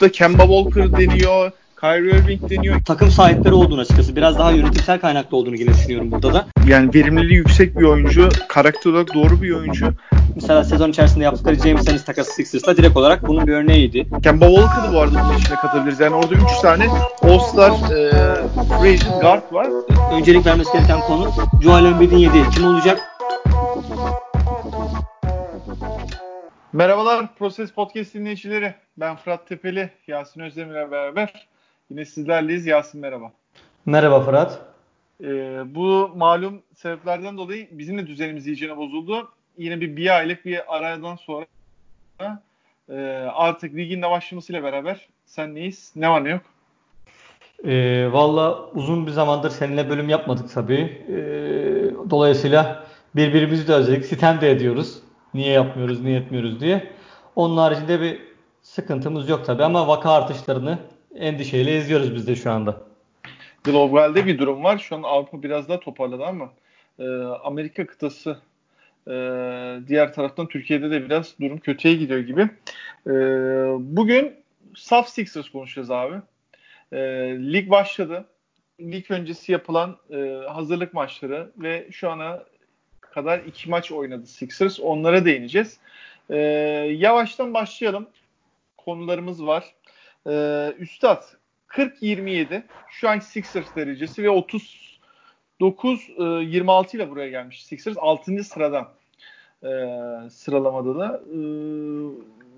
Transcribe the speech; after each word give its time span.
da 0.00 0.12
Kemba 0.12 0.42
Walker 0.42 0.92
deniyor. 0.92 1.50
Kyrie 1.80 2.18
Irving 2.18 2.50
deniyor. 2.50 2.80
Takım 2.84 3.10
sahipleri 3.10 3.54
olduğunu 3.54 3.80
açıkçası. 3.80 4.16
Biraz 4.16 4.38
daha 4.38 4.50
yönetimsel 4.50 5.00
kaynaklı 5.00 5.36
olduğunu 5.36 5.56
yine 5.56 5.70
düşünüyorum 5.74 6.12
burada 6.12 6.34
da. 6.34 6.46
Yani 6.66 6.94
verimliliği 6.94 7.36
yüksek 7.36 7.78
bir 7.78 7.84
oyuncu. 7.84 8.28
Karakter 8.48 8.90
olarak 8.90 9.14
doğru 9.14 9.42
bir 9.42 9.52
oyuncu. 9.52 9.94
Mesela 10.34 10.64
sezon 10.64 10.90
içerisinde 10.90 11.24
yaptıkları 11.24 11.54
James 11.54 11.88
Ennis 11.88 12.04
takası 12.04 12.32
Sixers'la 12.32 12.76
direkt 12.76 12.96
olarak 12.96 13.28
bunun 13.28 13.46
bir 13.46 13.52
örneğiydi. 13.52 14.06
Kemba 14.22 14.46
Walker'ı 14.46 14.94
bu 14.94 15.00
arada 15.00 15.24
bunun 15.24 15.38
içine 15.38 15.56
katabiliriz. 15.56 16.00
Yani 16.00 16.14
orada 16.14 16.34
3 16.34 16.42
tane 16.62 16.86
All-Star 17.22 17.70
e, 17.70 18.10
free 18.80 18.98
guard 19.20 19.52
var. 19.52 19.68
Öncelik 20.12 20.46
vermesi 20.46 20.72
gereken 20.72 21.00
konu 21.00 21.30
Joel 21.62 21.84
Embiid'in 21.84 22.16
yediği 22.16 22.44
kim 22.54 22.66
olacak? 22.66 23.17
Merhabalar 26.78 27.34
Proses 27.34 27.72
Podcast 27.72 28.14
dinleyicileri. 28.14 28.74
Ben 28.96 29.16
Fırat 29.16 29.48
Tepeli, 29.48 29.90
Yasin 30.06 30.40
Özdemir'le 30.40 30.90
beraber 30.90 31.48
yine 31.90 32.04
sizlerleyiz. 32.04 32.66
Yasin 32.66 33.00
merhaba. 33.00 33.32
Merhaba 33.86 34.20
Fırat. 34.20 34.60
Ee, 35.24 35.26
bu 35.74 36.10
malum 36.16 36.62
sebeplerden 36.74 37.38
dolayı 37.38 37.68
bizim 37.70 37.98
de 37.98 38.06
düzenimiz 38.06 38.46
iyicene 38.46 38.76
bozuldu. 38.76 39.28
Yine 39.56 39.80
bir 39.80 39.96
bir 39.96 40.16
aylık 40.16 40.44
bir 40.44 40.76
aradan 40.76 41.16
sonra 41.16 41.46
e, 42.88 42.94
artık 43.34 43.74
ligin 43.74 44.02
de 44.02 44.10
başlamasıyla 44.10 44.62
beraber 44.62 45.08
sen 45.26 45.54
neyiz? 45.54 45.92
Ne 45.96 46.10
var 46.10 46.24
ne 46.24 46.30
yok? 46.30 46.42
E, 47.64 48.06
Valla 48.12 48.70
uzun 48.74 49.06
bir 49.06 49.12
zamandır 49.12 49.50
seninle 49.50 49.90
bölüm 49.90 50.08
yapmadık 50.08 50.54
tabii. 50.54 51.04
E, 51.08 51.16
dolayısıyla 52.10 52.86
birbirimizi 53.16 53.68
de 53.68 53.74
özledik. 53.74 54.04
Sitem 54.04 54.40
de 54.40 54.50
ediyoruz. 54.50 55.07
Niye 55.34 55.52
yapmıyoruz, 55.52 56.00
niye 56.00 56.18
etmiyoruz 56.18 56.60
diye. 56.60 56.92
Onun 57.36 57.56
haricinde 57.56 58.00
bir 58.00 58.20
sıkıntımız 58.62 59.28
yok 59.28 59.46
tabii 59.46 59.64
ama 59.64 59.88
vaka 59.88 60.12
artışlarını 60.12 60.78
endişeyle 61.14 61.78
izliyoruz 61.78 62.14
biz 62.14 62.26
de 62.26 62.36
şu 62.36 62.50
anda. 62.50 62.76
Globalde 63.64 64.26
bir 64.26 64.38
durum 64.38 64.64
var. 64.64 64.78
Şu 64.78 64.96
an 64.96 65.02
Avrupa 65.02 65.42
biraz 65.42 65.68
daha 65.68 65.80
toparladı 65.80 66.24
ama 66.24 66.52
e, 66.98 67.04
Amerika 67.22 67.86
kıtası 67.86 68.38
e, 69.08 69.12
diğer 69.88 70.12
taraftan 70.12 70.46
Türkiye'de 70.46 70.90
de 70.90 71.04
biraz 71.04 71.34
durum 71.40 71.58
kötüye 71.58 71.94
gidiyor 71.94 72.20
gibi. 72.20 72.42
E, 73.06 73.12
bugün 73.78 74.34
Saf 74.76 75.08
Sixers 75.08 75.48
konuşacağız 75.48 75.90
abi. 75.90 76.16
E, 76.92 76.98
lig 77.52 77.70
başladı. 77.70 78.24
Lig 78.80 79.10
öncesi 79.10 79.52
yapılan 79.52 79.96
e, 80.10 80.40
hazırlık 80.48 80.94
maçları 80.94 81.50
ve 81.56 81.88
şu 81.90 82.10
ana 82.10 82.44
kadar 83.10 83.38
iki 83.38 83.70
maç 83.70 83.92
oynadı 83.92 84.26
Sixers. 84.26 84.80
Onlara 84.80 85.24
değineceğiz. 85.24 85.78
E, 86.30 86.36
yavaştan 86.96 87.54
başlayalım. 87.54 88.08
Konularımız 88.76 89.46
var. 89.46 89.74
E, 90.26 90.32
Üstad 90.78 91.22
40-27 91.68 92.62
şu 92.88 93.08
anki 93.08 93.24
Sixers 93.24 93.76
derecesi 93.76 94.22
ve 94.22 94.30
39 94.30 96.08
26 96.18 96.96
ile 96.96 97.10
buraya 97.10 97.28
gelmiş. 97.28 97.64
Sixers 97.64 97.96
6. 97.98 98.44
sıradan 98.44 98.88
e, 99.62 99.68
sıralamada 100.30 100.98
da. 100.98 101.20
E, 101.26 101.38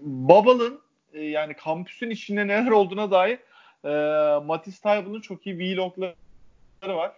Bubble'ın 0.02 0.80
e, 1.12 1.24
yani 1.24 1.54
kampüsün 1.54 2.10
içinde 2.10 2.46
neler 2.46 2.70
olduğuna 2.70 3.10
dair 3.10 3.38
e, 3.84 3.90
Matisse 4.44 4.82
Taibel'ın 4.82 5.20
çok 5.20 5.46
iyi 5.46 5.58
vlogları 5.58 6.14
var. 6.82 7.12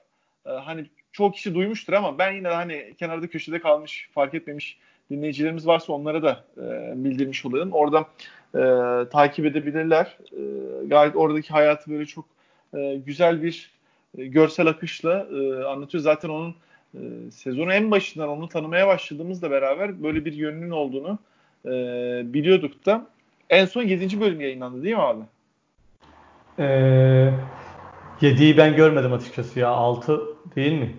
E, 0.47 0.51
hani 0.51 0.87
çok 1.13 1.35
kişi 1.35 1.55
duymuştur 1.55 1.93
ama 1.93 2.19
ben 2.19 2.33
yine 2.33 2.49
hani 2.49 2.95
kenarda 2.99 3.27
köşede 3.27 3.59
kalmış, 3.59 4.09
fark 4.13 4.35
etmemiş 4.35 4.79
dinleyicilerimiz 5.11 5.67
varsa 5.67 5.93
onlara 5.93 6.23
da 6.23 6.45
e, 6.57 6.93
bildirmiş 7.05 7.47
olayım. 7.47 7.73
Orada 7.73 8.07
e, 8.55 8.63
takip 9.09 9.47
edebilirler. 9.47 10.19
E, 10.33 10.41
gayet 10.87 11.17
oradaki 11.17 11.49
hayatı 11.49 11.91
böyle 11.91 12.07
çok 12.07 12.25
e, 12.75 12.95
güzel 13.07 13.43
bir 13.43 13.71
e, 14.19 14.27
görsel 14.27 14.67
akışla 14.67 15.27
e, 15.33 15.65
anlatıyor. 15.65 16.03
Zaten 16.03 16.29
onun 16.29 16.55
e, 16.95 17.01
sezonun 17.31 17.71
en 17.71 17.91
başından 17.91 18.29
onu 18.29 18.49
tanımaya 18.49 18.87
başladığımızla 18.87 19.51
beraber 19.51 20.03
böyle 20.03 20.25
bir 20.25 20.33
yönünün 20.33 20.71
olduğunu 20.71 21.19
e, 21.67 21.71
biliyorduk 22.35 22.87
da. 22.87 23.07
En 23.51 23.65
son 23.65 23.83
7. 23.83 24.21
bölüm 24.21 24.41
yayınlandı 24.41 24.83
değil 24.83 24.97
mi 24.97 25.03
abi? 25.03 25.23
Ee, 26.59 27.31
7'yi 28.23 28.57
ben 28.57 28.77
görmedim 28.77 29.13
açıkçası 29.13 29.61
ya. 29.61 29.69
6 29.69 30.21
değil 30.57 30.73
mi? 30.73 30.97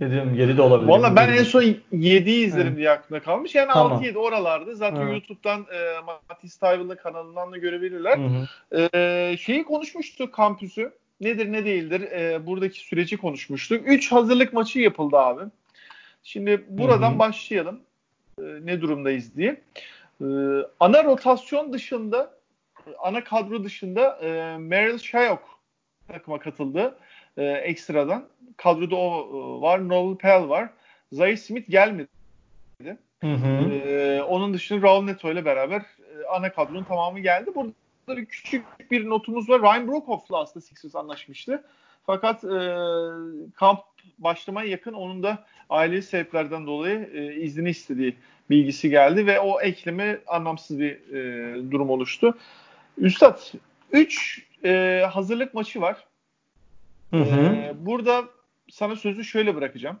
Dedim 0.00 0.34
7 0.34 0.56
de 0.56 0.62
olabilir. 0.62 0.88
Valla 0.88 1.16
ben 1.16 1.32
en 1.32 1.42
son 1.42 1.62
7'yi 1.62 2.46
izlerim 2.46 2.66
evet. 2.66 2.76
diye 2.76 2.90
aklımda 2.90 3.22
kalmış. 3.22 3.54
Yani 3.54 3.70
tamam. 3.72 4.02
6-7 4.02 4.16
oralarda. 4.18 4.74
Zaten 4.74 5.00
evet. 5.00 5.12
YouTube'dan 5.12 5.60
e, 5.60 6.00
Matisse 6.28 6.60
Tayvel'ın 6.60 6.96
kanalından 6.96 7.52
da 7.52 7.56
görebilirler. 7.56 8.18
Hı 8.18 8.26
hı. 8.26 8.88
E, 8.94 9.36
şeyi 9.36 9.64
konuşmuştuk 9.64 10.34
kampüsü. 10.34 10.92
Nedir 11.20 11.52
ne 11.52 11.64
değildir 11.64 12.00
e, 12.00 12.46
buradaki 12.46 12.80
süreci 12.80 13.16
konuşmuştuk. 13.16 13.82
3 13.86 14.12
hazırlık 14.12 14.52
maçı 14.52 14.80
yapıldı 14.80 15.16
abi. 15.16 15.42
Şimdi 16.22 16.64
buradan 16.68 17.10
hı 17.10 17.14
hı. 17.14 17.18
başlayalım. 17.18 17.80
E, 18.38 18.42
ne 18.42 18.80
durumdayız 18.80 19.36
diye. 19.36 19.60
E, 20.20 20.26
ana 20.80 21.04
rotasyon 21.04 21.72
dışında 21.72 22.34
ana 22.98 23.24
kadro 23.24 23.64
dışında 23.64 24.18
e, 24.22 24.58
Meryl 24.58 24.98
Shayok 24.98 25.59
takıma 26.12 26.38
katıldı 26.38 26.98
e, 27.36 27.44
ekstradan. 27.44 28.24
Kadroda 28.56 28.96
o 28.96 29.28
e, 29.28 29.62
var. 29.62 29.88
Noel 29.88 30.16
Pell 30.16 30.48
var. 30.48 30.70
Zay 31.12 31.36
Smith 31.36 31.70
gelmedi. 31.70 32.08
Hı 33.20 33.26
hı. 33.26 33.74
E, 33.74 34.22
onun 34.22 34.54
dışında 34.54 34.82
Raul 34.82 35.04
Neto 35.04 35.32
ile 35.32 35.44
beraber 35.44 35.80
e, 35.80 36.26
ana 36.30 36.52
kadronun 36.52 36.84
tamamı 36.84 37.20
geldi. 37.20 37.50
Burada 37.54 37.72
bir 38.08 38.26
küçük 38.26 38.90
bir 38.90 39.08
notumuz 39.08 39.48
var. 39.48 39.62
Ryan 39.62 39.88
Brokoff'la 39.88 40.38
aslında 40.38 40.66
Sixers 40.66 40.94
anlaşmıştı. 40.94 41.64
Fakat 42.06 42.44
e, 42.44 42.58
kamp 43.54 43.80
başlamaya 44.18 44.68
yakın 44.68 44.92
onun 44.92 45.22
da 45.22 45.44
aile 45.70 46.02
sebeplerden 46.02 46.66
dolayı 46.66 47.10
e, 47.14 47.34
izni 47.34 47.70
istediği 47.70 48.16
bilgisi 48.50 48.90
geldi 48.90 49.26
ve 49.26 49.40
o 49.40 49.60
ekleme 49.60 50.20
anlamsız 50.26 50.78
bir 50.78 51.14
e, 51.14 51.70
durum 51.70 51.90
oluştu. 51.90 52.38
Üstad 52.98 53.40
3 53.92 54.46
e, 54.64 55.02
hazırlık 55.12 55.54
maçı 55.54 55.80
var. 55.80 56.04
Hı 57.10 57.16
hı. 57.16 57.40
Ee, 57.40 57.74
burada 57.78 58.24
sana 58.70 58.96
sözü 58.96 59.24
şöyle 59.24 59.54
bırakacağım. 59.54 59.96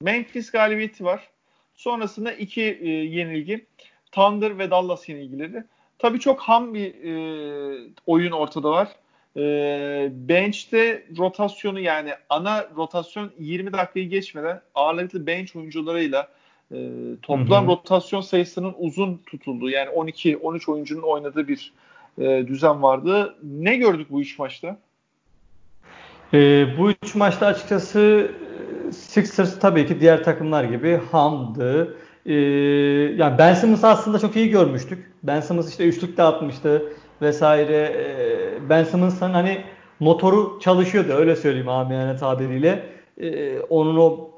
Memphis 0.00 0.50
galibiyeti 0.50 1.04
var. 1.04 1.28
Sonrasında 1.74 2.32
iki 2.32 2.62
e, 2.62 2.88
yenilgi. 2.88 3.66
Thunder 4.12 4.58
ve 4.58 4.70
Dallas 4.70 5.08
yenilgileri. 5.08 5.64
Tabii 5.98 6.20
çok 6.20 6.40
ham 6.40 6.74
bir 6.74 6.94
e, 7.04 7.88
oyun 8.06 8.32
ortada 8.32 8.70
var. 8.70 8.88
E, 9.36 9.42
bench'te 10.12 11.06
rotasyonu 11.18 11.80
yani 11.80 12.10
ana 12.28 12.68
rotasyon 12.76 13.32
20 13.38 13.72
dakikayı 13.72 14.08
geçmeden 14.08 14.60
ağırlıklı 14.74 15.26
bench 15.26 15.56
oyuncularıyla 15.56 16.28
e, 16.72 16.76
toplam 17.22 17.64
hı 17.64 17.66
hı. 17.68 17.72
rotasyon 17.72 18.20
sayısının 18.20 18.74
uzun 18.78 19.22
tutulduğu 19.26 19.70
yani 19.70 19.90
12-13 19.90 20.70
oyuncunun 20.72 21.02
oynadığı 21.02 21.48
bir 21.48 21.72
e, 22.18 22.46
düzen 22.46 22.82
vardı. 22.82 23.34
Ne 23.42 23.76
gördük 23.76 24.06
bu 24.10 24.20
iş 24.20 24.38
maçta? 24.38 24.76
E, 26.34 26.66
bu 26.78 26.90
üç 26.90 27.14
maçta 27.14 27.46
açıkçası 27.46 28.30
Sixers 28.92 29.58
tabii 29.58 29.86
ki 29.86 30.00
diğer 30.00 30.24
takımlar 30.24 30.64
gibi 30.64 31.00
hamdı. 31.12 31.96
E, 32.26 32.34
yani 33.16 33.38
Ben 33.38 33.54
Simmons'ı 33.54 33.86
aslında 33.88 34.18
çok 34.18 34.36
iyi 34.36 34.50
görmüştük. 34.50 35.12
Ben 35.22 35.40
Simmons 35.40 35.70
işte 35.70 35.88
üçlük 35.88 36.16
de 36.16 36.22
atmıştı 36.22 36.82
vesaire. 37.22 37.76
E, 37.76 38.68
ben 38.68 38.84
Simmons'ın 38.84 39.30
hani 39.30 39.64
motoru 40.00 40.58
çalışıyordu 40.62 41.12
öyle 41.12 41.36
söyleyeyim 41.36 41.68
amiyane 41.68 42.16
tabiriyle. 42.16 42.86
E, 43.20 43.58
onun 43.60 43.96
o 43.96 44.30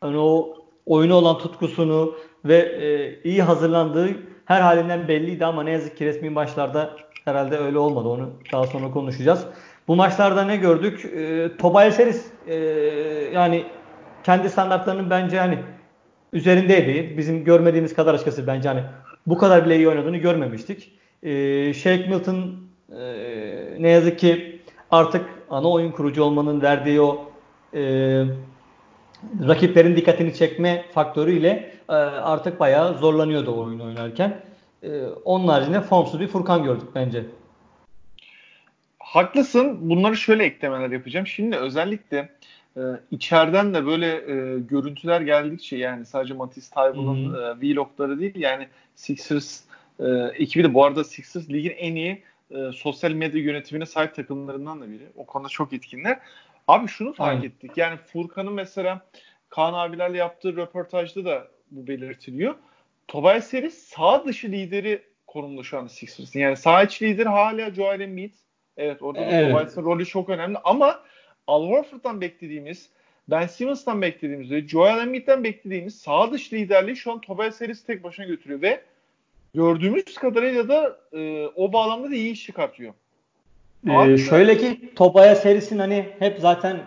hani 0.00 0.18
o 0.18 0.56
oyunu 0.86 1.14
olan 1.14 1.38
tutkusunu 1.38 2.14
ve 2.44 2.56
e, 2.56 3.20
iyi 3.28 3.42
hazırlandığı 3.42 4.08
her 4.48 4.60
halinden 4.60 5.08
belliydi 5.08 5.44
ama 5.44 5.62
ne 5.62 5.70
yazık 5.70 5.96
ki 5.96 6.04
resmi 6.04 6.30
maçlarda 6.30 6.90
herhalde 7.24 7.58
öyle 7.58 7.78
olmadı. 7.78 8.08
Onu 8.08 8.30
daha 8.52 8.66
sonra 8.66 8.90
konuşacağız. 8.90 9.46
Bu 9.88 9.96
maçlarda 9.96 10.44
ne 10.44 10.56
gördük? 10.56 11.04
E, 11.04 11.50
Tobias 11.58 11.98
Harris 11.98 12.26
e, 12.46 12.54
yani 13.34 13.64
kendi 14.24 14.50
standartlarının 14.50 15.10
bence 15.10 15.38
hani 15.38 15.58
üzerindeydi. 16.32 17.18
Bizim 17.18 17.44
görmediğimiz 17.44 17.94
kadar 17.94 18.14
açıkçası 18.14 18.46
bence 18.46 18.68
hani 18.68 18.82
bu 19.26 19.38
kadar 19.38 19.66
bile 19.66 19.76
iyi 19.76 19.88
oynadığını 19.88 20.16
görmemiştik. 20.16 20.92
E, 21.22 21.74
Shake 21.74 22.06
Milton 22.06 22.54
e, 22.92 23.02
ne 23.78 23.88
yazık 23.88 24.18
ki 24.18 24.60
artık 24.90 25.24
ana 25.50 25.70
oyun 25.70 25.90
kurucu 25.90 26.22
olmanın 26.22 26.62
verdiği 26.62 27.00
o 27.00 27.30
e, 27.74 27.80
rakiplerin 29.48 29.96
dikkatini 29.96 30.34
çekme 30.34 30.84
faktörüyle 30.94 31.77
e, 31.88 31.92
artık 31.92 32.60
bayağı 32.60 32.98
zorlanıyordu 32.98 33.62
oyun 33.62 33.80
oynarken. 33.80 34.40
E, 34.82 35.02
onun 35.06 35.48
haricinde 35.48 35.80
formsuz 35.80 36.20
bir 36.20 36.28
Furkan 36.28 36.64
gördük 36.64 36.88
bence. 36.94 37.24
Haklısın. 38.98 39.90
Bunları 39.90 40.16
şöyle 40.16 40.44
eklemeler 40.44 40.90
yapacağım. 40.90 41.26
Şimdi 41.26 41.56
özellikle 41.56 42.28
e, 42.76 42.80
içeriden 43.10 43.74
de 43.74 43.86
böyle 43.86 44.06
e, 44.06 44.58
görüntüler 44.58 45.20
geldikçe 45.20 45.76
yani 45.76 46.06
sadece 46.06 46.34
Matisse 46.34 46.74
Taibel'ın 46.74 47.34
e, 47.34 47.60
vlogları 47.60 48.20
değil 48.20 48.34
yani 48.36 48.68
Sixers 48.94 49.60
e, 50.00 50.06
ekibi 50.34 50.64
de 50.64 50.74
bu 50.74 50.84
arada 50.84 51.04
Sixers 51.04 51.50
ligin 51.50 51.74
en 51.78 51.94
iyi 51.94 52.22
e, 52.50 52.72
sosyal 52.72 53.10
medya 53.10 53.40
yönetimine 53.40 53.86
sahip 53.86 54.14
takımlarından 54.14 54.80
da 54.80 54.90
biri. 54.90 55.06
O 55.16 55.26
konuda 55.26 55.48
çok 55.48 55.72
etkinler. 55.72 56.18
Abi 56.68 56.88
şunu 56.88 57.12
fark 57.12 57.30
Aynen. 57.30 57.42
ettik. 57.42 57.70
Yani 57.76 57.96
Furkan'ın 57.96 58.52
mesela 58.52 59.00
Kaan 59.48 59.74
abilerle 59.74 60.16
yaptığı 60.16 60.56
röportajda 60.56 61.24
da 61.24 61.48
bu 61.70 61.86
belirtiliyor. 61.86 62.54
Tobias 63.08 63.52
Harris 63.52 63.78
sağ 63.78 64.24
dışı 64.24 64.48
lideri 64.48 65.02
konumda 65.26 65.62
şu 65.62 65.78
anda 65.78 65.88
Sixers'ın. 65.88 66.38
Yani 66.38 66.56
sağ 66.56 66.82
iç 66.82 67.02
lider 67.02 67.26
hala 67.26 67.74
Joel 67.74 68.00
Embiid. 68.00 68.34
Evet 68.76 69.02
orada 69.02 69.20
evet. 69.20 69.52
Tobias'ın 69.52 69.84
rolü 69.84 70.06
çok 70.06 70.28
önemli 70.28 70.58
ama 70.64 71.00
Al 71.46 71.68
Horford'dan 71.68 72.20
beklediğimiz 72.20 72.88
Ben 73.30 73.46
Simmons'tan 73.46 74.02
beklediğimiz 74.02 74.50
ve 74.50 74.68
Joel 74.68 74.98
Embiid'den 74.98 75.44
beklediğimiz 75.44 75.98
sağ 75.98 76.32
dış 76.32 76.52
liderliği 76.52 76.96
şu 76.96 77.12
an 77.12 77.20
Tobias 77.20 77.60
Harris 77.60 77.84
tek 77.84 78.04
başına 78.04 78.26
götürüyor 78.26 78.62
ve 78.62 78.80
gördüğümüz 79.54 80.14
kadarıyla 80.14 80.68
da 80.68 80.98
e, 81.12 81.46
o 81.46 81.72
bağlamda 81.72 82.10
da 82.10 82.14
iyi 82.14 82.32
iş 82.32 82.44
çıkartıyor. 82.44 82.94
Ee, 83.86 84.18
şöyle 84.18 84.58
ki 84.58 84.94
Tobias 84.96 85.44
Harris'in 85.44 85.78
hani 85.78 86.06
hep 86.18 86.38
zaten 86.40 86.80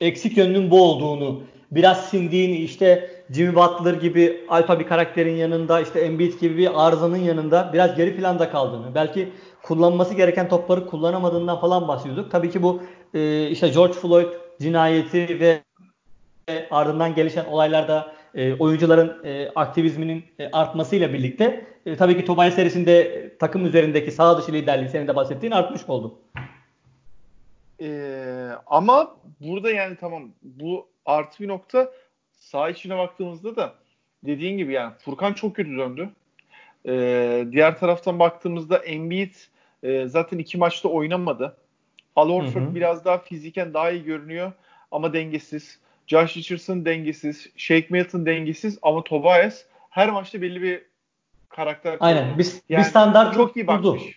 eksik 0.00 0.36
yönünün 0.36 0.70
bu 0.70 0.82
olduğunu 0.82 1.42
biraz 1.70 2.10
sindiğini 2.10 2.56
işte 2.56 3.10
Jimmy 3.32 3.54
Butler 3.54 3.94
gibi 3.94 4.44
alfa 4.48 4.80
bir 4.80 4.86
karakterin 4.86 5.36
yanında 5.36 5.80
işte 5.80 6.00
Embiid 6.00 6.40
gibi 6.40 6.56
bir 6.56 6.86
arızanın 6.86 7.16
yanında 7.16 7.70
biraz 7.72 7.96
geri 7.96 8.16
planda 8.16 8.50
kaldığını 8.50 8.94
belki 8.94 9.32
kullanması 9.62 10.14
gereken 10.14 10.48
topları 10.48 10.86
kullanamadığından 10.86 11.60
falan 11.60 11.88
bahsediyorduk. 11.88 12.30
Tabii 12.30 12.50
ki 12.50 12.62
bu 12.62 12.82
e, 13.14 13.48
işte 13.48 13.68
George 13.68 13.92
Floyd 13.92 14.26
cinayeti 14.60 15.40
ve 15.40 15.62
ardından 16.70 17.14
gelişen 17.14 17.44
olaylarda 17.44 18.12
e, 18.34 18.54
oyuncuların 18.54 19.24
e, 19.24 19.48
aktivizminin 19.54 20.24
e, 20.38 20.50
artmasıyla 20.50 21.12
birlikte 21.12 21.66
e, 21.86 21.96
tabii 21.96 22.16
ki 22.16 22.24
Tobias 22.24 22.54
serisinde 22.54 23.30
takım 23.38 23.66
üzerindeki 23.66 24.10
sağ 24.10 24.38
dışı 24.38 24.52
liderliği 24.52 24.88
senin 24.88 25.08
de 25.08 25.16
bahsettiğin 25.16 25.52
artmış 25.52 25.82
oldu. 25.88 26.18
Ee, 27.82 28.50
ama 28.66 29.16
burada 29.40 29.70
yani 29.70 29.96
tamam 30.00 30.22
bu 30.42 30.88
artı 31.06 31.42
bir 31.42 31.48
nokta 31.48 31.90
sağ 32.50 32.70
içine 32.70 32.98
baktığımızda 32.98 33.56
da 33.56 33.74
dediğin 34.22 34.58
gibi 34.58 34.72
yani 34.72 34.92
Furkan 34.98 35.32
çok 35.32 35.56
kötü 35.56 35.76
döndü. 35.76 36.08
Ee, 36.86 37.46
diğer 37.52 37.78
taraftan 37.78 38.18
baktığımızda 38.18 38.76
Embiid 38.78 39.34
e, 39.82 40.08
zaten 40.08 40.38
iki 40.38 40.58
maçta 40.58 40.88
oynamadı. 40.88 41.56
Al 42.16 42.30
Horford 42.30 42.74
biraz 42.74 43.04
daha 43.04 43.18
fiziken 43.18 43.74
daha 43.74 43.90
iyi 43.90 44.04
görünüyor 44.04 44.52
ama 44.90 45.12
dengesiz. 45.12 45.78
Josh 46.06 46.36
Richardson 46.36 46.84
dengesiz. 46.84 47.50
Shake 47.56 47.86
Milton 47.90 48.26
dengesiz 48.26 48.78
ama 48.82 49.04
Tobias 49.04 49.64
her 49.90 50.10
maçta 50.10 50.42
belli 50.42 50.62
bir 50.62 50.82
karakter. 51.48 51.96
Aynen. 52.00 52.38
Bir, 52.38 52.46
yani 52.68 52.80
bir 52.80 52.88
standart 52.88 53.34
çok 53.34 53.56
iyi 53.56 53.66
bakmış. 53.66 54.02
Kurdu. 54.02 54.12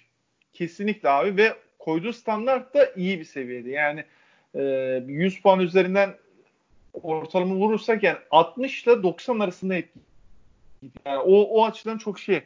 Kesinlikle 0.53 1.09
abi 1.09 1.37
ve 1.37 1.53
koyduğu 1.79 2.13
standart 2.13 2.73
da 2.73 2.89
iyi 2.95 3.19
bir 3.19 3.25
seviyede. 3.25 3.69
Yani 3.69 4.03
e, 4.55 4.61
100 5.07 5.41
puan 5.41 5.59
üzerinden 5.59 6.13
ortalama 6.93 7.55
vurursak 7.55 8.03
yani 8.03 8.17
60 8.31 8.83
ile 8.83 9.03
90 9.03 9.39
arasında 9.39 9.73
hep 9.73 9.89
yani 11.05 11.19
o, 11.19 11.41
o 11.41 11.65
açıdan 11.65 11.97
çok 11.97 12.19
şey 12.19 12.41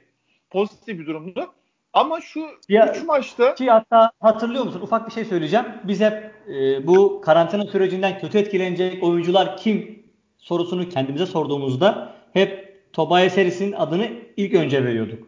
pozitif 0.50 1.00
bir 1.00 1.06
durumdu. 1.06 1.54
Ama 1.94 2.22
şu 2.22 2.46
3 2.70 3.04
maçta 3.04 3.56
ki 3.56 3.70
hatta 3.70 4.12
hatırlıyor 4.20 4.66
musun? 4.66 4.82
Ufak 4.82 5.08
bir 5.08 5.14
şey 5.14 5.26
söyleyeceğim. 5.26 5.66
Biz 5.84 6.02
hep 6.02 6.32
e, 6.48 6.88
bu 6.88 7.22
karantina 7.22 7.66
sürecinden 7.66 8.20
kötü 8.20 8.38
etkilenecek 8.38 9.04
oyuncular 9.04 9.58
kim 9.58 10.04
sorusunu 10.38 10.90
kendimize 10.90 11.26
sorduğumuzda 11.26 12.14
hep 12.34 12.78
Tobias 12.94 13.38
Harris'in 13.38 13.72
adını 13.72 14.10
ilk 14.38 14.54
önce 14.54 14.86
veriyorduk. 14.86 15.27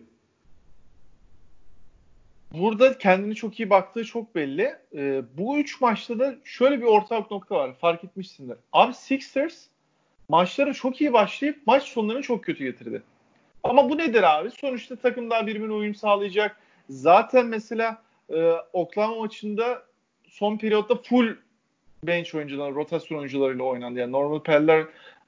Burada 2.54 2.98
kendini 2.98 3.36
çok 3.36 3.60
iyi 3.60 3.70
baktığı 3.70 4.06
çok 4.06 4.36
belli. 4.36 4.76
E, 4.96 5.22
bu 5.38 5.58
üç 5.58 5.82
maçta 5.82 6.20
da 6.20 6.36
şöyle 6.44 6.82
bir 6.82 6.86
ortak 6.86 7.32
nokta 7.32 7.56
var. 7.56 7.74
Fark 7.74 8.04
etmişsindir. 8.04 8.58
Abi 8.74 8.94
Sixers 8.94 9.66
maçlara 10.30 10.74
çok 10.74 11.02
iyi 11.02 11.14
başlayıp 11.14 11.68
maç 11.68 11.84
sonlarını 11.84 12.22
çok 12.22 12.44
kötü 12.44 12.64
getirdi. 12.64 13.02
Ama 13.64 13.90
bu 13.90 13.98
nedir 13.98 14.38
abi? 14.38 14.52
Sonuçta 14.52 14.96
takım 14.96 15.30
daha 15.30 15.48
birbirine 15.48 15.74
uyum 15.74 15.96
sağlayacak. 15.96 16.58
Zaten 16.90 17.46
mesela 17.46 18.02
e, 18.30 18.52
Oklahoma 18.74 19.22
maçında 19.22 19.84
son 20.28 20.58
periyotta 20.58 20.96
full 20.96 21.36
bench 22.04 22.36
oyuncular, 22.36 22.74
rotasyon 22.74 23.18
oyuncularıyla 23.20 23.64
oynandı. 23.64 24.00
Yani 24.00 24.12
normal 24.12 24.40
Peller, 24.40 24.80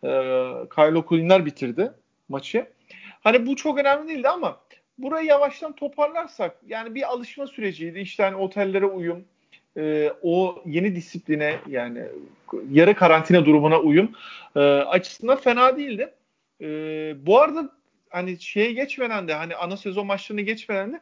e, 0.03 0.09
Kylo 0.75 1.05
Kulinler 1.05 1.45
bitirdi 1.45 1.91
maçı. 2.29 2.67
Hani 3.21 3.47
bu 3.47 3.55
çok 3.55 3.79
önemli 3.79 4.07
değildi 4.07 4.29
ama 4.29 4.59
burayı 5.03 5.27
yavaştan 5.27 5.73
toparlarsak 5.75 6.55
yani 6.67 6.95
bir 6.95 7.11
alışma 7.13 7.47
süreciydi. 7.47 7.99
İşte 7.99 8.23
hani 8.23 8.35
otellere 8.35 8.85
uyum, 8.85 9.25
e, 9.77 10.11
o 10.21 10.63
yeni 10.65 10.95
disipline 10.95 11.55
yani 11.67 12.03
yarı 12.71 12.95
karantina 12.95 13.45
durumuna 13.45 13.79
uyum 13.79 14.11
e, 14.55 14.59
açısından 14.59 15.37
fena 15.37 15.77
değildi. 15.77 16.13
E, 16.61 16.67
bu 17.25 17.39
arada 17.39 17.69
hani 18.09 18.39
şeye 18.39 18.73
geçmeden 18.73 19.27
de 19.27 19.33
hani 19.33 19.55
ana 19.55 19.77
sezon 19.77 20.07
maçlarını 20.07 20.41
geçmeden 20.41 20.93
de 20.93 20.99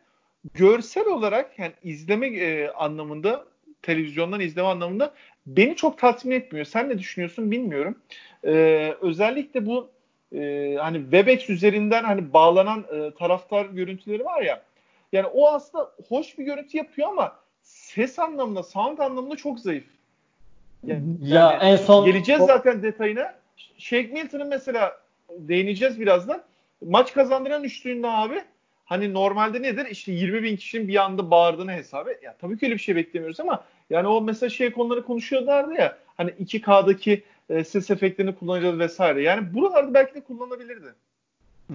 görsel 0.53 1.05
olarak 1.05 1.59
yani 1.59 1.73
izleme 1.83 2.27
e, 2.27 2.69
anlamında 2.69 3.45
televizyondan 3.81 4.39
izleme 4.39 4.67
anlamında 4.67 5.13
beni 5.45 5.75
çok 5.75 5.97
tatmin 5.97 6.35
etmiyor. 6.35 6.65
Sen 6.65 6.89
ne 6.89 6.99
düşünüyorsun 6.99 7.51
bilmiyorum. 7.51 7.95
E, 8.45 8.53
özellikle 9.01 9.65
bu 9.65 9.89
e, 10.35 10.75
hani 10.79 11.01
Webex 11.01 11.49
üzerinden 11.49 12.03
hani 12.03 12.33
bağlanan 12.33 12.85
e, 12.91 13.11
taraftar 13.13 13.65
görüntüleri 13.65 14.25
var 14.25 14.41
ya. 14.41 14.61
Yani 15.11 15.27
o 15.27 15.47
aslında 15.47 15.91
hoş 16.09 16.37
bir 16.37 16.45
görüntü 16.45 16.77
yapıyor 16.77 17.09
ama 17.09 17.35
ses 17.63 18.19
anlamında, 18.19 18.63
sound 18.63 18.97
anlamında 18.97 19.35
çok 19.35 19.59
zayıf. 19.59 19.85
Yani, 20.83 21.03
ya 21.21 21.39
yani 21.39 21.63
en 21.63 21.75
son 21.75 22.05
geleceğiz 22.05 22.41
o... 22.41 22.45
zaten 22.45 22.83
detayına. 22.83 23.33
Shake 23.77 24.07
Milton'ın 24.07 24.47
mesela 24.47 24.97
değineceğiz 25.29 25.99
birazdan. 25.99 26.43
Maç 26.85 27.13
kazandıran 27.13 27.63
üçlüğünde 27.63 28.07
abi 28.07 28.41
hani 28.85 29.13
normalde 29.13 29.61
nedir? 29.61 29.85
İşte 29.85 30.11
20 30.11 30.43
bin 30.43 30.55
kişinin 30.55 30.87
bir 30.87 31.03
anda 31.03 31.31
bağırdığını 31.31 31.71
hesabı. 31.71 32.09
Ya 32.23 32.35
tabii 32.41 32.57
ki 32.57 32.65
öyle 32.65 32.75
bir 32.75 32.79
şey 32.79 32.95
beklemiyoruz 32.95 33.39
ama 33.39 33.63
yani 33.89 34.07
o 34.07 34.21
mesela 34.21 34.49
şey 34.49 34.71
konuları 34.71 35.05
konuşuyorlardı 35.05 35.73
ya. 35.73 35.97
Hani 36.17 36.31
2K'daki 36.31 37.23
e, 37.49 37.63
ses 37.63 37.91
efektlerini 37.91 38.35
kullanacağız 38.35 38.79
vesaire. 38.79 39.21
Yani 39.21 39.53
buralarda 39.53 39.93
belki 39.93 40.15
de 40.15 40.23
kullanabilirdi. 40.23 40.93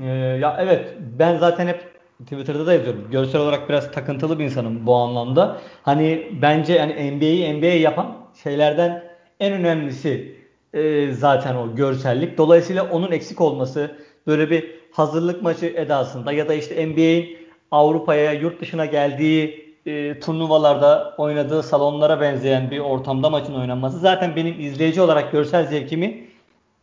Ee, 0.02 0.06
ya 0.40 0.56
evet 0.60 0.94
ben 1.18 1.38
zaten 1.38 1.66
hep 1.66 1.80
Twitter'da 2.22 2.66
da 2.66 2.72
yazıyorum. 2.72 3.08
Görsel 3.10 3.40
olarak 3.40 3.68
biraz 3.68 3.92
takıntılı 3.92 4.38
bir 4.38 4.44
insanım 4.44 4.86
bu 4.86 4.94
anlamda. 4.94 5.60
Hani 5.82 6.28
bence 6.42 6.72
yani 6.72 7.16
NBA'yi 7.16 7.58
NBA 7.58 7.66
yapan 7.66 8.16
şeylerden 8.42 9.04
en 9.40 9.52
önemlisi 9.52 10.36
e, 10.72 11.12
zaten 11.12 11.54
o 11.56 11.74
görsellik. 11.74 12.38
Dolayısıyla 12.38 12.90
onun 12.90 13.12
eksik 13.12 13.40
olması 13.40 13.96
böyle 14.26 14.50
bir 14.50 14.70
hazırlık 14.92 15.42
maçı 15.42 15.66
edasında 15.66 16.32
ya 16.32 16.48
da 16.48 16.54
işte 16.54 16.86
NBA'in 16.86 17.38
Avrupa'ya 17.70 18.32
yurt 18.32 18.60
dışına 18.60 18.86
geldiği 18.86 19.63
e, 19.86 20.20
turnuvalarda 20.20 21.14
oynadığı 21.18 21.62
salonlara 21.62 22.20
benzeyen 22.20 22.70
bir 22.70 22.78
ortamda 22.78 23.30
maçın 23.30 23.54
oynanması 23.54 23.98
zaten 23.98 24.36
benim 24.36 24.60
izleyici 24.60 25.00
olarak 25.00 25.32
görsel 25.32 25.66
zevkimi 25.66 26.26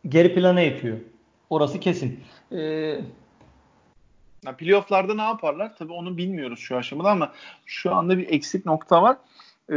geri 0.08 0.34
plana 0.34 0.62
itiyor. 0.62 0.98
Orası 1.50 1.80
kesin. 1.80 2.20
Yani 4.44 4.56
playoff'larda 4.56 5.14
ne 5.14 5.22
yaparlar? 5.22 5.76
Tabii 5.76 5.92
onu 5.92 6.16
bilmiyoruz 6.16 6.58
şu 6.58 6.76
aşamada 6.76 7.10
ama 7.10 7.32
şu 7.66 7.94
anda 7.94 8.18
bir 8.18 8.28
eksik 8.28 8.66
nokta 8.66 9.02
var. 9.02 9.16
Ee, 9.68 9.76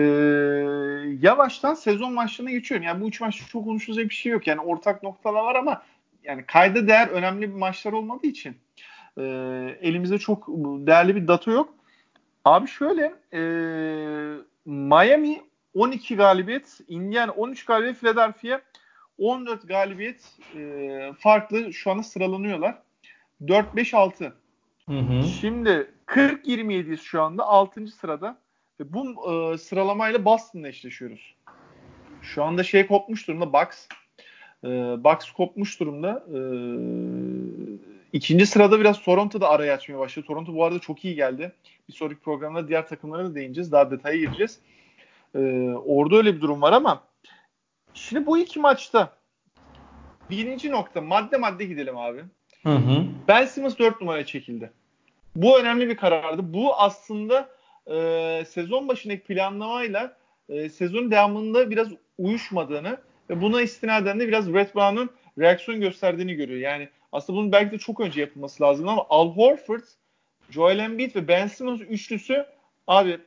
yavaştan 1.22 1.74
sezon 1.74 2.14
maçlarına 2.14 2.52
geçiyorum. 2.52 2.88
Yani 2.88 3.02
bu 3.02 3.08
üç 3.08 3.22
maç 3.22 3.42
çok 3.52 3.66
konuşulacak 3.66 4.10
bir 4.10 4.16
şey 4.16 4.32
yok. 4.32 4.48
Yani 4.48 4.62
ortak 4.62 5.04
noktalar 5.04 5.44
var 5.44 5.56
ama 5.56 5.82
yani 6.24 6.46
kayda 6.46 6.88
değer 6.88 7.08
önemli 7.08 7.50
bir 7.50 7.56
maçlar 7.56 7.94
olmadığı 7.94 8.28
için 8.28 8.58
e, 9.18 9.24
elimizde 9.82 10.18
çok 10.18 10.48
değerli 10.58 11.16
bir 11.16 11.28
data 11.28 11.52
yok. 11.52 11.74
Abi 12.46 12.68
şöyle 12.68 13.14
e, 13.34 13.42
Miami 14.66 15.42
12 15.74 16.16
galibiyet, 16.16 16.80
Indiana 16.88 17.32
13 17.32 17.66
galibiyet, 17.66 17.98
Philadelphia 18.00 18.62
14 19.18 19.68
galibiyet 19.68 20.24
e, 20.56 21.14
farklı 21.20 21.74
şu 21.74 21.92
anda 21.92 22.04
sıralanıyorlar. 22.04 22.82
4-5-6. 23.42 24.32
Hı 24.90 25.00
hı. 25.00 25.24
Şimdi 25.24 25.92
40-27'yiz 26.08 27.02
şu 27.02 27.22
anda 27.22 27.44
6. 27.44 27.88
sırada. 27.88 28.38
Ve 28.80 28.94
bu 28.94 29.32
e, 29.32 29.58
sıralamayla 29.58 30.26
Boston'la 30.26 30.68
eşleşiyoruz. 30.68 31.36
Şu 32.22 32.44
anda 32.44 32.64
şey 32.64 32.88
kopmuş 32.88 33.28
durumda 33.28 33.54
Bucks. 33.54 33.88
E, 34.64 34.68
Bucks 35.04 35.32
kopmuş 35.32 35.80
durumda. 35.80 36.26
E, 36.30 36.38
ikinci 38.16 38.46
sırada 38.46 38.80
biraz 38.80 39.02
Toronto'da 39.02 39.50
araya 39.50 39.74
açmaya 39.74 40.00
başladı. 40.00 40.26
Toronto 40.28 40.54
bu 40.54 40.64
arada 40.66 40.80
çok 40.80 41.06
iyi 41.06 41.16
geldi. 41.16 41.52
Bir 41.88 41.94
sonraki 41.94 42.20
programda 42.20 42.68
diğer 42.68 42.88
takımlara 42.88 43.26
da 43.26 43.36
değineceğiz. 43.36 43.72
Daha 43.72 43.92
detaya 43.92 44.18
gireceğiz. 44.18 44.60
E, 45.36 45.40
orada 45.86 46.16
öyle 46.16 46.36
bir 46.36 46.42
durum 46.42 46.62
var 46.62 46.74
ama 46.74 47.04
şimdi 47.94 48.26
bu 48.26 48.38
iki 48.38 48.60
maçta 48.60 49.14
birinci 50.30 50.72
nokta 50.72 51.02
madde 51.02 51.38
madde 51.38 51.66
gidelim 51.66 51.98
abi. 51.98 52.24
Hı 52.64 52.70
hı. 52.70 53.06
Ben 53.28 53.46
Simmons 53.46 53.80
4 53.80 54.02
numaraya 54.02 54.26
çekildi. 54.26 54.72
Bu 55.36 55.60
önemli 55.60 55.90
bir 55.90 55.98
karardı. 55.98 56.54
Bu 56.54 56.76
aslında 56.76 57.50
e, 57.88 58.46
sezon 58.48 58.88
başındaki 58.88 59.24
planlamayla 59.24 60.18
e, 60.50 60.70
sezonun 60.70 61.12
devamında 61.12 61.70
biraz 61.70 61.88
uyuşmadığını 62.18 62.98
ve 63.30 63.42
buna 63.42 63.62
istinaden 63.62 64.20
de 64.20 64.28
biraz 64.28 64.54
Brett 64.54 64.76
Brown'un 64.76 65.10
reaksiyon 65.40 65.82
gösterdiğini 65.82 66.36
görüyor. 66.36 66.60
Yani 66.60 66.90
aslında 67.16 67.40
bunun 67.40 67.52
belki 67.52 67.72
de 67.72 67.78
çok 67.78 68.00
önce 68.00 68.22
yapılması 68.22 68.64
lazım 68.64 68.88
ama 68.88 69.06
Al 69.10 69.32
Horford, 69.32 69.82
Joel 70.50 70.80
Embiid 70.80 71.16
ve 71.16 71.28
Ben 71.28 71.48
Simmons 71.48 71.82
üçlüsü 71.82 72.46
abi 72.88 73.18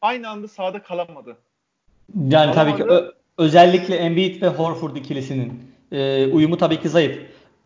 aynı 0.00 0.28
anda 0.28 0.48
sahada 0.48 0.82
kalamadı. 0.82 1.36
Yani 2.14 2.30
kalamadı. 2.30 2.54
tabii 2.54 2.76
ki 2.76 2.84
ö- 2.84 3.12
özellikle 3.38 3.96
Embiid 3.96 4.42
ve 4.42 4.48
Horford 4.48 4.96
ikilisinin 4.96 5.72
e, 5.92 6.26
uyumu 6.26 6.56
tabii 6.56 6.80
ki 6.80 6.88
zayıf. 6.88 7.18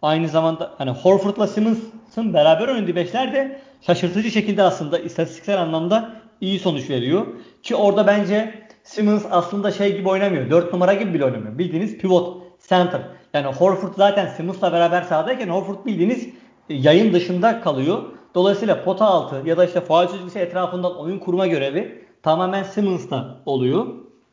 Aynı 0.03 0.29
zamanda 0.29 0.75
hani 0.79 0.91
Horford'la 0.91 1.47
Simmons'ın 1.47 2.35
beraber 2.35 2.69
oynadığı 2.69 2.97
beşler 2.97 3.33
de 3.33 3.61
şaşırtıcı 3.81 4.31
şekilde 4.31 4.63
aslında 4.63 4.99
istatistiksel 4.99 5.61
anlamda 5.61 6.11
iyi 6.41 6.59
sonuç 6.59 6.91
veriyor. 6.91 7.27
Ki 7.63 7.75
orada 7.77 8.07
bence 8.07 8.55
Simmons 8.85 9.27
aslında 9.31 9.71
şey 9.73 9.97
gibi 9.97 10.09
oynamıyor. 10.09 10.51
4 10.51 10.73
numara 10.73 10.95
gibi 10.95 11.15
bile 11.15 11.25
oynamıyor. 11.25 11.59
Bildiğiniz 11.59 11.99
pivot, 11.99 12.43
center. 12.69 13.01
Yani 13.35 13.47
Horford 13.47 13.95
zaten 13.97 14.27
Simmons'la 14.27 14.73
beraber 14.73 15.03
sahadayken 15.03 15.49
Horford 15.49 15.87
bildiğiniz 15.87 16.29
yayın 16.69 17.13
dışında 17.13 17.61
kalıyor. 17.61 18.03
Dolayısıyla 18.35 18.85
pota 18.85 19.05
altı 19.05 19.49
ya 19.49 19.57
da 19.57 19.65
işte 19.65 19.81
faal 19.81 20.09
çizgisi 20.09 20.39
etrafından 20.39 20.99
oyun 20.99 21.19
kurma 21.19 21.47
görevi 21.47 22.05
tamamen 22.23 22.63
Simmons'ta 22.63 23.41
oluyor. 23.47 23.87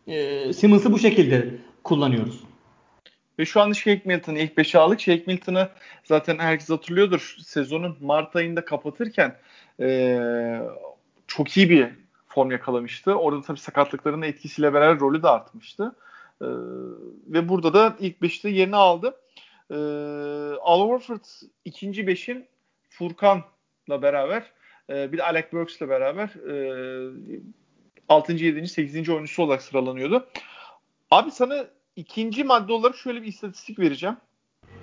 Ee, 0.07 0.53
Simmons'ı 0.53 0.91
bu 0.91 0.99
şekilde 0.99 1.57
kullanıyoruz. 1.83 2.43
Ve 3.39 3.45
şu 3.45 3.61
an 3.61 3.71
Shake 3.71 4.01
Milton'ı 4.05 4.39
ilk 4.39 4.57
5'e 4.57 4.79
aldık. 4.79 4.99
Shake 4.99 5.23
Milton'ı 5.27 5.69
zaten 6.03 6.39
herkes 6.39 6.69
hatırlıyordur. 6.69 7.35
Sezonun 7.39 7.97
Mart 8.01 8.35
ayında 8.35 8.65
kapatırken 8.65 9.35
ee, 9.79 10.61
çok 11.27 11.57
iyi 11.57 11.69
bir 11.69 11.89
form 12.27 12.51
yakalamıştı. 12.51 13.15
Orada 13.15 13.41
tabii 13.41 13.59
sakatlıkların 13.59 14.21
etkisiyle 14.21 14.73
beraber 14.73 14.99
rolü 14.99 15.23
de 15.23 15.27
artmıştı. 15.27 15.95
Ee, 16.41 16.45
ve 17.27 17.49
burada 17.49 17.73
da 17.73 17.95
ilk 17.99 18.21
5'te 18.21 18.49
yerini 18.49 18.75
aldı. 18.75 19.15
Ee, 19.71 19.75
Al 20.61 20.81
Horford 20.81 21.23
ikinci 21.65 22.07
beşin 22.07 22.47
Furkan'la 22.89 24.01
beraber 24.01 24.51
e, 24.89 25.11
bir 25.11 25.17
de 25.17 25.23
Alec 25.23 25.47
Burks'la 25.51 25.89
beraber 25.89 26.27
e, 26.27 27.11
6. 28.09 28.33
7. 28.33 28.67
8. 28.67 29.09
oyuncusu 29.09 29.43
olarak 29.43 29.61
sıralanıyordu. 29.61 30.27
Abi 31.11 31.31
sana 31.31 31.65
ikinci 31.95 32.43
madde 32.43 32.73
olarak 32.73 32.95
şöyle 32.95 33.21
bir 33.21 33.27
istatistik 33.27 33.79
vereceğim. 33.79 34.17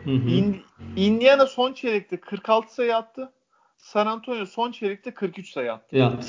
Hı 0.04 0.11
hı. 0.11 0.28
In, 0.30 0.62
Indiana 0.96 1.46
son 1.46 1.73
çeyrekte 1.73 2.16
46 2.16 2.75
sayı 2.75 2.96
attı. 2.96 3.32
San 3.76 4.06
Antonio 4.06 4.46
son 4.46 4.73
çeyrekte 4.73 5.14
43 5.14 5.50
sayı 5.50 5.73
attı. 5.73 5.96
Yaptı. 5.96 6.28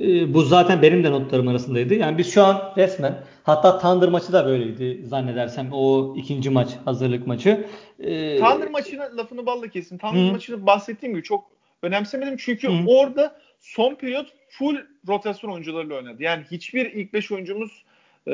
Ee, 0.00 0.34
bu 0.34 0.42
zaten 0.42 0.82
benim 0.82 1.04
de 1.04 1.10
notlarım 1.10 1.48
arasındaydı. 1.48 1.94
Yani 1.94 2.18
biz 2.18 2.32
şu 2.32 2.44
an 2.44 2.72
resmen 2.76 3.24
hatta 3.42 3.78
Thunder 3.78 4.08
maçı 4.08 4.32
da 4.32 4.46
böyleydi 4.46 5.06
zannedersem 5.06 5.72
o 5.72 6.14
ikinci 6.16 6.50
maç 6.50 6.68
hazırlık 6.84 7.26
maçı. 7.26 7.66
Ee, 8.00 8.38
Thunder 8.38 8.70
maçına 8.70 9.16
lafını 9.16 9.46
balla 9.46 9.68
kesin. 9.68 9.98
Thunder 9.98 10.28
hı. 10.28 10.32
maçını 10.32 10.66
bahsettiğim 10.66 11.14
gibi 11.14 11.22
çok 11.22 11.44
önemsemedim 11.82 12.36
çünkü 12.36 12.68
hı. 12.68 12.86
orada 12.86 13.38
son 13.60 13.94
periyot 13.94 14.26
full 14.48 14.76
rotasyon 15.08 15.50
oyuncularıyla 15.50 15.96
oynadı. 15.96 16.22
Yani 16.22 16.44
hiçbir 16.50 16.92
ilk 16.92 17.12
5 17.12 17.32
oyuncumuz 17.32 17.84
e, 18.28 18.32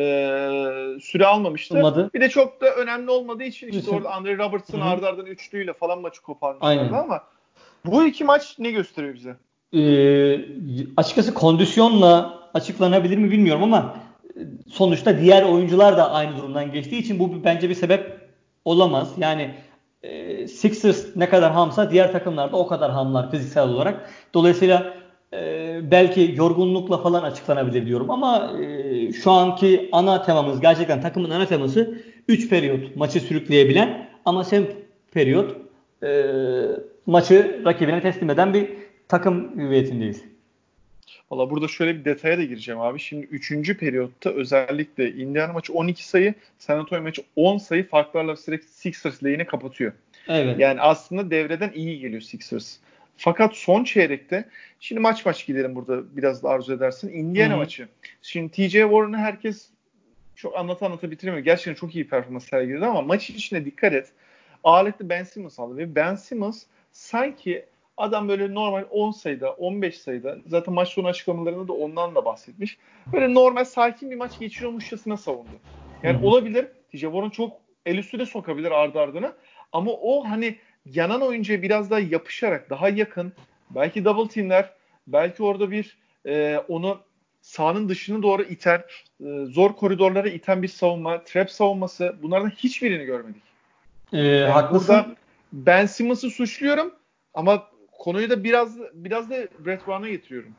süre 1.00 1.26
almamıştı. 1.26 1.78
Olmadı. 1.78 2.10
Bir 2.14 2.20
de 2.20 2.28
çok 2.28 2.60
da 2.60 2.74
önemli 2.74 3.10
olmadığı 3.10 3.44
için 3.44 3.68
işte 3.68 3.90
orada 3.90 4.10
Andre 4.10 4.38
Robertson 4.38 4.80
ardı 4.80 5.06
ardına 5.06 5.28
üçlüyle 5.28 5.72
falan 5.72 6.00
maçı 6.00 6.22
koparmışlardı 6.22 6.96
ama 6.96 7.24
bu 7.84 8.04
iki 8.04 8.24
maç 8.24 8.58
ne 8.58 8.70
gösteriyor 8.70 9.14
bize? 9.14 9.36
Ee, 9.74 10.40
açıkçası 10.96 11.34
kondisyonla 11.34 12.40
açıklanabilir 12.54 13.18
mi 13.18 13.30
bilmiyorum 13.30 13.62
ama 13.62 13.96
sonuçta 14.68 15.20
diğer 15.20 15.42
oyuncular 15.42 15.96
da 15.96 16.10
aynı 16.10 16.36
durumdan 16.36 16.72
geçtiği 16.72 16.98
için 16.98 17.18
bu 17.18 17.44
bence 17.44 17.68
bir 17.68 17.74
sebep 17.74 18.18
olamaz. 18.64 19.12
Yani 19.18 19.54
e, 20.02 20.48
Sixers 20.48 21.16
ne 21.16 21.28
kadar 21.28 21.52
hamsa 21.52 21.90
diğer 21.90 22.12
takımlar 22.12 22.52
da 22.52 22.56
o 22.56 22.66
kadar 22.66 22.90
hamlar 22.90 23.30
fiziksel 23.30 23.68
olarak. 23.68 24.10
Dolayısıyla 24.34 24.94
e, 25.32 25.80
belki 25.90 26.34
yorgunlukla 26.36 26.98
falan 26.98 27.22
açıklanabilir 27.22 27.86
diyorum 27.86 28.10
ama 28.10 28.52
e, 28.60 29.12
şu 29.12 29.30
anki 29.30 29.88
ana 29.92 30.22
temamız 30.22 30.60
gerçekten 30.60 31.00
takımın 31.00 31.30
ana 31.30 31.46
teması 31.46 31.98
3 32.28 32.48
periyot 32.48 32.96
maçı 32.96 33.20
sürükleyebilen 33.20 34.08
ama 34.24 34.44
sen 34.44 34.66
periyot 35.12 35.56
e, 36.02 36.24
maçı 37.06 37.62
rakibine 37.64 38.00
teslim 38.00 38.30
eden 38.30 38.54
bir 38.54 38.83
takım 39.08 39.58
hüviyetindeyiz. 39.58 40.24
Valla 41.30 41.50
burada 41.50 41.68
şöyle 41.68 41.98
bir 41.98 42.04
detaya 42.04 42.38
da 42.38 42.44
gireceğim 42.44 42.80
abi. 42.80 42.98
Şimdi 42.98 43.26
3. 43.26 43.76
periyotta 43.78 44.30
özellikle 44.30 45.12
Indiana 45.12 45.52
maçı 45.52 45.72
12 45.72 46.08
sayı, 46.08 46.34
San 46.58 46.78
Antonio 46.78 47.02
maçı 47.02 47.22
10 47.36 47.58
sayı 47.58 47.88
farklarla 47.88 48.36
sürekli 48.36 48.66
Sixers 48.68 49.24
lehine 49.24 49.46
kapatıyor. 49.46 49.92
Evet. 50.28 50.58
Yani 50.58 50.80
aslında 50.80 51.30
devreden 51.30 51.72
iyi 51.74 52.00
geliyor 52.00 52.20
Sixers. 52.20 52.76
Fakat 53.16 53.56
son 53.56 53.84
çeyrekte 53.84 54.48
şimdi 54.80 55.00
maç 55.00 55.26
maç 55.26 55.46
gidelim 55.46 55.74
burada 55.74 56.16
biraz 56.16 56.42
da 56.42 56.48
arzu 56.48 56.72
edersin. 56.72 57.08
Indiana 57.08 57.50
Hı-hı. 57.50 57.58
maçı. 57.58 57.88
Şimdi 58.22 58.50
TJ 58.52 58.72
Warren'ı 58.72 59.16
herkes 59.16 59.68
çok 60.36 60.56
anlata 60.56 60.86
anlata 60.86 61.10
bitiremiyor. 61.10 61.44
Gerçekten 61.44 61.74
çok 61.74 61.94
iyi 61.94 62.08
performans 62.08 62.48
sergiledi 62.48 62.86
ama 62.86 63.02
maç 63.02 63.30
içine 63.30 63.64
dikkat 63.64 63.92
et. 63.92 64.08
Ağırlıklı 64.64 65.08
Ben 65.08 65.24
Simmons 65.24 65.58
aldı 65.58 65.76
ve 65.76 65.94
Ben 65.94 66.14
Simmons 66.14 66.62
sanki 66.92 67.64
Adam 67.96 68.28
böyle 68.28 68.54
normal 68.54 68.84
10 68.90 69.10
sayıda, 69.10 69.52
15 69.52 69.98
sayıda 69.98 70.36
zaten 70.46 70.74
maç 70.74 70.88
sonu 70.88 71.06
açıklamalarında 71.06 71.68
da 71.68 71.72
ondan 71.72 72.14
da 72.14 72.24
bahsetmiş. 72.24 72.78
Böyle 73.12 73.34
normal 73.34 73.64
sakin 73.64 74.10
bir 74.10 74.16
maç 74.16 74.38
geçiriyormuşçasına 74.38 75.16
savundu. 75.16 75.50
Yani 76.02 76.18
Hı-hı. 76.18 76.26
olabilir. 76.26 76.66
Warren 76.90 77.30
çok 77.30 77.52
el 77.86 77.98
üstü 77.98 78.18
de 78.18 78.26
sokabilir 78.26 78.70
ardı 78.70 79.00
ardına. 79.00 79.32
Ama 79.72 79.90
o 79.90 80.24
hani 80.24 80.58
yanan 80.86 81.22
oyuncuya 81.22 81.62
biraz 81.62 81.90
daha 81.90 82.00
yapışarak 82.00 82.70
daha 82.70 82.88
yakın 82.88 83.32
belki 83.70 84.04
double 84.04 84.28
teamler 84.28 84.70
belki 85.06 85.42
orada 85.42 85.70
bir 85.70 85.98
e, 86.26 86.58
onu 86.68 87.00
sahanın 87.40 87.88
dışını 87.88 88.22
doğru 88.22 88.42
iten 88.42 88.82
e, 89.24 89.44
zor 89.44 89.72
koridorlara 89.72 90.28
iten 90.28 90.62
bir 90.62 90.68
savunma 90.68 91.24
trap 91.24 91.50
savunması 91.50 92.16
bunlardan 92.22 92.50
hiçbirini 92.50 93.04
görmedik. 93.04 93.42
Ee, 94.12 94.18
yani 94.18 94.52
haklısın. 94.52 95.16
Ben 95.52 95.86
Simmons'ı 95.86 96.30
suçluyorum 96.30 96.94
ama 97.34 97.68
konuyu 98.04 98.30
da 98.30 98.44
biraz 98.44 98.78
biraz 98.94 99.30
da 99.30 99.34
Brett 99.66 99.86
Brown'a 99.86 100.08
getiriyorum. 100.08 100.52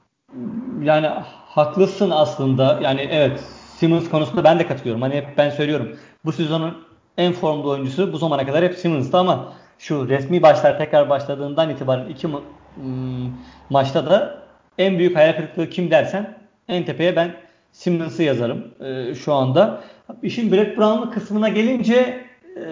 Yani 0.83 1.07
haklısın 1.45 2.09
aslında. 2.09 2.79
Yani 2.83 3.07
evet 3.11 3.39
Simmons 3.77 4.09
konusunda 4.09 4.43
ben 4.43 4.59
de 4.59 4.67
katılıyorum. 4.67 5.01
Hani 5.01 5.15
hep 5.15 5.37
ben 5.37 5.49
söylüyorum. 5.49 5.95
Bu 6.25 6.31
sezonun 6.31 6.85
en 7.17 7.33
formda 7.33 7.67
oyuncusu 7.67 8.13
bu 8.13 8.17
zamana 8.17 8.45
kadar 8.45 8.63
hep 8.63 8.75
Simmons'tı 8.75 9.17
ama 9.17 9.53
şu 9.79 10.09
resmi 10.09 10.41
başlar 10.41 10.77
tekrar 10.77 11.09
başladığından 11.09 11.69
itibaren 11.69 12.07
iki 12.09 12.27
ma- 12.27 12.41
ım, 12.77 13.37
maçta 13.69 14.05
da 14.05 14.43
en 14.77 14.99
büyük 14.99 15.15
hayal 15.15 15.35
kırıklığı 15.35 15.69
kim 15.69 15.91
dersen 15.91 16.37
en 16.67 16.85
tepeye 16.85 17.15
ben 17.15 17.35
Simmons'ı 17.71 18.23
yazarım 18.23 18.67
e, 18.79 19.15
şu 19.15 19.33
anda. 19.33 19.81
İşin 20.23 20.51
Brett 20.51 20.77
Brown'un 20.77 21.11
kısmına 21.11 21.49
gelince 21.49 22.25
e, 22.57 22.63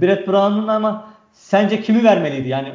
Brett 0.00 0.28
Brown'un 0.28 0.68
ama 0.68 1.08
sence 1.32 1.82
kimi 1.82 2.04
vermeliydi? 2.04 2.48
Yani 2.48 2.72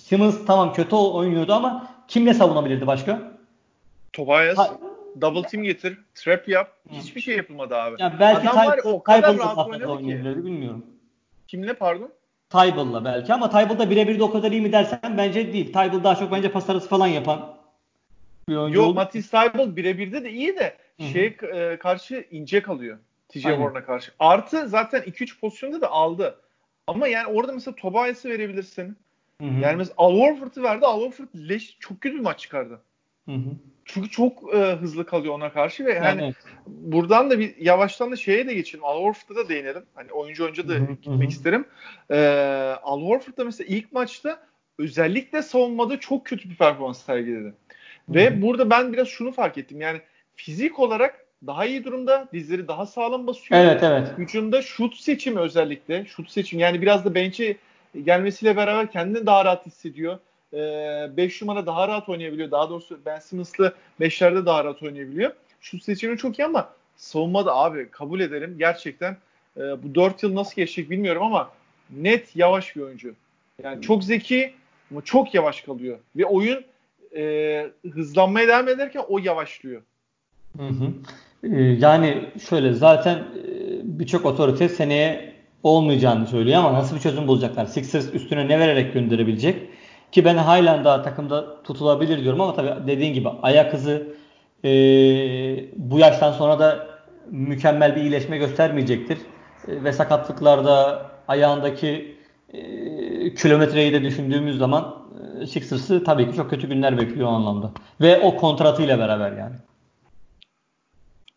Simmons 0.00 0.46
tamam 0.46 0.72
kötü 0.72 0.96
oynuyordu 0.96 1.52
ama 1.52 1.86
kimle 2.08 2.34
savunabilirdi 2.34 2.86
başka? 2.86 3.32
Tobias 4.12 4.58
ha. 4.58 4.78
double 5.20 5.42
team 5.42 5.64
getir, 5.64 5.98
trap 6.14 6.48
yap. 6.48 6.72
Hiçbir 6.90 7.20
şey 7.20 7.36
yapılmadı 7.36 7.76
abi. 7.76 8.02
Ya 8.02 8.16
belki 8.20 8.50
Adam 8.50 8.66
var 8.66 8.80
o 8.84 9.02
kadar 9.02 9.38
rahat 9.38 9.68
oynadı 9.68 9.98
ki. 9.98 10.06
Bilmiyorum. 10.24 10.86
Kimle 11.48 11.74
pardon? 11.74 12.10
Tybal'la 12.50 13.04
belki 13.04 13.34
ama 13.34 13.50
Tybal'da 13.50 13.90
birebir 13.90 14.18
de 14.18 14.22
o 14.22 14.30
kadar 14.30 14.52
iyi 14.52 14.60
mi 14.60 14.72
dersen 14.72 15.14
bence 15.18 15.52
değil. 15.52 15.66
Tybal 15.66 16.04
daha 16.04 16.16
çok 16.16 16.32
bence 16.32 16.52
pas 16.52 16.70
arası 16.70 16.88
falan 16.88 17.06
yapan 17.06 17.56
bir 18.48 18.56
oyuncu 18.56 18.78
Yok 18.78 18.94
Matisse 18.94 19.30
Tybal 19.30 19.76
birebirde 19.76 20.24
de 20.24 20.30
iyi 20.30 20.56
de 20.56 20.76
şey 21.12 21.36
e, 21.52 21.78
karşı 21.78 22.26
ince 22.30 22.62
kalıyor. 22.62 22.98
TJ 23.28 23.42
Warren'a 23.42 23.84
karşı. 23.84 24.12
Artı 24.18 24.68
zaten 24.68 25.02
2-3 25.02 25.40
pozisyonda 25.40 25.80
da 25.80 25.90
aldı. 25.90 26.40
Ama 26.86 27.08
yani 27.08 27.26
orada 27.26 27.52
mesela 27.52 27.74
Tobias'ı 27.74 28.28
verebilirsin. 28.28 28.96
Hı 29.40 29.44
hı. 29.44 29.60
Yani 29.60 29.76
mesela 29.76 29.94
Al 29.96 30.18
Horford'u 30.18 30.62
verdi. 30.62 30.86
Al 30.86 31.00
Horford 31.00 31.28
leş, 31.34 31.76
çok 31.80 32.00
kötü 32.00 32.14
bir 32.14 32.20
maç 32.20 32.40
çıkardı. 32.40 32.80
Hı 33.28 33.32
hı. 33.34 33.50
Çünkü 33.84 34.10
çok 34.10 34.54
e, 34.54 34.58
hızlı 34.58 35.06
kalıyor 35.06 35.34
ona 35.34 35.52
karşı 35.52 35.84
ve 35.84 35.92
yani 35.92 36.22
evet. 36.22 36.34
buradan 36.66 37.30
da 37.30 37.38
bir 37.38 37.56
yavaştan 37.56 38.12
da 38.12 38.16
şeye 38.16 38.46
de 38.46 38.54
geçelim. 38.54 38.84
Al 38.84 39.02
Horford'a 39.02 39.36
da 39.36 39.48
değinelim. 39.48 39.82
Hani 39.94 40.12
oyuncu 40.12 40.44
oyuncu 40.44 40.68
da 40.68 40.72
hı 40.72 40.78
hı. 40.78 40.92
gitmek 40.92 41.28
hı. 41.28 41.32
isterim. 41.32 41.64
E, 42.10 42.18
Al 42.82 43.02
Horford 43.02 43.36
da 43.36 43.44
mesela 43.44 43.68
ilk 43.76 43.92
maçta 43.92 44.42
özellikle 44.78 45.42
savunmada 45.42 46.00
çok 46.00 46.26
kötü 46.26 46.50
bir 46.50 46.56
performans 46.56 47.04
sergiledi. 47.04 47.44
Hı 47.44 47.48
hı. 47.48 48.14
Ve 48.14 48.42
burada 48.42 48.70
ben 48.70 48.92
biraz 48.92 49.08
şunu 49.08 49.32
fark 49.32 49.58
ettim. 49.58 49.80
Yani 49.80 50.00
fizik 50.34 50.78
olarak 50.78 51.26
daha 51.46 51.66
iyi 51.66 51.84
durumda. 51.84 52.28
Dizleri 52.32 52.68
daha 52.68 52.86
sağlam 52.86 53.26
basıyor. 53.26 53.60
Evet 53.60 53.82
evet. 53.82 54.08
Hücumda 54.18 54.62
şut 54.62 54.96
seçimi 54.96 55.40
özellikle. 55.40 56.04
Şut 56.04 56.30
seçimi 56.30 56.62
yani 56.62 56.82
biraz 56.82 57.04
da 57.04 57.14
bench'e 57.14 57.56
gelmesiyle 58.04 58.56
beraber 58.56 58.90
kendini 58.90 59.26
daha 59.26 59.44
rahat 59.44 59.66
hissediyor. 59.66 60.18
5 60.52 61.42
numara 61.42 61.66
daha 61.66 61.88
rahat 61.88 62.08
oynayabiliyor. 62.08 62.50
Daha 62.50 62.70
doğrusu 62.70 62.98
Ben 63.06 63.18
Simmons'lı 63.18 63.74
5'lerde 64.00 64.46
daha 64.46 64.64
rahat 64.64 64.82
oynayabiliyor. 64.82 65.32
Şu 65.60 65.80
seçimi 65.80 66.16
çok 66.16 66.38
iyi 66.38 66.44
ama 66.44 66.72
savunmada 66.96 67.56
abi 67.56 67.88
kabul 67.90 68.20
ederim 68.20 68.54
gerçekten 68.58 69.16
e, 69.56 69.60
bu 69.60 69.94
4 69.94 70.22
yıl 70.22 70.34
nasıl 70.34 70.56
geçecek 70.56 70.90
bilmiyorum 70.90 71.22
ama 71.22 71.50
net 71.90 72.36
yavaş 72.36 72.76
bir 72.76 72.80
oyuncu. 72.80 73.14
Yani 73.62 73.82
çok 73.82 74.04
zeki 74.04 74.54
ama 74.90 75.02
çok 75.04 75.34
yavaş 75.34 75.60
kalıyor. 75.60 75.98
Ve 76.16 76.24
oyun 76.24 76.64
e, 77.16 77.70
hızlanmaya 77.92 78.48
devam 78.48 78.68
ederken 78.68 79.02
o 79.08 79.18
yavaşlıyor. 79.18 79.82
Hı 80.56 80.66
hı. 80.66 80.92
Ee, 81.42 81.48
yani 81.58 82.30
şöyle 82.48 82.72
zaten 82.72 83.16
e, 83.16 83.24
birçok 83.82 84.26
otorite 84.26 84.68
seneye 84.68 85.29
olmayacağını 85.62 86.26
söylüyor 86.26 86.58
ama 86.58 86.72
nasıl 86.72 86.96
bir 86.96 87.00
çözüm 87.00 87.28
bulacaklar? 87.28 87.66
Sixers 87.66 88.14
üstüne 88.14 88.48
ne 88.48 88.58
vererek 88.58 88.94
gönderebilecek? 88.94 89.70
Ki 90.12 90.24
ben 90.24 90.36
halen 90.36 90.84
daha 90.84 91.02
takımda 91.02 91.62
tutulabilir 91.62 92.22
diyorum 92.22 92.40
ama 92.40 92.54
tabii 92.54 92.86
dediğin 92.86 93.14
gibi 93.14 93.28
ayak 93.42 93.72
hızı 93.72 94.06
e, 94.64 94.70
bu 95.76 95.98
yaştan 95.98 96.32
sonra 96.32 96.58
da 96.58 96.86
mükemmel 97.30 97.96
bir 97.96 98.00
iyileşme 98.00 98.38
göstermeyecektir. 98.38 99.18
E, 99.68 99.84
ve 99.84 99.92
sakatlıklarda 99.92 101.06
ayağındaki 101.28 102.16
e, 102.52 102.60
kilometreyi 103.34 103.92
de 103.92 104.02
düşündüğümüz 104.02 104.58
zaman 104.58 105.06
e, 105.42 105.46
Sixers'ı 105.46 106.04
tabii 106.04 106.30
ki 106.30 106.36
çok 106.36 106.50
kötü 106.50 106.68
günler 106.68 106.98
bekliyor 106.98 107.28
o 107.28 107.30
anlamda. 107.30 107.70
Ve 108.00 108.20
o 108.20 108.36
kontratıyla 108.36 108.98
beraber 108.98 109.32
yani. 109.32 109.54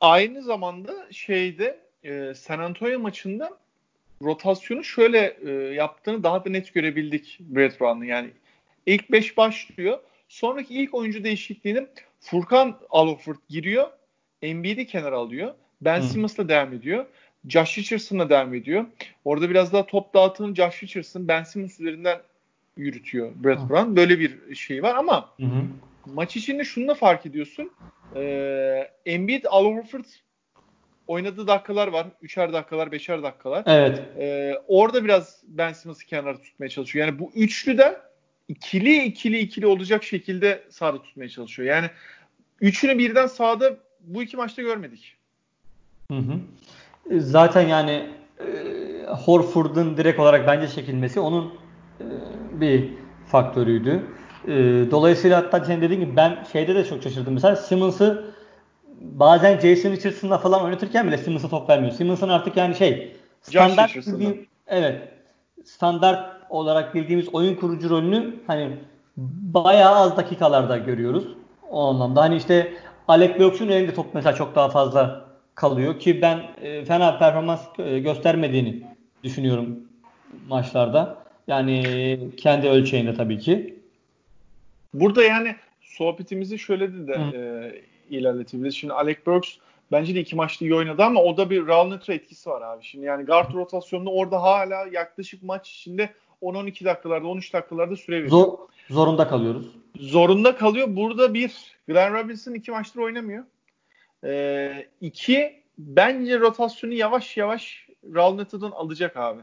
Aynı 0.02 0.42
zamanda 0.42 0.92
şeyde 1.12 1.80
e, 2.04 2.34
San 2.34 2.60
Antonio 2.60 3.00
maçında 3.00 3.50
rotasyonu 4.24 4.84
şöyle 4.84 5.38
e, 5.46 5.52
yaptığını 5.52 6.24
daha 6.24 6.46
da 6.46 6.50
net 6.50 6.74
görebildik 6.74 7.38
Brett 7.40 7.82
Brown'un. 7.82 8.06
Yani 8.06 8.30
ilk 8.86 9.12
5 9.12 9.38
başlıyor. 9.38 10.00
Sonraki 10.30 10.74
ilk 10.74 10.94
oyuncu 10.94 11.24
değişikliğinin 11.24 11.90
Furkan 12.20 12.80
Aloford 12.90 13.38
giriyor. 13.50 13.88
Embiid'i 14.42 14.88
kenara 14.88 15.18
alıyor. 15.18 15.54
Ben 15.82 16.02
Simmons'la 16.02 16.50
devam 16.50 16.74
ediyor. 16.74 17.06
Josh 17.48 17.78
Richardson'la 17.78 18.30
devam 18.30 18.54
ediyor. 18.54 18.86
Orada 19.26 19.50
biraz 19.50 19.74
daha 19.74 19.86
top 19.86 20.14
dağıtını 20.14 20.56
Josh 20.56 20.84
Richardson 20.84 21.28
Ben 21.28 21.44
Simmons 21.44 21.80
üzerinden 21.80 22.20
yürütüyor 22.78 23.32
Brett 23.36 23.60
Hı. 23.60 23.70
Brown. 23.70 23.96
Böyle 23.96 24.20
bir 24.20 24.56
şey 24.56 24.84
var 24.84 24.96
ama 24.96 25.30
hı. 25.40 25.46
maç 26.06 26.36
içinde 26.36 26.64
şunu 26.64 26.88
da 26.88 26.94
fark 26.94 27.26
ediyorsun. 27.26 27.72
Ee, 28.16 28.92
Embiid, 29.06 29.46
Al 29.50 29.66
Horford 29.66 30.06
oynadığı 31.14 31.48
dakikalar 31.48 31.88
var. 31.88 32.08
Üçer 32.22 32.54
dakikalar, 32.54 32.92
beşer 32.92 33.24
dakikalar. 33.24 33.64
Evet. 33.66 34.02
Ee, 34.18 34.54
orada 34.68 35.04
biraz 35.04 35.42
Ben 35.48 35.74
Simmons'ı 35.74 36.06
kenara 36.06 36.42
tutmaya 36.42 36.70
çalışıyor. 36.70 37.08
Yani 37.08 37.20
bu 37.20 37.32
üçlü 37.36 37.78
de 37.78 38.02
ikili 38.48 39.04
ikili 39.04 39.40
ikili 39.40 39.68
olacak 39.68 40.04
şekilde 40.04 40.64
sahada 40.70 41.02
tutmaya 41.02 41.30
çalışıyor. 41.30 41.76
Yani 41.76 41.90
üçünü 42.62 42.98
birden 42.98 43.28
sahada 43.28 43.78
bu 44.00 44.24
iki 44.24 44.38
maçta 44.38 44.62
görmedik. 44.62 45.16
Hı 46.12 46.18
hı. 46.18 46.40
Zaten 47.20 47.68
yani 47.68 48.10
e, 48.40 48.46
Horford'un 49.06 49.98
direkt 49.98 50.20
olarak 50.20 50.48
bence 50.48 50.68
çekilmesi 50.68 51.20
onun 51.20 51.54
e, 52.00 52.06
bir 52.62 52.90
faktörüydü. 53.28 54.04
E, 54.48 54.52
dolayısıyla 54.92 55.38
hatta 55.38 55.66
senin 55.66 55.82
dediğin 55.82 56.00
gibi 56.00 56.16
ben 56.16 56.44
şeyde 56.52 56.76
de 56.76 56.86
çok 56.86 57.04
şaşırdım. 57.04 57.34
Mesela 57.34 57.56
Simmons'ı 57.56 58.33
bazen 59.04 59.60
Jason 59.60 59.92
Richardson'la 59.92 60.38
falan 60.38 60.64
oynatırken 60.64 61.08
bile 61.08 61.18
Simmons'a 61.18 61.50
top 61.50 61.70
vermiyor. 61.70 61.94
Simmons'ın 61.94 62.30
artık 62.30 62.58
yani 62.58 62.76
şey 62.76 63.16
standart 63.42 63.96
bildiğim, 63.96 64.48
evet 64.68 65.02
standart 65.66 66.34
olarak 66.50 66.96
bildiğimiz 66.96 67.30
oyun 67.36 67.56
kurucu 67.56 67.90
rolünü 67.90 68.36
hani 68.48 68.70
bayağı 69.18 69.96
az 69.96 70.18
dakikalarda 70.18 70.78
görüyoruz. 70.78 71.28
O 71.70 71.88
anlamda 71.90 72.22
hani 72.22 72.36
işte 72.36 72.74
Alec 73.08 73.40
Burks'un 73.40 73.68
elinde 73.68 73.94
top 73.94 74.14
mesela 74.14 74.36
çok 74.36 74.56
daha 74.56 74.70
fazla 74.70 75.26
kalıyor 75.56 76.00
ki 76.00 76.22
ben 76.22 76.42
e, 76.62 76.86
fena 76.86 77.18
performans 77.18 77.62
e, 77.80 78.00
göstermediğini 78.00 78.84
düşünüyorum 79.24 79.80
maçlarda. 80.48 81.24
Yani 81.48 82.20
kendi 82.38 82.68
ölçeğinde 82.70 83.14
tabii 83.14 83.40
ki. 83.40 83.80
Burada 84.94 85.24
yani 85.24 85.56
sohbetimizi 85.82 86.60
şöyle 86.60 87.08
de, 87.08 87.14
e, 87.14 87.72
ilerletebiliriz. 88.10 88.76
Şimdi 88.76 88.94
Alec 88.94 89.18
Burks 89.26 89.50
bence 89.92 90.16
de 90.16 90.20
iki 90.20 90.36
maçta 90.36 90.66
iyi 90.66 90.76
oynadı 90.76 91.04
ama 91.04 91.24
o 91.24 91.38
da 91.38 91.50
bir 91.50 91.68
Raul 91.68 91.92
etkisi 92.08 92.50
var 92.50 92.62
abi. 92.62 92.84
Şimdi 92.84 93.06
yani 93.06 93.26
guard 93.26 93.54
rotasyonunda 93.54 94.10
orada 94.10 94.42
hala 94.42 94.86
yaklaşık 94.92 95.44
maç 95.44 95.72
içinde 95.72 96.14
10-12 96.42 96.86
dakikalarda 96.86 97.28
13 97.28 97.54
dakikalarda 97.54 97.96
süre 97.96 98.16
veriyor. 98.16 98.30
Zor, 98.30 98.58
zorunda 98.90 99.28
kalıyoruz. 99.28 99.66
Zorunda 99.96 100.56
kalıyor. 100.56 100.88
Burada 100.90 101.34
bir 101.34 101.78
Glenn 101.88 102.14
Robinson 102.14 102.54
iki 102.54 102.72
maçtır 102.72 103.00
oynamıyor. 103.00 103.44
Ee, 104.24 104.88
iki 105.02 105.64
bence 105.78 106.40
rotasyonu 106.40 106.94
yavaş 106.94 107.38
yavaş 107.38 107.88
Raul 108.16 108.40
alacak 108.72 109.18
abi. 109.18 109.42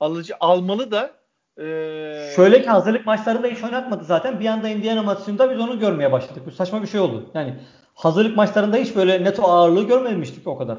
Alıcı 0.00 0.34
almalı 0.40 0.90
da 0.90 1.14
ee... 1.58 2.32
Şöyle 2.36 2.62
ki 2.62 2.68
hazırlık 2.68 3.06
maçlarında 3.06 3.46
hiç 3.46 3.64
oynatmadı 3.64 4.04
zaten. 4.04 4.40
Bir 4.40 4.46
anda 4.46 4.68
Indiana 4.68 5.02
maçında 5.02 5.50
biz 5.50 5.60
onu 5.60 5.78
görmeye 5.78 6.12
başladık. 6.12 6.42
Bu 6.46 6.50
saçma 6.50 6.82
bir 6.82 6.86
şey 6.86 7.00
oldu. 7.00 7.30
Yani 7.34 7.54
hazırlık 7.94 8.36
maçlarında 8.36 8.76
hiç 8.76 8.96
böyle 8.96 9.24
neto 9.24 9.42
ağırlığı 9.42 9.86
görmemiştik 9.86 10.46
o 10.46 10.58
kadar. 10.58 10.78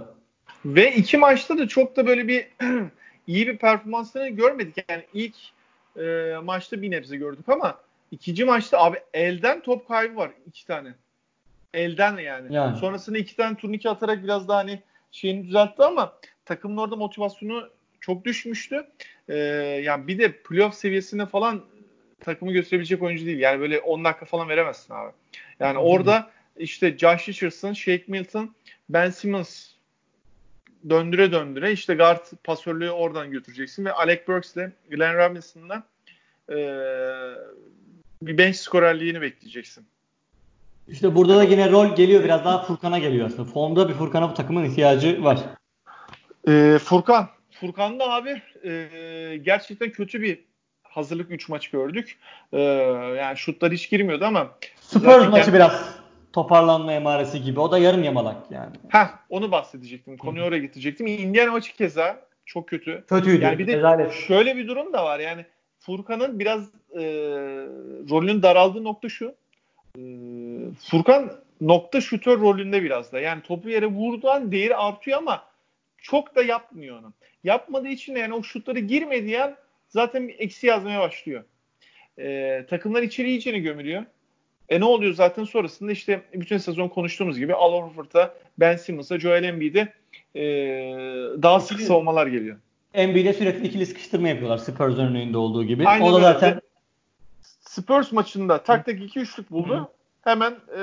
Ve 0.65 0.95
iki 0.95 1.17
maçta 1.17 1.57
da 1.57 1.67
çok 1.67 1.95
da 1.95 2.07
böyle 2.07 2.27
bir 2.27 2.47
iyi 3.27 3.47
bir 3.47 3.57
performansını 3.57 4.29
görmedik. 4.29 4.75
Yani 4.89 5.03
ilk 5.13 5.35
e, 5.97 6.35
maçta 6.43 6.81
bir 6.81 6.91
nebze 6.91 7.17
gördük 7.17 7.49
ama 7.49 7.77
ikinci 8.11 8.45
maçta 8.45 8.79
abi 8.79 8.97
elden 9.13 9.61
top 9.61 9.87
kaybı 9.87 10.15
var 10.15 10.31
iki 10.47 10.67
tane. 10.67 10.93
Elden 11.73 12.17
yani. 12.17 12.55
yani. 12.55 12.77
Sonrasında 12.77 13.17
iki 13.17 13.35
tane 13.35 13.55
turnike 13.55 13.89
atarak 13.89 14.23
biraz 14.23 14.47
daha 14.47 14.57
hani 14.57 14.79
şeyini 15.11 15.47
düzeltti 15.47 15.83
ama 15.83 16.13
takımın 16.45 16.77
orada 16.77 16.95
motivasyonu 16.95 17.69
çok 18.01 18.25
düşmüştü. 18.25 18.87
Ee, 19.29 19.35
yani 19.83 20.07
bir 20.07 20.19
de 20.19 20.31
playoff 20.31 20.75
seviyesine 20.75 21.25
falan 21.25 21.65
takımı 22.19 22.51
götürebilecek 22.51 23.01
oyuncu 23.01 23.25
değil. 23.25 23.39
Yani 23.39 23.59
böyle 23.59 23.79
10 23.79 24.05
dakika 24.05 24.25
falan 24.25 24.49
veremezsin 24.49 24.93
abi. 24.93 25.11
Yani 25.59 25.75
Hı-hı. 25.75 25.83
orada 25.83 26.31
işte 26.57 26.97
Josh 26.97 27.29
Richardson, 27.29 27.73
Shake 27.73 28.03
Milton, 28.07 28.55
Ben 28.89 29.09
Simmons 29.09 29.69
döndüre 30.89 31.31
döndüre 31.31 31.71
işte 31.71 31.95
guard 31.95 32.25
pasörlüğü 32.43 32.89
oradan 32.89 33.31
götüreceksin 33.31 33.85
ve 33.85 33.91
Alec 33.91 34.21
Burks 34.27 34.55
ile 34.55 34.71
Glenn 34.89 35.17
Robinson'la 35.17 35.83
e, 36.49 36.57
bir 38.21 38.37
bench 38.37 38.55
skorerliğini 38.55 39.21
bekleyeceksin. 39.21 39.85
İşte 40.87 41.15
burada 41.15 41.37
da 41.37 41.43
yine 41.43 41.71
rol 41.71 41.95
geliyor 41.95 42.23
biraz 42.23 42.45
daha 42.45 42.63
Furkan'a 42.63 42.99
geliyor 42.99 43.27
aslında. 43.27 43.51
Formda 43.51 43.89
bir 43.89 43.93
Furkan'a 43.93 44.29
bu 44.29 44.33
takımın 44.33 44.63
ihtiyacı 44.63 45.23
var. 45.23 45.39
E, 46.47 46.79
Furkan. 46.83 47.29
Furkan 47.59 47.99
da 47.99 48.09
abi 48.09 48.41
e, 48.63 49.37
gerçekten 49.41 49.89
kötü 49.91 50.21
bir 50.21 50.39
hazırlık 50.83 51.31
3 51.31 51.49
maç 51.49 51.67
gördük. 51.69 52.17
E, 52.53 52.61
yani 53.19 53.37
şutlar 53.37 53.71
hiç 53.71 53.89
girmiyordu 53.89 54.25
ama 54.25 54.51
Spurs 54.81 55.27
maçı 55.27 55.53
biraz 55.53 55.99
toparlanma 56.33 56.93
emaresi 56.93 57.41
gibi. 57.41 57.59
O 57.59 57.71
da 57.71 57.77
yarım 57.77 58.03
yamalak 58.03 58.51
yani. 58.51 58.75
Heh, 58.89 59.07
onu 59.29 59.51
bahsedecektim. 59.51 60.17
Konuyu 60.17 60.43
oraya 60.43 60.59
getirecektim. 60.59 61.07
Indiana 61.07 61.51
maçı 61.51 61.75
keza 61.75 62.21
çok 62.45 62.67
kötü. 62.67 63.03
Kötüydü. 63.07 63.43
Yani 63.43 63.59
bir 63.59 63.67
de 63.67 63.77
Rezalet. 63.77 64.13
şöyle 64.13 64.57
bir 64.57 64.67
durum 64.67 64.93
da 64.93 65.05
var. 65.05 65.19
Yani 65.19 65.45
Furkan'ın 65.79 66.39
biraz 66.39 66.61
e, 66.93 67.01
rolünün 68.09 68.41
daraldığı 68.41 68.83
nokta 68.83 69.09
şu. 69.09 69.35
E, 69.97 70.01
Furkan 70.91 71.31
nokta 71.61 72.01
şutör 72.01 72.39
rolünde 72.39 72.83
biraz 72.83 73.11
da. 73.11 73.19
Yani 73.19 73.41
topu 73.41 73.69
yere 73.69 73.85
vurduğun 73.85 74.51
değeri 74.51 74.75
artıyor 74.75 75.17
ama 75.17 75.48
çok 76.01 76.35
da 76.35 76.43
yapmıyor 76.43 76.99
onu. 76.99 77.13
Yapmadığı 77.43 77.87
için 77.87 78.15
de 78.15 78.19
yani 78.19 78.33
o 78.33 78.43
şutları 78.43 78.79
girmediği 78.79 79.43
an 79.43 79.55
zaten 79.89 80.31
eksi 80.37 80.67
yazmaya 80.67 80.99
başlıyor. 80.99 81.43
E, 82.19 82.65
takımlar 82.69 83.03
içeri 83.03 83.29
iyicene 83.29 83.59
gömülüyor. 83.59 84.03
E 84.69 84.79
ne 84.79 84.85
oluyor 84.85 85.13
zaten 85.13 85.43
sonrasında 85.43 85.91
işte 85.91 86.21
bütün 86.33 86.57
sezon 86.57 86.87
konuştuğumuz 86.87 87.37
gibi 87.37 87.53
Al 87.53 87.73
Horford'a, 87.73 88.33
Ben 88.57 88.75
Simmons'a, 88.75 89.19
Joel 89.19 89.43
Embiid'e 89.43 89.93
e, 90.35 90.43
daha 91.41 91.59
sık 91.59 91.81
savunmalar 91.81 92.27
geliyor. 92.27 92.57
Embiid'e 92.93 93.33
sürekli 93.33 93.67
ikili 93.67 93.85
sıkıştırma 93.85 94.27
yapıyorlar 94.29 94.57
Spurs 94.57 94.97
örneğinde 94.97 95.37
olduğu 95.37 95.63
gibi. 95.63 95.87
Aynen 95.87 96.05
o 96.05 96.13
da 96.13 96.19
zaten 96.19 96.61
Spurs 97.41 98.11
maçında 98.11 98.63
tak 98.63 98.85
tak 98.85 99.01
2 99.01 99.19
üçlük 99.19 99.51
buldu. 99.51 99.77
Hı. 99.77 99.87
Hemen 100.29 100.51
e, 100.51 100.81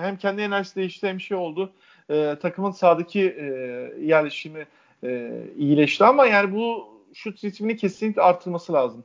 hem 0.00 0.16
kendi 0.16 0.42
enerjisi 0.42 0.76
değişti 0.76 1.08
hem 1.08 1.20
şey 1.20 1.36
oldu. 1.36 1.72
E, 2.10 2.36
takımın 2.42 2.70
sağdaki 2.70 3.20
e, 3.20 3.44
yerleşimi 4.00 4.66
e, 5.04 5.40
iyileşti 5.56 6.04
ama 6.04 6.26
yani 6.26 6.54
bu 6.54 6.92
şut 7.14 7.44
ritmini 7.44 7.76
kesinlikle 7.76 8.22
artırması 8.22 8.72
lazım. 8.72 9.04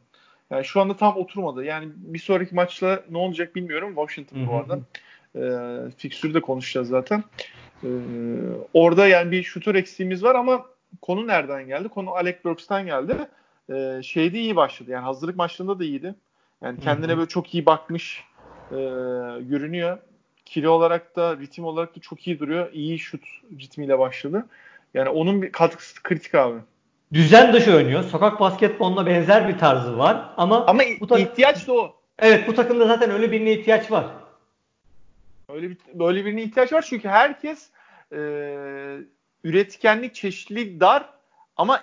Yani 0.50 0.66
şu 0.66 0.82
anda 0.82 0.98
tam 0.98 1.18
oturmadı. 1.18 1.64
Yani 1.64 1.90
bir 1.96 2.20
sonraki 2.20 2.56
maçla 2.56 3.04
ne 3.10 3.18
olacak 3.18 3.56
bilmiyorum. 3.56 3.96
Washington 3.96 4.48
bu 4.48 4.56
arada. 4.56 4.80
E, 5.36 5.42
fikstürde 5.98 6.42
konuşacağız 6.42 6.88
zaten. 6.88 7.24
E, 7.84 7.90
orada 8.74 9.08
yani 9.08 9.32
bir 9.32 9.44
şutör 9.44 9.76
eksiğimiz 9.76 10.24
var 10.24 10.36
ama 10.36 10.66
konu 11.02 11.28
nereden 11.28 11.68
geldi? 11.68 11.90
Konu 11.90 12.12
Alec 12.12 12.38
Burks'tan 12.44 12.86
geldi. 12.86 13.16
E, 13.70 14.04
şeyde 14.04 14.40
iyi 14.40 14.56
başladı. 14.56 14.92
Yani 14.92 15.04
hazırlık 15.04 15.36
maçlarında 15.36 15.80
da 15.80 15.84
iyiydi. 15.84 16.16
Yani 16.62 16.80
kendine 16.80 17.08
Hı-hı. 17.08 17.18
böyle 17.18 17.28
çok 17.28 17.54
iyi 17.54 17.66
bakmış 17.66 18.24
e, 18.72 18.76
görünüyor. 19.42 19.98
Kilo 20.48 20.72
olarak 20.72 21.16
da 21.16 21.38
ritim 21.38 21.66
olarak 21.66 21.96
da 21.96 22.00
çok 22.00 22.28
iyi 22.28 22.40
duruyor. 22.40 22.72
İyi 22.74 23.00
şut 23.00 23.24
ritmiyle 23.60 24.00
başladı. 24.00 24.46
Yani 24.94 25.10
onun 25.10 25.42
bir 25.42 25.52
katkısı 25.52 26.04
kritik 26.04 26.36
abi. 26.36 26.60
Düzen 27.14 27.54
dışı 27.54 27.76
oynuyor. 27.76 28.04
Sokak 28.04 28.40
basketboluna 28.40 29.06
benzer 29.06 29.48
bir 29.48 29.58
tarzı 29.58 29.98
var 29.98 30.34
ama 30.38 30.66
ama 30.66 30.84
bu 31.00 31.08
tak- 31.08 31.20
ihtiyaç 31.20 31.68
da 31.68 31.74
o. 31.74 31.96
Evet 32.20 32.48
bu 32.48 32.56
takımda 32.56 32.88
zaten 32.88 33.12
öyle 33.12 33.32
birine 33.32 33.52
ihtiyaç 33.52 33.92
var. 33.92 34.06
Öyle 35.50 35.70
bir 35.70 35.78
böyle 35.94 36.26
birine 36.26 36.44
ihtiyaç 36.44 36.74
var 36.74 36.86
çünkü 36.90 37.08
herkes 37.08 37.70
e, 38.12 38.18
üretkenlik, 39.44 40.16
çeşitlilik 40.16 40.80
dar 40.80 41.10
ama 41.58 41.78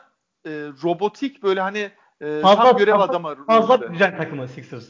e, 0.46 0.50
robotik 0.82 1.42
böyle 1.42 1.60
hani 1.60 1.90
e, 2.20 2.40
fazla, 2.40 2.62
tam 2.64 2.76
görev 2.76 2.92
fazla, 2.92 3.04
adamı. 3.04 3.46
Fazla 3.46 3.92
düzen 3.92 4.16
takımı 4.16 4.48
Sixers. 4.48 4.86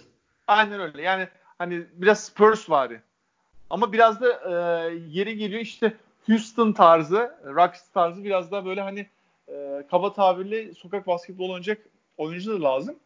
Aynen 0.46 0.80
öyle. 0.80 1.02
Yani 1.02 1.28
hani 1.58 1.82
biraz 1.92 2.24
Spurs 2.24 2.70
vari. 2.70 3.00
Ama 3.74 3.92
biraz 3.92 4.20
da 4.20 4.28
e, 4.28 4.54
yeri 5.10 5.36
geliyor 5.36 5.60
işte 5.60 5.92
Houston 6.26 6.72
tarzı, 6.72 7.34
Rockets 7.44 7.88
tarzı 7.94 8.24
biraz 8.24 8.52
daha 8.52 8.64
böyle 8.64 8.80
hani 8.80 9.06
e, 9.48 9.84
kaba 9.90 10.12
tabirle 10.12 10.74
sokak 10.74 11.06
basketbol 11.06 11.48
oynayacak 11.48 11.78
oyuncu 12.18 12.52
da 12.52 12.62
lazım. 12.62 12.96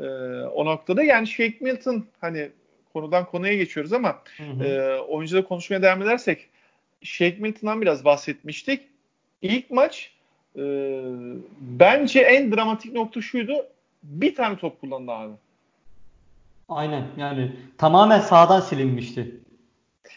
E, 0.00 0.04
o 0.54 0.64
noktada 0.64 1.02
yani 1.02 1.26
Shake 1.26 1.56
Milton 1.60 2.06
hani 2.20 2.50
konudan 2.92 3.24
konuya 3.24 3.54
geçiyoruz 3.54 3.92
ama 3.92 4.22
hı 4.36 4.42
hı. 4.42 4.64
e, 4.64 5.00
oyuncuda 5.00 5.44
konuşmaya 5.44 5.82
devam 5.82 6.02
edersek 6.02 6.48
Shake 7.02 7.36
Milton'dan 7.38 7.80
biraz 7.80 8.04
bahsetmiştik. 8.04 8.82
İlk 9.42 9.70
maç 9.70 10.12
e, 10.56 10.62
bence 11.60 12.20
en 12.20 12.52
dramatik 12.52 12.92
nokta 12.92 13.20
şuydu. 13.20 13.52
Bir 14.02 14.34
tane 14.34 14.56
top 14.56 14.80
kullandı 14.80 15.12
abi. 15.12 15.32
Aynen 16.68 17.06
yani 17.16 17.56
tamamen 17.78 18.20
sağdan 18.20 18.60
silinmişti. 18.60 19.45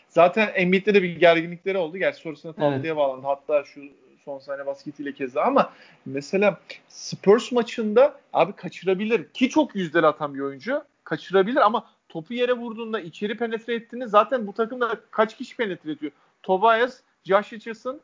Zaten 0.09 0.51
Embiid'de 0.55 0.93
de 0.93 1.03
bir 1.03 1.19
gerginlikleri 1.19 1.77
oldu. 1.77 1.97
Gerçi 1.97 2.21
sonrasında 2.21 2.53
tatlıya 2.53 2.79
evet. 2.79 2.95
bağlandı. 2.95 3.27
Hatta 3.27 3.63
şu 3.63 3.81
son 4.25 4.39
saniye 4.39 4.65
basketiyle 4.65 5.13
keza 5.13 5.41
ama 5.41 5.73
mesela 6.05 6.59
Spurs 6.87 7.51
maçında 7.51 8.19
abi 8.33 8.53
kaçırabilir 8.53 9.29
ki 9.29 9.49
çok 9.49 9.75
yüzdeli 9.75 10.05
atan 10.07 10.35
bir 10.35 10.39
oyuncu 10.39 10.83
kaçırabilir 11.03 11.65
ama 11.65 11.85
topu 12.09 12.33
yere 12.33 12.53
vurduğunda 12.53 12.99
içeri 12.99 13.37
penetre 13.37 13.75
ettiğinde 13.75 14.07
zaten 14.07 14.47
bu 14.47 14.53
takımda 14.53 14.99
kaç 15.11 15.37
kişi 15.37 15.57
penetre 15.57 15.91
ediyor? 15.91 16.11
Tobias, 16.43 16.99
Josh 17.23 17.53
Richardson, 17.53 17.99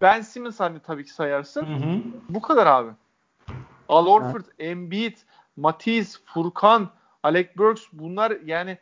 Ben 0.00 0.20
Simmons 0.20 0.60
hani 0.60 0.78
tabii 0.86 1.04
ki 1.04 1.12
sayarsın. 1.12 1.66
Hı 1.66 1.86
hı. 1.86 2.00
Bu 2.28 2.40
kadar 2.40 2.66
abi. 2.66 2.90
Al 3.88 4.06
Horford, 4.06 4.44
evet. 4.44 4.70
Embiid, 4.70 5.16
Matisse, 5.56 6.18
Furkan, 6.24 6.90
Alec 7.22 7.48
Burks 7.56 7.82
bunlar 7.92 8.36
yani 8.44 8.78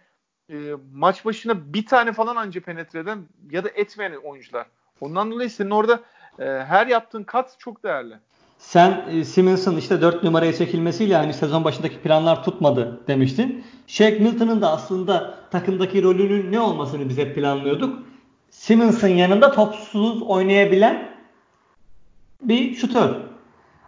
e, 0.51 0.55
maç 0.93 1.25
başına 1.25 1.73
bir 1.75 1.87
tane 1.87 2.13
falan 2.13 2.37
anca 2.37 2.61
penetre 2.61 2.99
eden 2.99 3.19
ya 3.51 3.65
da 3.65 3.69
etmeyen 3.69 4.13
oyuncular. 4.25 4.67
Ondan 5.01 5.31
dolayı 5.31 5.51
senin 5.51 5.71
orada 5.71 6.01
e, 6.39 6.45
her 6.45 6.87
yaptığın 6.87 7.23
kat 7.23 7.57
çok 7.59 7.85
değerli. 7.85 8.15
Sen 8.59 9.05
e, 9.11 9.25
Simmons'ın 9.25 9.77
işte 9.77 10.01
4 10.01 10.23
numaraya 10.23 10.53
çekilmesiyle 10.53 11.17
hani 11.17 11.35
sezon 11.35 11.65
başındaki 11.65 12.01
planlar 12.01 12.45
tutmadı 12.45 13.01
demiştin. 13.09 13.65
Shaq 13.87 14.21
Milton'ın 14.21 14.61
da 14.61 14.71
aslında 14.71 15.39
takımdaki 15.51 16.03
rolünün 16.03 16.53
ne 16.53 16.61
olmasını 16.61 17.09
bize 17.09 17.35
planlıyorduk. 17.35 18.07
Simmons'ın 18.51 19.09
yanında 19.09 19.53
topsuz 19.53 20.23
oynayabilen 20.23 21.17
bir 22.43 22.75
şutör. 22.75 23.17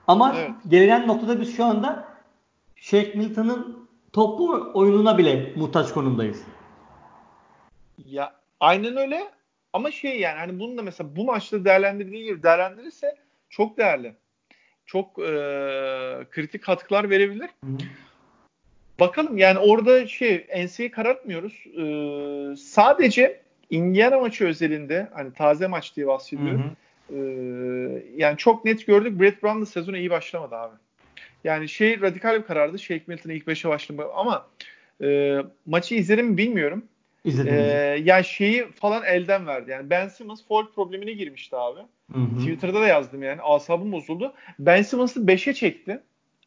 Ama 0.07 0.35
evet. 0.37 0.51
gelinen 0.69 1.07
noktada 1.07 1.41
biz 1.41 1.57
şu 1.57 1.65
anda 1.65 2.09
Shaq 2.77 3.15
Milton'ın 3.15 3.88
toplu 4.19 4.71
oyununa 4.75 5.19
bile 5.19 5.53
muhtaç 5.57 5.93
konumdayız. 5.93 6.43
Ya 8.07 8.35
aynen 8.61 8.97
öyle 8.97 9.29
ama 9.73 9.91
şey 9.91 10.21
yani 10.21 10.39
hani 10.39 10.61
bunu 10.61 10.79
da 10.79 10.83
mesela 10.83 11.17
bu 11.17 11.25
maçta 11.25 11.65
değerlendirdiği 11.65 12.25
gibi 12.25 12.43
değerlendirirse 12.43 13.17
çok 13.51 13.79
değerli. 13.79 14.15
Çok 14.87 15.19
e, 15.19 15.31
kritik 16.31 16.63
katkılar 16.63 17.11
verebilir. 17.11 17.51
Hı. 17.65 17.71
Bakalım 19.01 19.39
yani 19.39 19.59
orada 19.59 20.07
şey 20.07 20.47
NC'yi 20.57 20.91
karartmıyoruz. 20.91 21.65
Ee, 21.67 22.57
sadece 22.57 23.41
Indiana 23.71 24.19
maçı 24.19 24.47
özelinde 24.47 25.09
hani 25.15 25.33
taze 25.33 25.67
maç 25.67 25.97
diye 25.97 26.07
bahsediyorum. 26.07 26.65
Hı 27.09 27.15
hı. 27.15 27.19
Ee, 27.19 28.03
yani 28.17 28.37
çok 28.37 28.65
net 28.65 28.87
gördük. 28.87 29.21
Brett 29.21 29.43
Brown 29.43 29.61
da 29.61 29.67
sezona 29.67 29.99
iyi 29.99 30.11
başlamadı 30.11 30.57
abi. 30.57 30.75
Yani 31.49 31.69
şey 31.69 32.01
radikal 32.01 32.39
bir 32.39 32.43
karardı. 32.43 32.79
Shake 32.79 33.05
Milton 33.07 33.31
ilk 33.31 33.47
5'e 33.47 33.71
başlamadı 33.71 34.09
ama 34.15 34.47
e, 35.03 35.39
maçı 35.67 35.95
izledim 35.95 36.37
bilmiyorum. 36.37 36.85
İzledim. 37.25 37.55
Ee, 37.55 38.01
yani 38.05 38.25
şeyi 38.25 38.73
falan 38.73 39.05
elden 39.05 39.47
verdi. 39.47 39.71
Yani 39.71 39.91
Ben 39.91 40.09
Simmons 40.09 40.47
foul 40.47 40.67
problemine 40.73 41.13
girmişti 41.13 41.57
abi. 41.57 41.81
Hı 42.13 42.19
hı. 42.19 42.39
Twitter'da 42.39 42.81
da 42.81 42.87
yazdım 42.87 43.23
yani. 43.23 43.41
Asabım 43.43 43.93
bozuldu. 43.93 44.35
Ben 44.59 44.83
Simmons'ı 44.83 45.21
5'e 45.21 45.55
çekti. 45.55 46.01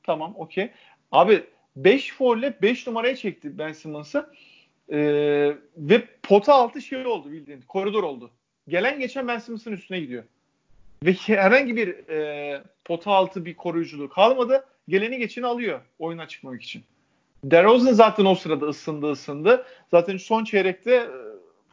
Tamam 0.04 0.34
okey. 0.38 0.70
Abi 1.12 1.44
5 1.76 2.14
foul'le 2.14 2.54
5 2.62 2.88
numaraya 2.88 3.16
çekti 3.16 3.58
Ben 3.58 3.72
Simmons'ı. 3.72 4.30
Ee, 4.92 5.54
ve 5.78 6.04
pota 6.24 6.54
altı 6.54 6.82
şey 6.82 7.06
oldu 7.06 7.32
bildiğin. 7.32 7.62
Koridor 7.62 8.04
oldu. 8.04 8.32
Gelen 8.68 9.00
geçen 9.00 9.28
Ben 9.28 9.40
Simmons'ın 9.40 9.72
üstüne 9.72 10.00
gidiyor. 10.00 10.24
Ve 11.04 11.14
herhangi 11.14 11.76
bir 11.76 12.10
e, 12.10 12.62
pota 12.86 13.12
altı 13.12 13.46
bir 13.46 13.56
koruyuculuğu 13.56 14.10
kalmadı. 14.10 14.66
Geleni 14.88 15.18
geçeni 15.18 15.46
alıyor 15.46 15.82
oyuna 16.00 16.28
çıkmak 16.28 16.62
için. 16.62 16.84
DeRozan 17.44 17.94
zaten 17.94 18.26
o 18.26 18.36
sırada 18.36 18.66
ısındı 18.66 19.12
ısındı. 19.12 19.66
Zaten 19.92 20.18
son 20.18 20.44
çeyrekte 20.44 20.96
e, 20.96 21.08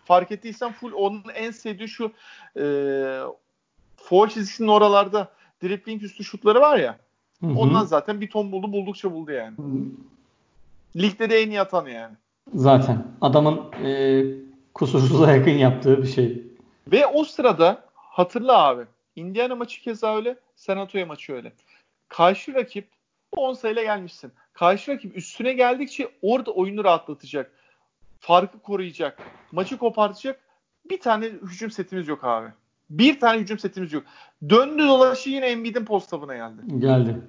fark 0.04 0.32
ettiysen 0.32 0.72
full 0.72 0.92
onun 0.92 1.22
en 1.34 1.50
sevdiği 1.50 1.88
şu 1.88 2.12
e, 2.56 2.64
foul 3.96 4.28
çizgisinin 4.28 4.68
oralarda 4.68 5.28
dribbling 5.62 6.02
üstü 6.02 6.24
şutları 6.24 6.60
var 6.60 6.78
ya. 6.78 6.98
Hı 7.40 7.46
hı. 7.46 7.58
Ondan 7.58 7.84
zaten 7.84 8.20
bir 8.20 8.30
ton 8.30 8.52
buldu 8.52 8.72
buldukça 8.72 9.12
buldu 9.12 9.32
yani. 9.32 9.56
Hı. 9.56 9.62
Ligde 10.96 11.30
de 11.30 11.42
en 11.42 11.50
iyi 11.50 11.60
atan 11.60 11.86
yani. 11.86 12.14
Zaten 12.54 13.06
adamın 13.20 13.60
e, 13.84 14.24
kusursuza 14.74 15.32
yakın 15.32 15.50
yaptığı 15.50 16.02
bir 16.02 16.08
şey. 16.08 16.42
Ve 16.92 17.06
o 17.06 17.24
sırada 17.24 17.84
hatırla 17.94 18.58
abi. 18.58 18.82
Indiana 19.16 19.54
maçı 19.54 19.82
keza 19.82 20.16
öyle. 20.16 20.36
San 20.56 20.76
Antonio 20.76 21.06
maçı 21.06 21.32
öyle. 21.32 21.52
Karşı 22.08 22.54
rakip 22.54 22.88
10 23.36 23.54
sayıyla 23.54 23.82
gelmişsin. 23.82 24.32
Karşı 24.52 24.92
rakip 24.92 25.16
üstüne 25.16 25.52
geldikçe 25.52 26.08
orada 26.22 26.50
oyunu 26.50 26.84
rahatlatacak. 26.84 27.52
Farkı 28.20 28.58
koruyacak. 28.58 29.18
Maçı 29.52 29.78
kopartacak. 29.78 30.40
Bir 30.90 31.00
tane 31.00 31.26
hücum 31.26 31.70
setimiz 31.70 32.08
yok 32.08 32.24
abi. 32.24 32.48
Bir 32.90 33.20
tane 33.20 33.40
hücum 33.40 33.58
setimiz 33.58 33.92
yok. 33.92 34.04
Döndü 34.48 34.82
dolaşı 34.82 35.30
yine 35.30 35.46
Embiid'in 35.46 35.84
post 35.84 36.10
geldi. 36.10 36.78
Geldi. 36.78 37.20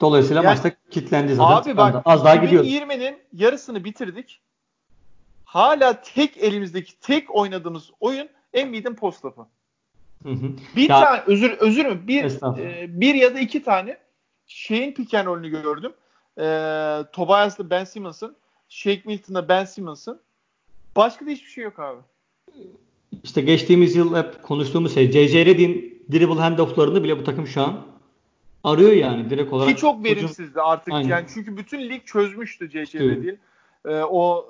Dolayısıyla 0.00 0.42
yani, 0.42 0.52
maçta 0.52 0.72
kilitlendi 0.90 1.34
zaten. 1.34 1.70
Abi 1.70 1.76
bak 1.76 2.02
Az 2.04 2.24
daha 2.24 2.36
gidiyor. 2.36 2.64
2020'nin 2.64 3.18
yarısını 3.32 3.84
bitirdik. 3.84 4.40
Hala 5.44 6.00
tek 6.00 6.36
elimizdeki 6.36 7.00
tek 7.00 7.34
oynadığımız 7.34 7.90
oyun 8.00 8.28
Embiid'in 8.54 8.94
post 8.94 9.24
Hı 10.22 10.30
hı. 10.30 10.50
Bir 10.76 10.88
ya, 10.88 11.00
tane 11.00 11.22
özür 11.26 11.50
özür 11.50 11.86
mü? 11.86 12.06
Bir 12.06 12.24
e, 12.58 13.00
bir 13.00 13.14
ya 13.14 13.34
da 13.34 13.40
iki 13.40 13.62
tane 13.62 13.98
şeyin 14.46 14.94
pick 14.94 15.14
and 15.14 15.26
roll'ünü 15.26 15.62
gördüm. 15.62 15.92
E, 16.38 16.44
Tobias'la 17.12 17.70
Ben 17.70 17.84
Simmons'ın, 17.84 18.36
Shake 18.68 19.02
Milton'la 19.04 19.48
Ben 19.48 19.64
Simmons'ın. 19.64 20.20
Başka 20.96 21.26
da 21.26 21.30
hiçbir 21.30 21.50
şey 21.50 21.64
yok 21.64 21.78
abi. 21.78 22.00
İşte 23.24 23.40
geçtiğimiz 23.40 23.96
yıl 23.96 24.16
hep 24.16 24.42
konuştuğumuz 24.42 24.94
şey. 24.94 25.10
J.J. 25.10 25.46
Redick'in 25.46 26.04
dribble 26.12 26.40
handoff'larını 26.40 27.04
bile 27.04 27.18
bu 27.18 27.24
takım 27.24 27.46
şu 27.46 27.62
an 27.62 27.86
arıyor 28.64 28.92
yani 28.92 29.30
direkt 29.30 29.52
olarak. 29.52 29.74
Ki 29.74 29.80
çok 29.80 30.04
verimsizdi 30.04 30.60
artık 30.60 30.94
Aynen. 30.94 31.08
yani 31.08 31.26
çünkü 31.34 31.56
bütün 31.56 31.80
lig 31.80 32.04
çözmüştü 32.04 32.70
J.J. 32.70 32.98
Redick'in. 32.98 33.38
Ee, 33.84 34.02
o 34.02 34.46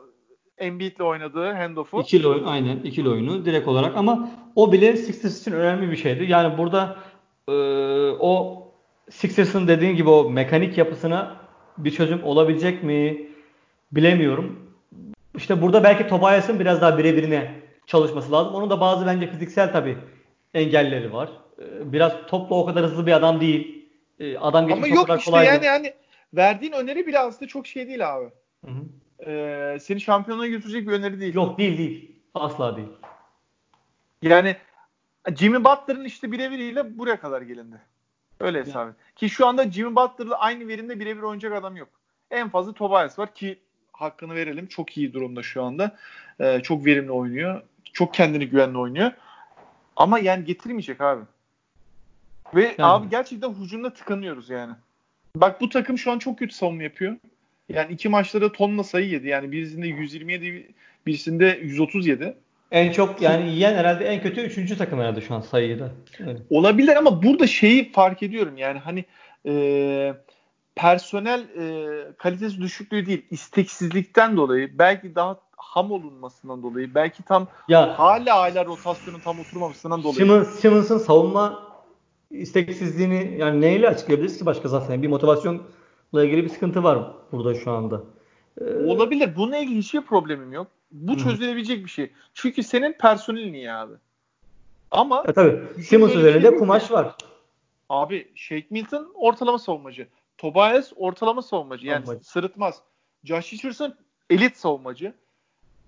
Embiid'le 0.59 1.01
oynadığı 1.01 1.53
handoff'u. 1.53 2.01
İkili 2.01 2.29
oyun 2.29 2.45
aynen 2.45 2.77
ikili 2.77 3.09
oyunu 3.09 3.45
direkt 3.45 3.69
olarak 3.69 3.97
ama 3.97 4.31
o 4.57 4.73
bile 4.73 4.97
Sixers 4.97 5.41
için 5.41 5.53
önemli 5.53 5.91
bir 5.91 5.97
şeydi. 5.97 6.25
Yani 6.25 6.59
burada 6.59 6.97
e, 7.49 7.53
o 8.21 8.63
Sixers'ın 9.11 9.69
dediğin 9.69 9.97
gibi 9.97 10.11
o 10.11 10.31
mekanik 10.31 10.79
yapısına 10.79 11.37
bir 11.79 11.91
çözüm 11.91 12.25
olabilecek 12.25 12.83
mi 12.83 13.29
bilemiyorum. 13.93 14.73
İşte 15.37 15.63
burada 15.63 15.85
belki 15.85 16.09
Tobias'ın 16.09 16.61
biraz 16.61 16.81
daha 16.81 16.99
birebirine 16.99 17.55
çalışması 17.87 18.33
lazım. 18.33 18.55
Onun 18.55 18.71
da 18.71 18.81
bazı 18.81 19.07
bence 19.07 19.31
fiziksel 19.31 19.73
tabii 19.73 19.99
engelleri 20.55 21.13
var. 21.13 21.31
Ee, 21.59 21.93
biraz 21.93 22.13
topla 22.27 22.57
o 22.57 22.67
kadar 22.67 22.85
hızlı 22.85 23.07
bir 23.07 23.13
adam 23.13 23.41
değil. 23.41 23.89
Ee, 24.21 24.39
adam 24.39 24.73
Ama 24.73 24.87
yok 24.87 25.09
işte 25.19 25.31
kolay 25.31 25.47
yani, 25.47 25.65
yani 25.65 25.95
verdiğin 26.35 26.73
öneri 26.73 27.07
bile 27.07 27.19
aslında 27.19 27.49
çok 27.49 27.67
şey 27.67 27.89
değil 27.89 28.15
abi. 28.15 28.31
Hı 28.65 28.71
hı. 28.71 29.31
Ee, 29.31 29.79
seni 29.81 30.01
şampiyonluğa 30.01 30.47
götürecek 30.47 30.89
bir 30.89 30.93
öneri 30.93 31.21
değil. 31.21 31.35
Yok 31.35 31.59
değil 31.59 31.79
değil. 31.79 32.17
Asla 32.35 32.77
değil. 32.77 32.89
Yani 34.23 34.57
Jimmy 35.37 35.65
Butler'ın 35.65 36.05
işte 36.05 36.33
birebiriyle 36.33 36.99
buraya 36.99 37.21
kadar 37.21 37.43
gelindi. 37.43 37.77
Öyle 38.41 38.61
hesap 38.61 38.89
et. 38.89 38.95
Ki 39.17 39.31
şu 39.31 39.47
anda 39.47 39.71
Jimmy 39.71 39.97
Butler'la 39.97 40.39
aynı 40.39 40.69
verimde 40.69 41.01
birebir 41.01 41.23
oynayacak 41.23 41.53
adam 41.53 41.77
yok. 41.77 41.89
En 42.31 42.49
fazla 42.49 42.73
Tobias 42.73 43.19
var 43.19 43.35
ki 43.35 43.59
hakkını 43.93 44.35
verelim. 44.35 44.67
Çok 44.67 44.97
iyi 44.97 45.13
durumda 45.13 45.43
şu 45.43 45.63
anda. 45.63 45.97
Ee, 46.41 46.61
çok 46.63 46.87
verimli 46.87 47.13
oynuyor. 47.13 47.63
Çok 47.93 48.15
kendini 48.15 48.49
güvenli 48.49 48.79
oynuyor. 48.79 49.13
Ama 49.97 50.19
yani 50.19 50.45
getirmeyecek 50.45 51.01
abi. 51.01 51.25
Ve 52.55 52.63
yani. 52.65 52.75
abi 52.79 53.09
gerçekten 53.11 53.55
hücumda 53.55 53.95
tıkanıyoruz 53.95 54.51
yani. 54.51 54.73
Bak 55.37 55.61
bu 55.61 55.69
takım 55.69 55.99
şu 55.99 56.13
an 56.13 56.19
çok 56.19 56.39
kötü 56.39 56.55
savunma 56.55 56.83
yapıyor. 56.83 57.17
Yani 57.69 57.93
iki 57.93 58.09
maçlarda 58.09 58.53
tonla 58.53 58.85
sayı 58.85 59.09
yedi. 59.09 59.29
Yani 59.29 59.53
birisinde 59.53 59.87
127, 59.87 60.75
birisinde 61.07 61.61
137. 61.63 62.37
En 62.71 62.93
çok 62.93 63.23
yani 63.23 63.51
yiyen 63.51 63.75
herhalde 63.75 64.05
en 64.05 64.23
kötü 64.23 64.41
üçüncü 64.41 64.79
takım 64.79 65.01
herhalde 65.01 65.21
şu 65.21 65.35
an 65.35 65.41
sayıda. 65.41 65.91
Evet. 66.21 66.41
Olabilir 66.51 66.97
ama 66.97 67.23
burada 67.23 67.47
şeyi 67.47 67.93
fark 67.93 68.23
ediyorum 68.23 68.57
yani 68.57 68.79
hani 68.79 69.05
e, 69.47 70.15
personel 70.75 71.41
e, 71.41 71.87
kalitesi 72.19 72.61
düşüklüğü 72.61 73.07
değil 73.07 73.27
isteksizlikten 73.31 74.37
dolayı 74.37 74.79
belki 74.79 75.15
daha 75.15 75.41
ham 75.57 75.91
olunmasından 75.91 76.63
dolayı 76.63 76.95
belki 76.95 77.23
tam 77.23 77.49
ya, 77.69 77.99
hala 77.99 78.37
hala 78.37 78.65
rotasyonun 78.65 79.21
tam 79.21 79.41
oturmamasından 79.41 80.03
dolayı. 80.03 80.15
Simmons, 80.15 80.49
Simmons'ın 80.49 80.99
savunma 80.99 81.63
isteksizliğini 82.31 83.37
yani 83.39 83.61
neyle 83.61 83.89
açıklayabiliriz 83.89 84.39
ki 84.39 84.47
başka 84.47 84.69
zaten 84.69 85.03
bir 85.03 85.09
motivasyonla 85.09 86.25
ilgili 86.25 86.45
bir 86.45 86.49
sıkıntı 86.49 86.83
var 86.83 86.99
burada 87.33 87.55
şu 87.55 87.71
anda. 87.71 88.03
Ee, 88.61 88.65
Olabilir. 88.65 89.37
Bununla 89.37 89.57
ilgili 89.57 89.79
hiçbir 89.79 90.01
problemim 90.01 90.53
yok. 90.53 90.67
Bu 90.91 91.19
çözülebilecek 91.19 91.85
bir 91.85 91.91
şey. 91.91 92.13
Çünkü 92.35 92.63
senin 92.63 92.93
personelin 92.93 93.53
iyi 93.53 93.73
abi. 93.73 93.95
Ama 94.91 95.25
e, 95.29 95.33
tabii. 95.33 95.83
Simmons 95.83 96.15
üzerinde 96.15 96.49
şey 96.49 96.59
kumaş 96.59 96.91
var. 96.91 97.17
Abi 97.89 98.33
Shake 98.35 98.67
Milton 98.71 99.13
ortalama 99.15 99.59
savunmacı. 99.59 100.09
Tobias 100.39 100.93
ortalama 100.97 101.43
savunmacı. 101.43 101.87
Yani 101.87 102.07
savunmacı. 102.07 102.29
sırıtmaz. 102.29 102.83
Josh 103.25 103.53
Richardson 103.53 103.95
elit 104.31 104.57
savunmacı. 104.57 105.15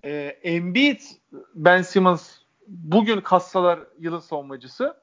Ee, 0.03 0.37
Embiid, 0.43 1.01
Ben 1.55 1.81
Simmons 1.81 2.31
bugün 2.67 3.21
kassalar 3.21 3.79
yılın 3.99 4.19
savunmacısı. 4.19 4.97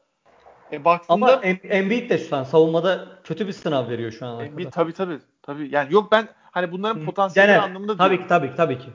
E 0.73 0.85
baktığında, 0.85 1.15
Ama 1.15 1.31
Embiid 1.43 2.11
de 2.11 2.19
şu 2.19 2.37
an 2.37 2.45
savunmada 2.45 3.09
kötü 3.25 3.47
bir 3.47 3.53
sınav 3.53 3.89
veriyor 3.89 4.13
şu 4.13 4.27
an. 4.27 4.45
Embiid 4.45 4.71
tabii 4.73 4.93
tabii. 4.93 5.19
tabii. 5.43 5.75
Yani 5.75 5.95
yok 5.95 6.13
ben 6.13 6.29
hani 6.51 6.73
bunların 6.73 7.05
potansiyeli 7.05 7.47
Genel, 7.47 7.63
anlamında 7.63 7.97
Tabii 7.97 8.19
ki 8.19 8.27
tabii 8.29 8.51
ki 8.51 8.57
tabii 8.57 8.79
ki. 8.79 8.89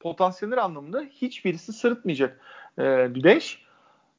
Potansiyelleri 0.00 0.60
anlamında 0.60 1.00
hiçbirisi 1.00 1.72
sırıtmayacak 1.72 2.40
e, 2.78 3.06
Güneş. 3.10 3.62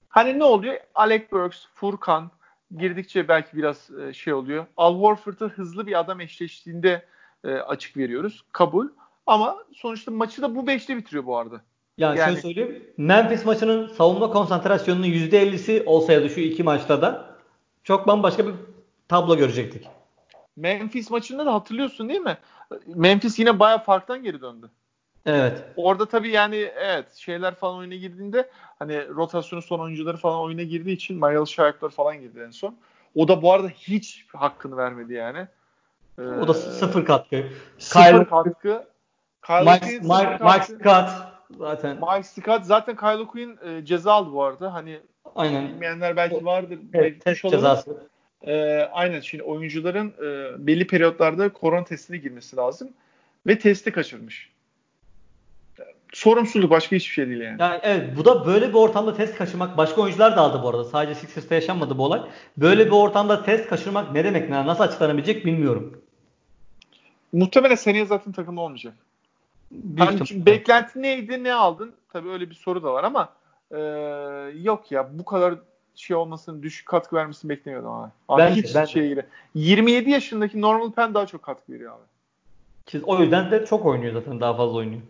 Hani 0.10 0.40
ne 0.40 0.44
oluyor? 0.44 0.78
Alec 0.96 1.32
Burks, 1.32 1.66
Furkan 1.74 2.32
girdikçe 2.78 3.28
belki 3.28 3.58
biraz 3.58 3.90
e, 3.92 4.14
şey 4.14 4.34
oluyor. 4.34 4.66
Al 4.78 5.00
Horford'a 5.00 5.46
hızlı 5.46 5.88
bir 5.88 6.00
adam 6.00 6.22
eşleştiğinde 6.22 7.06
e, 7.44 7.54
açık 7.54 7.98
veriyoruz. 7.98 8.44
Kabul. 8.52 8.88
Ama 9.28 9.58
sonuçta 9.76 10.12
maçı 10.12 10.42
da 10.42 10.56
bu 10.56 10.68
beşte 10.68 10.98
bitiriyor 10.98 11.26
bu 11.26 11.38
arada. 11.38 11.62
Yani, 11.98 12.20
yani 12.20 12.28
şöyle 12.28 12.42
söyleyeyim. 12.42 12.84
Memphis 12.98 13.46
maçının 13.46 13.88
savunma 13.88 14.32
konsantrasyonunun 14.32 15.06
%50'si 15.08 15.86
olsaydı 15.86 16.30
şu 16.30 16.40
iki 16.40 16.64
maçta 16.64 17.02
da 17.02 17.36
çok 17.84 18.08
bambaşka 18.08 18.48
bir 18.48 18.54
tablo 19.08 19.38
görecektik. 19.38 19.88
Memphis 20.56 21.12
maçında 21.12 21.46
da 21.46 21.54
hatırlıyorsun 21.54 22.10
değil 22.10 22.20
mi? 22.20 22.38
Memphis 22.88 23.40
yine 23.40 23.60
baya 23.60 23.78
farktan 23.78 24.24
geri 24.24 24.42
döndü. 24.42 24.70
Evet. 25.26 25.64
Orada 25.76 26.06
tabii 26.06 26.30
yani 26.30 26.56
evet 26.76 27.14
şeyler 27.14 27.56
falan 27.56 27.78
oyuna 27.78 27.96
girdiğinde 27.96 28.50
hani 28.80 29.08
rotasyonun 29.08 29.62
son 29.62 29.80
oyuncuları 29.80 30.18
falan 30.18 30.40
oyuna 30.40 30.64
girdiği 30.64 30.94
için 30.94 31.18
Miles 31.18 31.50
Shark'lar 31.50 31.90
falan 31.90 32.20
girdi 32.20 32.44
en 32.48 32.52
son. 32.52 32.76
O 33.16 33.28
da 33.28 33.42
bu 33.42 33.54
arada 33.54 33.68
hiç 33.68 34.26
hakkını 34.36 34.78
vermedi 34.78 35.14
yani. 35.14 35.48
Ee, 36.20 36.22
o 36.22 36.48
da 36.48 36.54
sıfır 36.54 37.06
katkı. 37.06 37.44
Sıfır 37.78 38.12
Kyle, 38.12 38.26
katkı. 38.26 38.88
Kyle 39.46 39.72
Mike, 39.72 39.86
Mike, 39.86 40.40
Mike 40.44 40.64
Scott 40.64 41.10
zaten. 41.58 41.98
Mike 41.98 42.24
Scott 42.24 42.66
zaten 42.66 42.96
Kyle 42.96 43.28
Quinn 43.28 43.58
e, 43.66 43.86
ceza 43.86 44.14
aldı 44.14 44.34
bu 44.34 44.44
arada. 44.44 44.74
Hani 44.74 45.00
Aynen. 45.36 45.68
bilmeyenler 45.68 46.16
belki 46.16 46.46
vardır. 46.46 46.80
Evet, 46.94 47.22
test 47.22 47.50
cezası. 47.50 48.08
E, 48.48 48.82
aynen 48.92 49.20
şimdi 49.20 49.44
oyuncuların 49.44 50.14
e, 50.24 50.68
belli 50.68 50.88
periyotlarda 50.88 51.54
korona 51.54 51.84
testine 51.84 52.18
girmesi 52.18 52.56
lazım 52.56 52.90
ve 53.48 53.60
testi 53.60 53.92
kaçırmış 53.92 54.51
sorumsuzluk 56.12 56.72
başka 56.72 56.96
hiçbir 56.96 57.14
şey 57.14 57.28
değil 57.28 57.42
yani. 57.42 57.62
yani. 57.62 57.80
Evet 57.84 58.18
bu 58.18 58.26
da 58.26 58.46
böyle 58.46 58.70
bir 58.70 58.74
ortamda 58.74 59.14
test 59.14 59.38
kaçırmak 59.38 59.78
başka 59.78 60.02
oyuncular 60.02 60.36
da 60.36 60.42
aldı 60.42 60.64
bu 60.64 60.70
arada. 60.70 60.84
Sadece 60.84 61.16
Sixers'ta 61.16 61.56
yaşanmadı 61.56 61.98
bu 61.98 62.06
olay. 62.06 62.22
Böyle 62.58 62.86
bir 62.86 62.92
ortamda 62.92 63.44
test 63.44 63.68
kaçırmak 63.68 64.12
ne 64.12 64.24
demek? 64.24 64.50
Nasıl 64.50 64.84
açıklanabilecek 64.84 65.46
bilmiyorum. 65.46 66.02
Muhtemelen 67.34 67.76
seneye 67.76 68.06
zaten 68.06 68.34
takımda 68.34 68.62
olmayacak. 68.62 68.94
Hani 69.98 70.46
beklenti 70.46 71.02
neydi 71.02 71.44
ne 71.44 71.54
aldın? 71.54 71.94
Tabii 72.14 72.30
öyle 72.30 72.50
bir 72.50 72.56
soru 72.56 72.84
da 72.84 72.94
var 72.94 73.04
ama 73.04 73.30
e, 73.72 73.80
yok 74.62 74.92
ya 74.92 75.10
bu 75.14 75.26
kadar 75.26 75.56
şey 75.96 76.16
olmasını 76.16 76.64
düşük 76.64 76.88
katkı 76.88 77.16
vermesini 77.16 77.50
beklemiyordum 77.50 77.92
abi. 77.92 78.12
abi 78.30 78.42
ben 78.42 78.52
hiç 78.52 78.76
ben 78.76 78.86
şey 78.86 79.16
27 79.56 80.10
yaşındaki 80.10 80.62
normal 80.62 80.92
pen 80.92 81.14
daha 81.14 81.26
çok 81.26 81.44
katkı 81.44 81.74
veriyor 81.74 81.92
abi. 81.92 82.04
Ki 82.86 83.02
o 83.06 83.20
yüzden 83.20 83.52
de 83.52 83.66
çok 83.66 83.86
oynuyor 83.86 84.14
zaten 84.14 84.40
daha 84.40 84.54
fazla 84.54 84.78
oynuyor. 84.78 85.02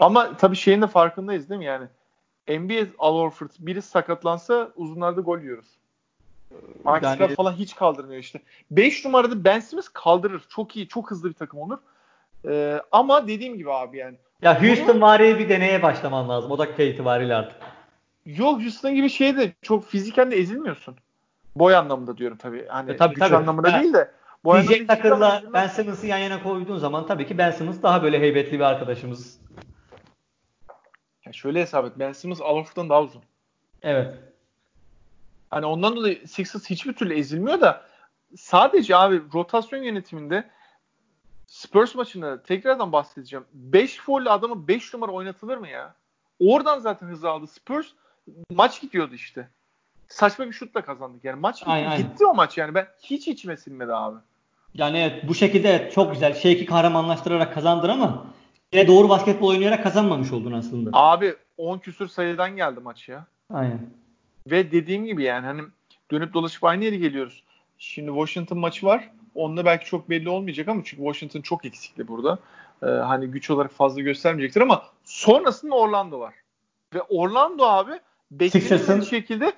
Ama 0.00 0.36
tabii 0.36 0.56
şeyin 0.56 0.82
de 0.82 0.86
farkındayız 0.86 1.50
değil 1.50 1.58
mi 1.58 1.64
yani? 1.64 1.86
NBA 2.48 2.86
Al 2.98 3.18
Horford 3.18 3.50
biri 3.58 3.82
sakatlansa 3.82 4.70
uzunlarda 4.76 5.20
gol 5.20 5.38
yiyoruz. 5.38 5.66
Max 6.84 7.02
yani, 7.02 7.34
falan 7.34 7.52
hiç 7.52 7.76
kaldırmıyor 7.76 8.20
işte. 8.20 8.40
5 8.70 9.04
numarada 9.04 9.44
Ben 9.44 9.60
Simmons 9.60 9.88
kaldırır. 9.88 10.42
Çok 10.48 10.76
iyi, 10.76 10.88
çok 10.88 11.10
hızlı 11.10 11.28
bir 11.28 11.34
takım 11.34 11.60
olur. 11.60 11.78
Ee, 12.48 12.80
ama 12.92 13.28
dediğim 13.28 13.56
gibi 13.58 13.72
abi 13.72 13.98
yani. 13.98 14.16
Ya 14.42 14.62
Houston 14.62 14.88
bunu... 14.88 15.00
vari 15.00 15.38
bir 15.38 15.48
deneye 15.48 15.82
başlaman 15.82 16.28
lazım. 16.28 16.50
O 16.50 16.58
dakika 16.58 16.82
itibariyle 16.82 17.34
artık. 17.34 17.56
Yok 18.26 18.62
Houston 18.62 18.94
gibi 18.94 19.10
şey 19.10 19.36
de 19.36 19.52
çok 19.62 19.84
fiziken 19.84 20.30
de 20.30 20.36
ezilmiyorsun. 20.36 20.96
Boy 21.56 21.76
anlamında 21.76 22.16
diyorum 22.16 22.36
tabii. 22.36 22.66
Hani 22.68 22.90
e, 22.90 22.96
tabii, 22.96 23.14
güç 23.14 23.24
tabii. 23.24 23.36
anlamında 23.36 23.68
yani, 23.68 23.82
değil 23.82 23.94
de. 23.94 24.10
DJ 24.44 24.86
Tucker'la 24.86 25.42
Ben 25.52 25.66
Simmons'ı 25.66 26.06
yan 26.06 26.18
yana 26.18 26.42
koyduğun 26.42 26.78
zaman 26.78 27.06
tabii 27.06 27.26
ki 27.26 27.38
Ben 27.38 27.50
Simmons 27.50 27.82
daha 27.82 28.02
böyle 28.02 28.20
heybetli 28.20 28.52
bir 28.52 28.64
arkadaşımız. 28.64 29.40
Yani 31.24 31.34
şöyle 31.34 31.60
hesap 31.60 31.86
et. 31.86 31.92
Ben 31.96 32.12
Simmons 32.12 32.40
Al 32.40 32.56
Horford'dan 32.56 32.88
daha 32.88 33.02
uzun. 33.02 33.22
Evet. 33.82 34.14
Hani 35.50 35.66
ondan 35.66 35.96
dolayı 35.96 36.28
Sixers 36.28 36.70
hiçbir 36.70 36.92
türlü 36.92 37.14
ezilmiyor 37.14 37.60
da 37.60 37.86
sadece 38.36 38.96
abi 38.96 39.22
rotasyon 39.34 39.82
yönetiminde 39.82 40.50
Spurs 41.46 41.94
maçında 41.94 42.42
tekrardan 42.42 42.92
bahsedeceğim. 42.92 43.44
5 43.52 43.98
foul 43.98 44.26
adamı 44.26 44.68
5 44.68 44.94
numara 44.94 45.12
oynatılır 45.12 45.56
mı 45.56 45.68
ya? 45.68 45.94
Oradan 46.40 46.78
zaten 46.78 47.06
hız 47.06 47.24
aldı. 47.24 47.46
Spurs 47.46 47.86
maç 48.50 48.80
gidiyordu 48.80 49.14
işte. 49.14 49.48
Saçma 50.08 50.46
bir 50.46 50.52
şutla 50.52 50.84
kazandık 50.84 51.24
yani. 51.24 51.40
Maç 51.40 51.58
gitti, 51.58 51.70
aynen, 51.70 51.96
gitti 51.96 52.26
o 52.26 52.34
maç 52.34 52.58
yani. 52.58 52.74
Ben 52.74 52.88
hiç 53.02 53.28
içime 53.28 53.56
sinmedi 53.56 53.94
abi. 53.94 54.18
Yani 54.74 54.98
evet 54.98 55.28
bu 55.28 55.34
şekilde 55.34 55.70
evet, 55.70 55.92
çok 55.92 56.12
güzel. 56.12 56.34
Şeyki 56.34 56.66
kahramanlaştırarak 56.66 57.54
kazandır 57.54 57.88
ama 57.88 58.26
Yine 58.72 58.88
doğru 58.88 59.08
basketbol 59.08 59.48
oynayarak 59.48 59.82
kazanmamış 59.82 60.32
oldun 60.32 60.52
aslında. 60.52 60.90
Abi 60.92 61.34
10 61.56 61.78
küsür 61.78 62.08
sayıdan 62.08 62.56
geldi 62.56 62.80
maç 62.80 63.08
ya. 63.08 63.26
Aynen. 63.52 63.80
Ve 64.46 64.72
dediğim 64.72 65.04
gibi 65.04 65.22
yani 65.22 65.46
hani 65.46 65.62
dönüp 66.10 66.34
dolaşıp 66.34 66.64
aynı 66.64 66.84
yere 66.84 66.96
geliyoruz. 66.96 67.42
Şimdi 67.78 68.08
Washington 68.08 68.58
maçı 68.58 68.86
var. 68.86 69.10
Onunla 69.34 69.64
belki 69.64 69.86
çok 69.86 70.10
belli 70.10 70.28
olmayacak 70.28 70.68
ama 70.68 70.82
çünkü 70.84 71.02
Washington 71.02 71.40
çok 71.40 71.64
eksikli 71.64 72.08
burada. 72.08 72.38
Ee, 72.82 72.86
hani 72.86 73.26
güç 73.26 73.50
olarak 73.50 73.72
fazla 73.72 74.00
göstermeyecektir 74.00 74.60
ama 74.60 74.82
sonrasında 75.04 75.74
Orlando 75.74 76.20
var. 76.20 76.34
Ve 76.94 77.02
Orlando 77.02 77.64
abi 77.64 77.92
beklediğimiz 78.30 79.10
şekilde 79.10 79.52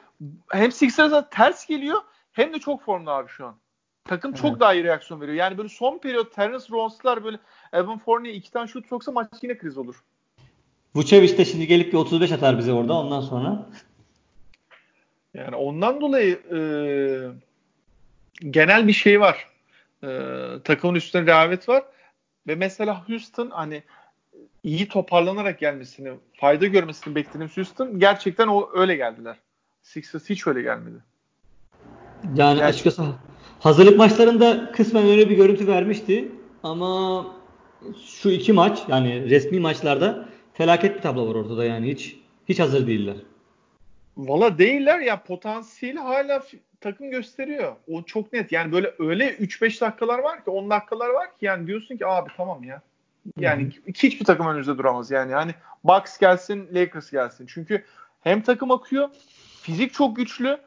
hem 0.48 0.72
Sixers'a 0.72 1.28
ters 1.28 1.66
geliyor 1.66 2.00
hem 2.32 2.52
de 2.52 2.58
çok 2.58 2.82
formda 2.82 3.12
abi 3.12 3.28
şu 3.28 3.46
an. 3.46 3.54
Takım 4.04 4.32
çok 4.32 4.50
evet. 4.50 4.60
daha 4.60 4.74
iyi 4.74 4.84
reaksiyon 4.84 5.20
veriyor. 5.20 5.36
Yani 5.36 5.58
böyle 5.58 5.68
son 5.68 5.98
periyot 5.98 6.34
Terence 6.34 6.64
Ross'lar 6.70 7.24
böyle 7.24 7.38
Evan 7.72 7.98
Fournier 7.98 8.34
iki 8.34 8.50
tane 8.50 8.68
şut 8.68 8.86
soksa 8.86 9.12
maç 9.12 9.28
yine 9.42 9.58
kriz 9.58 9.78
olur. 9.78 10.02
Vucevic 10.94 11.38
de 11.38 11.44
şimdi 11.44 11.66
gelip 11.66 11.92
bir 11.92 11.98
35 11.98 12.32
atar 12.32 12.58
bize 12.58 12.72
orada 12.72 12.94
ondan 12.94 13.20
sonra. 13.20 13.66
Yani 15.34 15.56
ondan 15.56 16.00
dolayı 16.00 16.40
e, 16.52 16.58
genel 18.50 18.88
bir 18.88 18.92
şey 18.92 19.20
var. 19.20 19.46
E, 20.04 20.08
takımın 20.64 20.94
üstüne 20.94 21.26
rehavet 21.26 21.68
var. 21.68 21.84
Ve 22.46 22.54
mesela 22.54 23.08
Houston 23.08 23.50
hani 23.50 23.82
iyi 24.62 24.88
toparlanarak 24.88 25.58
gelmesini, 25.58 26.12
fayda 26.34 26.66
görmesini 26.66 27.14
beklediğimiz 27.14 27.56
Houston 27.56 27.98
gerçekten 27.98 28.48
o 28.48 28.70
öyle 28.74 28.96
geldiler. 28.96 29.36
Sixers 29.82 30.30
hiç 30.30 30.46
öyle 30.46 30.62
gelmedi. 30.62 30.96
Yani, 32.24 32.38
yani 32.38 32.64
açıkçası 32.64 33.02
hazırlık 33.62 33.98
maçlarında 33.98 34.72
kısmen 34.72 35.06
öyle 35.06 35.30
bir 35.30 35.36
görüntü 35.36 35.66
vermişti 35.66 36.28
ama 36.62 37.26
şu 38.06 38.30
iki 38.30 38.52
maç 38.52 38.82
yani 38.88 39.30
resmi 39.30 39.60
maçlarda 39.60 40.28
felaket 40.54 40.96
bir 40.96 41.02
tablo 41.02 41.28
var 41.30 41.34
ortada 41.34 41.64
yani 41.64 41.90
hiç 41.90 42.16
hiç 42.48 42.60
hazır 42.60 42.86
değiller. 42.86 43.16
Valla 44.16 44.58
değiller 44.58 44.98
ya 44.98 45.22
potansiyeli 45.22 45.98
hala 45.98 46.42
takım 46.80 47.10
gösteriyor. 47.10 47.76
O 47.88 48.02
çok 48.02 48.32
net. 48.32 48.52
Yani 48.52 48.72
böyle 48.72 48.94
öyle 48.98 49.34
3-5 49.34 49.80
dakikalar 49.80 50.18
var 50.18 50.44
ki 50.44 50.50
10 50.50 50.70
dakikalar 50.70 51.08
var 51.08 51.26
ki 51.26 51.46
yani 51.46 51.66
diyorsun 51.66 51.96
ki 51.96 52.06
abi 52.06 52.30
tamam 52.36 52.64
ya. 52.64 52.82
Yani 53.38 53.62
Hı-hı. 53.62 53.92
hiçbir 53.94 54.24
takım 54.24 54.46
önünüzde 54.46 54.78
duramaz 54.78 55.10
yani. 55.10 55.32
Hani 55.32 55.54
Bucks 55.84 56.18
gelsin, 56.18 56.68
Lakers 56.74 57.10
gelsin. 57.10 57.46
Çünkü 57.46 57.84
hem 58.20 58.42
takım 58.42 58.70
akıyor, 58.70 59.08
fizik 59.62 59.94
çok 59.94 60.16
güçlü. 60.16 60.58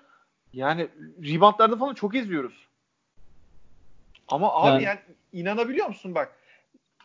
Yani 0.53 0.87
reboundlarda 1.23 1.75
falan 1.77 1.93
çok 1.93 2.15
izliyoruz. 2.15 2.64
Ama 4.27 4.53
abi 4.53 4.67
yani, 4.67 4.83
yani 4.83 4.99
inanabiliyor 5.33 5.87
musun 5.87 6.15
bak. 6.15 6.37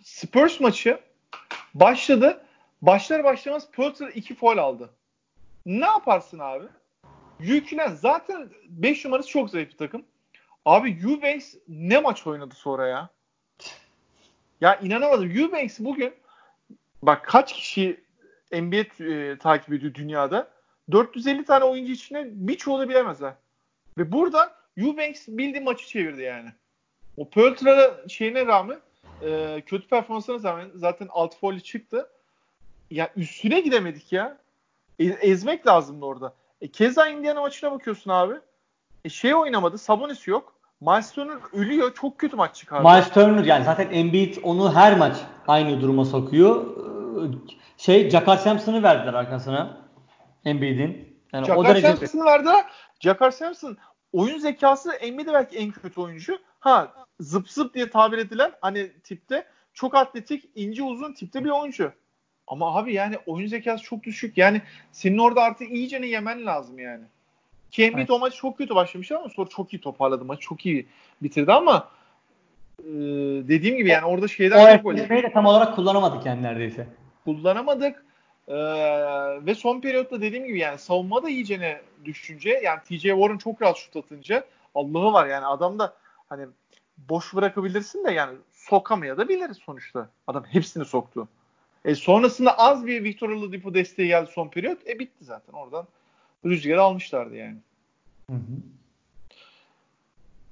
Spurs 0.03 0.61
maçı 0.61 1.01
başladı. 1.75 2.45
Başlar 2.83 3.25
başlamaz 3.25 3.71
Porter 3.73 4.09
2 4.09 4.35
foul 4.35 4.59
aldı. 4.59 4.91
Ne 5.67 5.87
yaparsın 5.87 6.39
abi? 6.39 6.65
Yüklen 7.41 7.95
zaten 7.95 8.51
5 8.69 9.05
numarası 9.05 9.29
çok 9.29 9.51
zayıf 9.51 9.73
bir 9.73 9.77
takım. 9.77 10.05
Abi 10.65 10.99
Eubanks 11.05 11.55
ne 11.69 12.01
maç 12.01 12.27
oynadı 12.27 12.55
sonra 12.55 12.89
ya? 12.89 13.09
Ya 14.61 14.77
inanamadım. 14.77 15.39
Eubanks 15.39 15.81
bugün 15.81 16.15
bak 17.03 17.25
kaç 17.25 17.53
kişi 17.53 18.05
NBA 18.53 19.05
e, 19.05 19.39
takip 19.39 19.73
ediyor 19.73 19.95
dünyada. 19.95 20.51
450 20.91 21.45
tane 21.45 21.65
oyuncu 21.65 21.93
içine 21.93 22.25
birçoğu 22.27 22.79
da 22.81 22.89
bilemezler. 22.89 23.35
Ve 23.99 24.13
burada 24.13 24.57
Eubanks 24.77 25.29
bildiği 25.29 25.61
maçı 25.61 25.87
çevirdi 25.87 26.23
yani. 26.23 26.51
O 27.21 27.29
Pöltra'da 27.29 28.09
şeyine 28.09 28.47
rağmen 28.47 28.79
e, 29.23 29.63
kötü 29.67 29.89
performansına 29.89 30.51
rağmen 30.51 30.71
zaten 30.75 31.09
alt 31.11 31.37
folly 31.37 31.61
çıktı. 31.61 32.11
Ya 32.91 33.11
üstüne 33.17 33.61
gidemedik 33.61 34.13
ya. 34.13 34.37
E, 34.99 35.05
ezmek 35.05 35.67
lazımdı 35.67 36.05
orada. 36.05 36.35
E, 36.61 36.69
keza 36.69 37.09
Indiana 37.09 37.41
maçına 37.41 37.73
bakıyorsun 37.73 38.11
abi. 38.11 38.35
E, 39.05 39.09
şey 39.09 39.35
oynamadı. 39.35 39.79
Sabonis 39.79 40.29
yok. 40.29 40.55
Miles 40.81 41.13
Turner 41.13 41.37
ölüyor. 41.53 41.95
Çok 41.95 42.19
kötü 42.19 42.37
maç 42.37 42.57
çıkardı. 42.57 42.89
Miles 42.89 43.11
Turner 43.11 43.45
yani 43.45 43.65
zaten 43.65 43.91
Embiid 43.91 44.37
onu 44.43 44.75
her 44.75 44.99
maç 44.99 45.17
aynı 45.49 45.81
duruma 45.81 46.05
sokuyor. 46.05 46.67
Şey 47.77 48.11
Jakar 48.11 48.37
Sampson'ı 48.37 48.83
verdiler 48.83 49.15
arkasına. 49.15 49.77
Embiid'in. 50.45 51.21
Yani 51.33 51.47
Jakar. 51.47 51.77
Sampson'ı 51.77 52.25
verdiler. 52.25 52.65
Jakar 53.01 53.31
Sampson 53.31 53.77
oyun 54.13 54.39
zekası 54.39 54.93
Embiid'e 54.93 55.33
belki 55.33 55.59
en 55.59 55.71
kötü 55.71 56.01
oyuncu. 56.01 56.39
Ha 56.61 56.93
zıp 57.21 57.51
zıp 57.51 57.75
diye 57.75 57.91
tabir 57.91 58.19
edilen 58.19 58.53
hani 58.61 58.93
tipte 59.05 59.47
çok 59.75 59.95
atletik, 59.95 60.45
ince 60.55 60.83
uzun 60.83 61.13
tipte 61.13 61.45
bir 61.45 61.51
oyuncu. 61.51 61.93
Ama 62.47 62.77
abi 62.77 62.95
yani 62.95 63.19
oyun 63.27 63.47
zekası 63.47 63.85
çok 63.85 64.03
düşük. 64.03 64.39
Yani 64.39 64.63
senin 64.93 65.19
orada 65.19 65.43
artık 65.43 65.71
iyicene 65.71 66.07
yemen 66.07 66.47
lazım 66.47 66.79
yani. 66.79 67.05
Ki 67.71 67.85
Embiid 67.85 67.99
evet. 67.99 68.11
o 68.11 68.19
maç 68.19 68.35
çok 68.35 68.59
kötü 68.59 68.75
başlamıştı 68.75 69.19
ama 69.19 69.29
sonra 69.29 69.49
çok 69.49 69.75
iyi 69.75 69.81
toparladı 69.81 70.25
maç. 70.25 70.41
Çok 70.41 70.67
iyi 70.67 70.87
bitirdi 71.23 71.53
ama 71.53 71.89
e, 72.79 72.89
dediğim 73.49 73.77
gibi 73.77 73.89
yani 73.89 74.05
orada 74.05 74.29
şeyden 74.29 74.79
o 74.79 74.83
çok 74.83 74.97
de 74.97 75.31
tam 75.33 75.47
olarak 75.47 75.77
kullanamadık 75.77 76.27
yani 76.27 76.43
neredeyse. 76.43 76.87
Kullanamadık. 77.25 78.05
Ee, 78.49 78.55
ve 79.47 79.55
son 79.55 79.81
periyotta 79.81 80.21
dediğim 80.21 80.47
gibi 80.47 80.59
yani 80.59 80.79
savunma 80.79 81.23
da 81.23 81.29
iyicene 81.31 81.81
düşünce 82.05 82.51
yani 82.65 82.81
TJ 82.81 83.03
Warren 83.03 83.39
çok 83.39 83.63
rahat 83.63 83.77
şut 83.77 83.97
atınca 83.97 84.45
Allah'ı 84.75 85.13
var 85.13 85.27
yani 85.27 85.47
adam 85.47 85.79
da 85.79 85.95
hani 86.31 86.47
boş 86.99 87.35
bırakabilirsin 87.35 88.05
de 88.05 88.11
yani 88.11 88.39
sokamaya 88.53 89.17
da 89.17 89.29
biliriz 89.29 89.57
sonuçta. 89.57 90.11
Adam 90.27 90.45
hepsini 90.45 90.85
soktu. 90.85 91.29
E 91.85 91.95
sonrasında 91.95 92.59
az 92.59 92.87
bir 92.87 93.05
Victor 93.05 93.29
Oladipo 93.29 93.75
desteği 93.75 94.09
geldi 94.09 94.31
son 94.33 94.49
periyot. 94.49 94.89
E 94.89 94.99
bitti 94.99 95.25
zaten 95.25 95.53
oradan. 95.53 95.89
Rüzgarı 96.45 96.83
almışlardı 96.83 97.37
yani. 97.37 97.57
Hı 98.31 98.37
hı. 98.37 98.57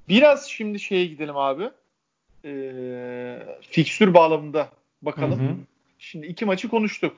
Biraz 0.08 0.46
şimdi 0.46 0.80
şeye 0.80 1.06
gidelim 1.06 1.36
abi. 1.36 1.70
Ee, 2.44 3.58
fikstür 3.60 4.14
bağlamında 4.14 4.68
bakalım. 5.02 5.40
Hı 5.40 5.52
hı. 5.52 5.56
Şimdi 5.98 6.26
iki 6.26 6.44
maçı 6.44 6.68
konuştuk. 6.68 7.16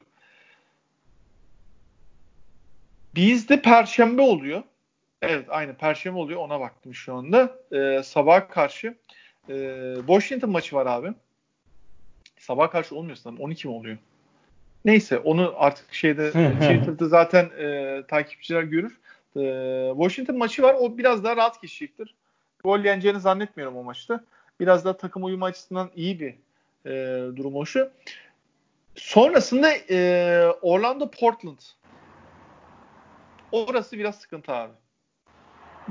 Bizde 3.14 3.62
perşembe 3.62 4.22
oluyor. 4.22 4.62
Evet 5.22 5.46
aynı 5.48 5.74
perşembe 5.74 6.18
oluyor 6.18 6.40
ona 6.40 6.60
baktım 6.60 6.94
şu 6.94 7.14
anda. 7.14 7.58
Ee, 7.72 8.02
sabah 8.04 8.48
karşı 8.48 8.94
e, 9.48 9.94
Washington 9.96 10.50
maçı 10.50 10.76
var 10.76 10.86
abi. 10.86 11.12
Sabah 12.38 12.70
karşı 12.70 12.96
olmuyor 12.96 13.16
sanırım. 13.16 13.40
12 13.42 13.68
mi 13.68 13.74
oluyor? 13.74 13.98
Neyse 14.84 15.18
onu 15.18 15.54
artık 15.56 15.94
şeyde 15.94 16.30
Twitter'da 16.30 17.08
zaten 17.08 17.50
e, 17.58 18.02
takipçiler 18.08 18.62
görür. 18.62 18.98
E, 19.36 19.42
Washington 19.96 20.38
maçı 20.38 20.62
var. 20.62 20.76
O 20.78 20.98
biraz 20.98 21.24
daha 21.24 21.36
rahat 21.36 21.62
geçecektir. 21.62 22.14
Gol 22.64 22.78
yeneceğini 22.78 23.20
zannetmiyorum 23.20 23.76
o 23.76 23.82
maçta. 23.82 24.24
Biraz 24.60 24.84
daha 24.84 24.96
takım 24.96 25.24
uyumu 25.24 25.44
açısından 25.44 25.90
iyi 25.96 26.20
bir 26.20 26.34
e, 26.86 26.92
durum 27.36 27.56
o 27.56 27.64
şu. 27.64 27.90
Sonrasında 28.94 29.72
e, 29.90 30.46
Orlando 30.62 31.10
Portland. 31.10 31.58
Orası 33.52 33.98
biraz 33.98 34.14
sıkıntı 34.20 34.52
abi. 34.52 34.72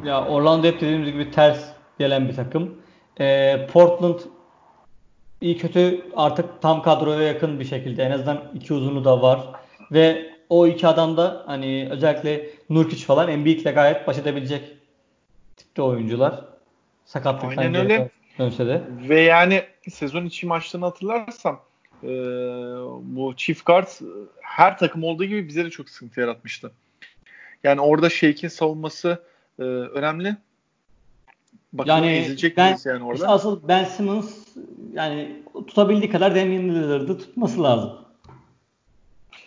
Ya 0.03 0.25
Orlando 0.25 0.67
hep 0.67 0.81
dediğimiz 0.81 1.12
gibi 1.12 1.31
ters 1.31 1.65
gelen 1.99 2.29
bir 2.29 2.35
takım. 2.35 2.81
E, 3.19 3.67
Portland 3.73 4.19
iyi 5.41 5.57
kötü 5.57 6.05
artık 6.15 6.62
tam 6.62 6.81
kadroya 6.81 7.21
yakın 7.21 7.59
bir 7.59 7.65
şekilde 7.65 8.03
en 8.03 8.12
azından 8.12 8.51
iki 8.53 8.73
uzunu 8.73 9.05
da 9.05 9.21
var 9.21 9.47
ve 9.91 10.29
o 10.49 10.67
iki 10.67 10.88
adam 10.88 11.17
da 11.17 11.43
hani 11.45 11.88
özellikle 11.91 12.49
Nurkic 12.69 13.05
falan 13.05 13.29
Embiid'le 13.29 13.73
gayet 13.73 14.07
baş 14.07 14.17
edebilecek 14.17 14.77
tipte 15.57 15.81
oyuncular. 15.81 16.45
Sakatlıktan 17.05 17.63
Aynen 17.63 17.75
öyle. 17.75 18.09
dönse 18.39 18.67
de. 18.67 18.81
Ve 19.09 19.21
yani 19.21 19.63
sezon 19.89 20.25
içi 20.25 20.47
maçlarını 20.47 20.85
hatırlarsam 20.85 21.62
e, 22.03 22.07
bu 23.01 23.33
çift 23.35 23.63
kart 23.63 23.99
her 24.41 24.77
takım 24.77 25.03
olduğu 25.03 25.25
gibi 25.25 25.47
bize 25.47 25.65
de 25.65 25.69
çok 25.69 25.89
sıkıntı 25.89 26.19
yaratmıştı. 26.19 26.71
Yani 27.63 27.81
orada 27.81 28.09
Shake'in 28.09 28.47
savunması 28.47 29.23
e, 29.59 29.63
önemli. 29.63 30.35
Bakalım 31.73 32.03
yani 32.03 32.17
ezilecek 32.17 32.57
ben, 32.57 32.77
yani 32.85 33.03
orada? 33.03 33.15
Işte 33.15 33.27
asıl 33.27 33.67
Ben 33.67 33.83
Simmons 33.83 34.47
yani 34.93 35.43
tutabildiği 35.53 36.11
kadar 36.11 36.35
Damian 36.35 36.69
Lillard'ı 36.69 37.17
tutması 37.17 37.63
lazım. 37.63 37.91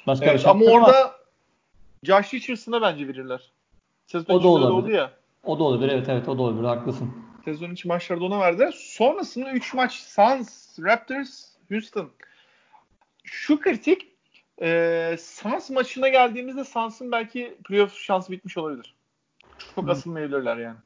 Başka 0.07 0.27
evet, 0.27 0.41
bir 0.41 0.49
ama 0.49 0.65
orada 0.65 0.93
var. 0.93 1.13
Josh 2.03 2.35
Richardson'a 2.35 2.83
bence 2.83 3.09
verirler. 3.09 3.51
Sezon 4.07 4.35
o 4.35 4.43
da 4.43 4.49
olabilir. 4.49 4.71
Oldu 4.71 4.91
ya. 4.91 5.11
O 5.45 5.59
da 5.59 5.63
olabilir. 5.63 5.93
Evet 5.93 6.09
evet 6.09 6.29
o 6.29 6.39
da 6.39 6.43
olabilir. 6.43 6.65
Haklısın. 6.65 7.13
Sezon 7.45 7.71
içi 7.71 7.89
maçlarda 7.89 8.25
ona 8.25 8.41
verdiler. 8.41 8.73
Sonrasında 8.77 9.53
3 9.53 9.75
maç 9.75 9.93
Suns, 9.93 10.79
Raptors, 10.79 11.45
Houston. 11.71 12.11
Şu 13.25 13.61
kritik 13.61 14.09
e, 14.63 15.17
Suns 15.21 15.71
maçına 15.71 16.09
geldiğimizde 16.09 16.65
Suns'ın 16.65 17.13
belki 17.13 17.55
playoff 17.65 17.99
şansı 17.99 18.33
bitmiş 18.33 18.59
olabilir. 18.59 18.95
Çok 19.75 19.89
asılmayabilirler 19.89 20.57
yani. 20.57 20.77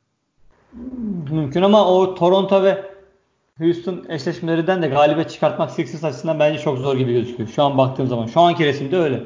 Mümkün 1.31 1.63
ama 1.63 1.93
o 1.93 2.15
Toronto 2.15 2.63
ve 2.63 2.85
Houston 3.59 4.05
eşleşmelerinden 4.09 4.83
de 4.83 4.89
galibiyet 4.89 5.31
çıkartmak 5.31 5.71
Sixers 5.71 6.05
açısından 6.05 6.39
bence 6.41 6.59
çok 6.59 6.79
zor 6.79 6.97
gibi 6.97 7.13
gözüküyor. 7.13 7.49
Şu 7.49 7.63
an 7.63 7.79
baktığım 7.79 8.07
zaman. 8.07 8.27
Şu 8.27 8.41
anki 8.41 8.65
resimde 8.65 8.97
öyle. 8.97 9.23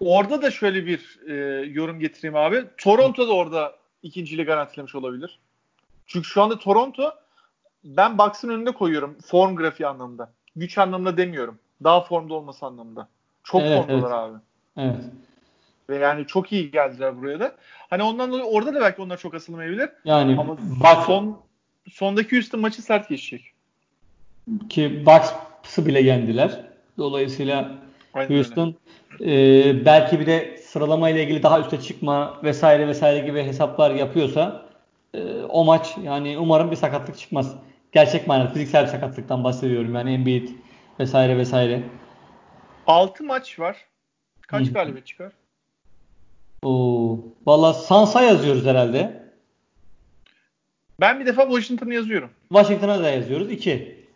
Orada 0.00 0.42
da 0.42 0.50
şöyle 0.50 0.86
bir 0.86 1.20
e, 1.28 1.34
yorum 1.66 2.00
getireyim 2.00 2.36
abi. 2.36 2.64
Toronto 2.78 3.28
da 3.28 3.32
orada 3.32 3.72
ikinciliği 4.02 4.46
garantilemiş 4.46 4.94
olabilir. 4.94 5.38
Çünkü 6.06 6.28
şu 6.28 6.42
anda 6.42 6.58
Toronto 6.58 7.10
ben 7.84 8.18
Bucks'ın 8.18 8.48
önünde 8.48 8.72
koyuyorum 8.72 9.16
form 9.26 9.56
grafiği 9.56 9.86
anlamında. 9.86 10.32
Güç 10.56 10.78
anlamında 10.78 11.16
demiyorum. 11.16 11.58
Daha 11.84 12.00
formda 12.00 12.34
olması 12.34 12.66
anlamında. 12.66 13.08
Çok 13.44 13.62
evet, 13.62 13.86
formdalar 13.86 14.28
evet. 14.28 14.34
abi. 14.34 14.38
Evet. 14.76 15.04
Ve 15.90 15.96
yani 15.96 16.26
çok 16.26 16.52
iyi 16.52 16.70
geldiler 16.70 17.16
buraya 17.16 17.40
da. 17.40 17.54
Hani 17.90 18.02
ondan 18.02 18.30
dolayı 18.30 18.44
orada 18.44 18.74
da 18.74 18.80
belki 18.80 19.02
onlar 19.02 19.16
çok 19.16 19.34
asılmayabilir. 19.34 19.90
Yani 20.04 20.36
Ama 20.40 20.56
bak, 20.82 21.04
son 21.06 21.42
sondaki 21.90 22.36
Houston 22.36 22.60
maçı 22.60 22.82
sert 22.82 23.08
geçecek. 23.08 23.52
Ki 24.68 25.06
Bucks'ı 25.06 25.86
bile 25.86 26.00
yendiler. 26.00 26.64
Dolayısıyla 26.98 27.70
Aynen 28.14 28.34
Houston 28.34 28.74
e, 29.20 29.84
belki 29.84 30.20
bir 30.20 30.26
de 30.26 30.56
sıralama 30.56 31.10
ile 31.10 31.24
ilgili 31.24 31.42
daha 31.42 31.60
üste 31.60 31.80
çıkma 31.80 32.40
vesaire 32.44 32.88
vesaire 32.88 33.26
gibi 33.26 33.42
hesaplar 33.42 33.90
yapıyorsa 33.90 34.66
e, 35.14 35.42
o 35.42 35.64
maç 35.64 35.96
yani 36.02 36.38
umarım 36.38 36.70
bir 36.70 36.76
sakatlık 36.76 37.18
çıkmaz. 37.18 37.56
Gerçek 37.92 38.26
manada 38.26 38.48
fiziksel 38.48 38.84
bir 38.84 38.90
sakatlıktan 38.90 39.44
bahsediyorum 39.44 39.94
yani 39.94 40.12
Embiid 40.14 40.48
vesaire 41.00 41.38
vesaire. 41.38 41.82
6 42.86 43.24
maç 43.24 43.58
var. 43.58 43.76
Kaç 44.40 44.72
galibiyet 44.72 45.06
çıkar? 45.06 45.32
Oo, 46.62 47.18
valla 47.46 47.72
Sansa 47.72 48.22
yazıyoruz 48.22 48.64
herhalde. 48.64 49.28
Ben 51.00 51.20
bir 51.20 51.26
defa 51.26 51.42
Washington'ı 51.42 51.94
yazıyorum. 51.94 52.30
Washington'a 52.48 53.02
da 53.02 53.10
yazıyoruz. 53.10 53.50
2. 53.50 54.06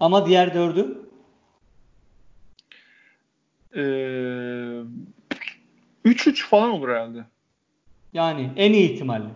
Ama 0.00 0.26
diğer 0.26 0.54
dördü? 0.54 0.98
Ee, 3.76 3.80
3-3 6.04 6.46
falan 6.46 6.70
olur 6.70 6.88
herhalde. 6.88 7.24
Yani 8.12 8.50
en 8.56 8.72
iyi 8.72 8.92
ihtimalle. 8.92 9.28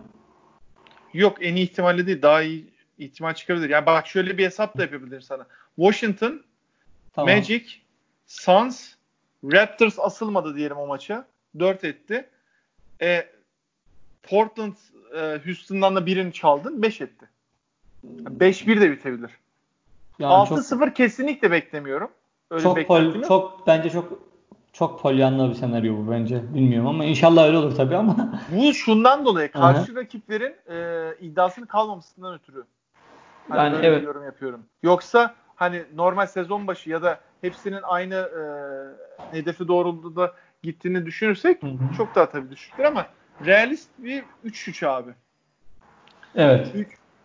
Yok 1.13 1.37
en 1.41 1.55
iyi 1.55 1.63
ihtimalle 1.63 2.07
değil. 2.07 2.21
Daha 2.21 2.41
iyi 2.41 2.73
ihtimal 2.97 3.33
çıkabilir. 3.33 3.69
Yani 3.69 3.85
bak 3.85 4.07
şöyle 4.07 4.37
bir 4.37 4.45
hesap 4.45 4.77
da 4.77 4.81
yapabilirim 4.81 5.21
sana. 5.21 5.47
Washington, 5.75 6.43
tamam. 7.13 7.35
Magic, 7.35 7.65
Suns, 8.27 8.93
Raptors 9.43 9.99
asılmadı 9.99 10.55
diyelim 10.55 10.77
o 10.77 10.87
maça. 10.87 11.27
4 11.59 11.83
etti. 11.83 12.29
E, 13.01 13.25
Portland 14.23 14.73
e, 15.15 15.39
Houston'dan 15.45 15.95
da 15.95 16.05
birini 16.05 16.33
çaldın. 16.33 16.81
5 16.81 17.01
etti. 17.01 17.29
5-1 18.05 18.81
de 18.81 18.91
bitebilir. 18.91 19.31
Yani 20.19 20.33
6-0 20.33 20.85
çok, 20.85 20.95
kesinlikle 20.95 21.51
beklemiyorum. 21.51 22.11
Öyle 22.51 22.63
çok 22.63 22.87
pol, 22.87 23.23
çok 23.23 23.67
bence 23.67 23.89
çok 23.89 24.29
çok 24.73 25.01
polyanlı 25.01 25.49
bir 25.49 25.55
senaryo 25.55 25.97
bu 25.97 26.11
bence. 26.11 26.53
Bilmiyorum 26.53 26.87
ama 26.87 27.05
inşallah 27.05 27.47
öyle 27.47 27.57
olur 27.57 27.75
tabii 27.75 27.95
ama. 27.95 28.41
Bu 28.51 28.73
şundan 28.73 29.25
dolayı 29.25 29.51
karşı 29.51 29.91
Hı-hı. 29.91 29.95
rakiplerin 29.95 30.55
e, 30.69 31.09
iddiasını 31.21 31.67
kalmamasından 31.67 32.33
ötürü. 32.33 32.63
Hani 33.49 33.75
yani 33.75 33.85
evet. 33.85 34.03
yorum 34.03 34.25
yapıyorum. 34.25 34.65
Yoksa 34.83 35.35
hani 35.55 35.83
normal 35.95 36.25
sezon 36.25 36.67
başı 36.67 36.89
ya 36.89 37.01
da 37.01 37.19
hepsinin 37.41 37.81
aynı 37.83 38.15
e, 38.15 39.37
hedefi 39.37 39.67
doğrultuda 39.67 40.33
gittiğini 40.63 41.05
düşünürsek 41.05 41.63
Hı-hı. 41.63 41.95
çok 41.97 42.15
daha 42.15 42.29
tabii 42.29 42.51
düşüktür 42.51 42.83
ama 42.83 43.07
realist 43.45 43.89
bir 43.97 44.23
3-3 44.45 44.87
abi. 44.87 45.11
Evet. 46.35 46.71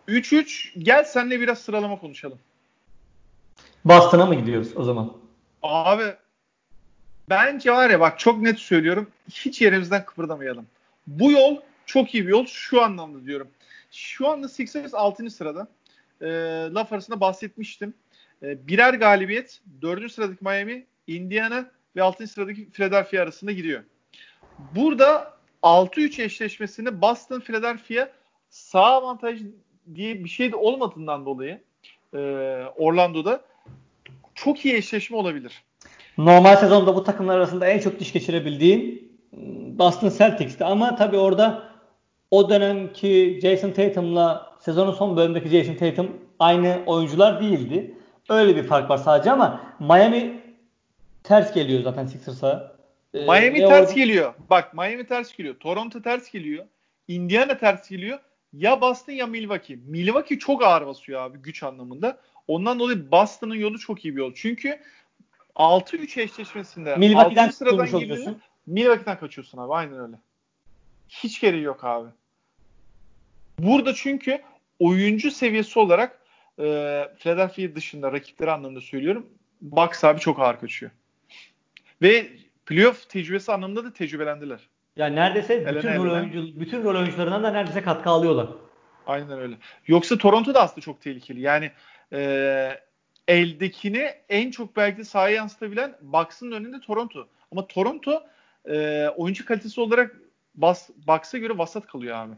3-3 0.07 0.79
gel 0.79 1.03
seninle 1.03 1.39
biraz 1.41 1.59
sıralama 1.59 1.99
konuşalım. 1.99 2.39
Boston'a 3.85 4.25
mı 4.25 4.35
gidiyoruz 4.35 4.77
o 4.77 4.83
zaman? 4.83 5.13
Abi 5.63 6.03
bence 7.29 7.71
var 7.71 7.89
ya 7.89 7.99
bak 7.99 8.19
çok 8.19 8.41
net 8.41 8.59
söylüyorum. 8.59 9.09
Hiç 9.29 9.61
yerimizden 9.61 10.05
kıpırdamayalım. 10.05 10.65
Bu 11.07 11.31
yol 11.31 11.57
çok 11.85 12.15
iyi 12.15 12.23
bir 12.25 12.31
yol 12.31 12.45
şu 12.45 12.81
anlamda 12.81 13.25
diyorum. 13.25 13.47
Şu 13.91 14.29
anda 14.29 14.49
Sixers 14.49 14.93
6. 14.93 15.29
sırada. 15.29 15.67
E, 16.21 16.27
laf 16.73 16.93
arasında 16.93 17.19
bahsetmiştim. 17.19 17.93
E, 18.43 18.67
birer 18.67 18.93
galibiyet 18.93 19.61
4. 19.81 20.11
sıradaki 20.11 20.43
Miami, 20.43 20.85
Indiana 21.07 21.71
ve 21.95 22.03
6. 22.03 22.27
sıradaki 22.27 22.71
Philadelphia 22.71 23.21
arasında 23.21 23.51
gidiyor. 23.51 23.83
Burada 24.75 25.33
6-3 25.63 26.23
eşleşmesinde 26.23 27.01
Boston 27.01 27.39
Philadelphia 27.39 28.07
sağ 28.49 28.85
avantaj 28.85 29.41
diye 29.95 30.23
bir 30.23 30.29
şey 30.29 30.51
de 30.51 30.55
olmadığından 30.55 31.25
dolayı 31.25 31.61
e, 32.13 32.17
Orlando'da 32.77 33.41
çok 34.35 34.65
iyi 34.65 34.75
eşleşme 34.75 35.17
olabilir. 35.17 35.63
Normal 36.17 36.55
sezonda 36.55 36.95
bu 36.95 37.03
takımlar 37.03 37.37
arasında 37.37 37.67
en 37.67 37.79
çok 37.79 37.99
diş 37.99 38.13
geçirebildiğim 38.13 38.81
ıı, 39.33 39.79
Boston 39.79 40.11
Celtics'ti 40.17 40.65
ama 40.65 40.95
tabii 40.95 41.17
orada 41.17 41.63
o 42.31 42.49
dönemki 42.49 43.39
Jason 43.41 43.71
Tatum'la 43.71 44.55
sezonun 44.59 44.91
son 44.91 45.17
bölümündeki 45.17 45.49
Jason 45.49 45.75
Tatum 45.75 46.11
aynı 46.39 46.79
oyuncular 46.85 47.41
değildi. 47.41 47.97
Öyle 48.29 48.55
bir 48.55 48.63
fark 48.63 48.89
var 48.89 48.97
sadece 48.97 49.31
ama 49.31 49.61
Miami 49.79 50.44
ters 51.27 51.53
geliyor 51.53 51.83
zaten 51.83 52.05
Sixers'a. 52.05 52.75
Ee, 53.13 53.19
Miami 53.19 53.59
ters 53.59 53.89
orada... 53.89 53.93
geliyor. 53.93 54.33
Bak 54.49 54.73
Miami 54.73 55.07
ters 55.07 55.37
geliyor. 55.37 55.55
Toronto 55.59 56.01
ters 56.01 56.31
geliyor. 56.31 56.65
Indiana 57.07 57.57
ters 57.57 57.89
geliyor. 57.89 58.19
Ya 58.53 58.81
Boston 58.81 59.13
ya 59.13 59.27
Milwaukee. 59.27 59.79
Milwaukee 59.85 60.39
çok 60.39 60.63
ağır 60.63 60.87
basıyor 60.87 61.21
abi 61.21 61.37
güç 61.37 61.63
anlamında. 61.63 62.17
Ondan 62.47 62.79
dolayı 62.79 63.11
Boston'ın 63.11 63.55
yolu 63.55 63.79
çok 63.79 64.05
iyi 64.05 64.15
bir 64.15 64.19
yol. 64.19 64.33
Çünkü 64.35 64.79
6-3 65.55 66.21
eşleşmesinde 66.21 66.95
Milwaukee'den 66.95 67.49
sıradan 67.49 67.99
girdiğinde 67.99 68.35
Milwaukee'den 68.65 69.19
kaçıyorsun 69.19 69.57
abi. 69.57 69.73
Aynen 69.73 69.99
öyle. 69.99 70.15
Hiç 71.09 71.41
gereği 71.41 71.61
yok 71.61 71.83
abi. 71.83 72.09
Burada 73.59 73.93
çünkü 73.93 74.41
oyuncu 74.79 75.31
seviyesi 75.31 75.79
olarak 75.79 76.19
e, 76.59 76.63
Philadelphia 77.19 77.75
dışında 77.75 78.11
rakipleri 78.11 78.51
anlamında 78.51 78.81
söylüyorum. 78.81 79.29
Bucks 79.61 80.03
abi 80.03 80.19
çok 80.19 80.39
ağır 80.39 80.59
kaçıyor. 80.59 80.91
Ve 82.01 82.27
playoff 82.65 83.09
tecrübesi 83.09 83.51
anlamında 83.51 83.83
da 83.83 83.93
tecrübelendiler. 83.93 84.59
Yani 84.95 85.15
neredeyse 85.15 85.75
bütün 85.75 85.95
rol, 85.95 86.11
oyuncu, 86.11 86.59
bütün 86.59 86.83
rol 86.83 86.95
oyuncularından 86.95 87.43
da 87.43 87.51
neredeyse 87.51 87.81
katkı 87.81 88.09
alıyorlar. 88.09 88.47
Aynen 89.07 89.39
öyle. 89.39 89.55
Yoksa 89.87 90.17
Toronto 90.17 90.53
da 90.53 90.61
aslında 90.61 90.81
çok 90.81 91.01
tehlikeli. 91.01 91.41
Yani 91.41 91.71
e, 92.13 92.79
eldekini 93.27 94.09
en 94.29 94.51
çok 94.51 94.75
belki 94.75 94.97
de 94.97 95.03
sahaya 95.03 95.35
yansıtabilen 95.35 95.95
Bucks'ın 96.01 96.51
önünde 96.51 96.79
Toronto. 96.79 97.27
Ama 97.51 97.67
Toronto 97.67 98.23
e, 98.69 99.07
oyuncu 99.17 99.45
kalitesi 99.45 99.81
olarak 99.81 100.15
Bas, 100.55 100.89
Bucks'a 101.07 101.37
göre 101.37 101.57
vasat 101.57 101.87
kalıyor 101.87 102.15
abi. 102.17 102.33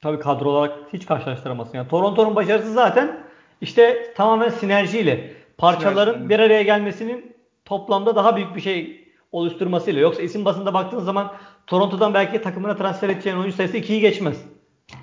Tabii 0.00 0.20
kadro 0.20 0.50
olarak 0.50 0.78
hiç 0.92 1.06
karşılaştıramazsın. 1.06 1.76
Yani 1.76 1.88
Toronto'nun 1.88 2.36
başarısı 2.36 2.72
zaten 2.72 3.20
işte 3.60 4.14
tamamen 4.16 4.48
sinerjiyle 4.48 5.34
parçaların 5.58 6.12
Sinerji. 6.12 6.28
bir 6.28 6.38
araya 6.38 6.62
gelmesinin 6.62 7.36
toplamda 7.70 8.16
daha 8.16 8.36
büyük 8.36 8.56
bir 8.56 8.60
şey 8.60 9.04
oluşturmasıyla. 9.32 10.00
Yoksa 10.00 10.22
isim 10.22 10.44
basında 10.44 10.74
baktığın 10.74 11.00
zaman 11.00 11.32
Toronto'dan 11.66 12.14
belki 12.14 12.42
takımına 12.42 12.76
transfer 12.76 13.08
edeceğin 13.08 13.36
oyuncu 13.36 13.56
sayısı 13.56 13.76
2'yi 13.76 14.00
geçmez. 14.00 14.44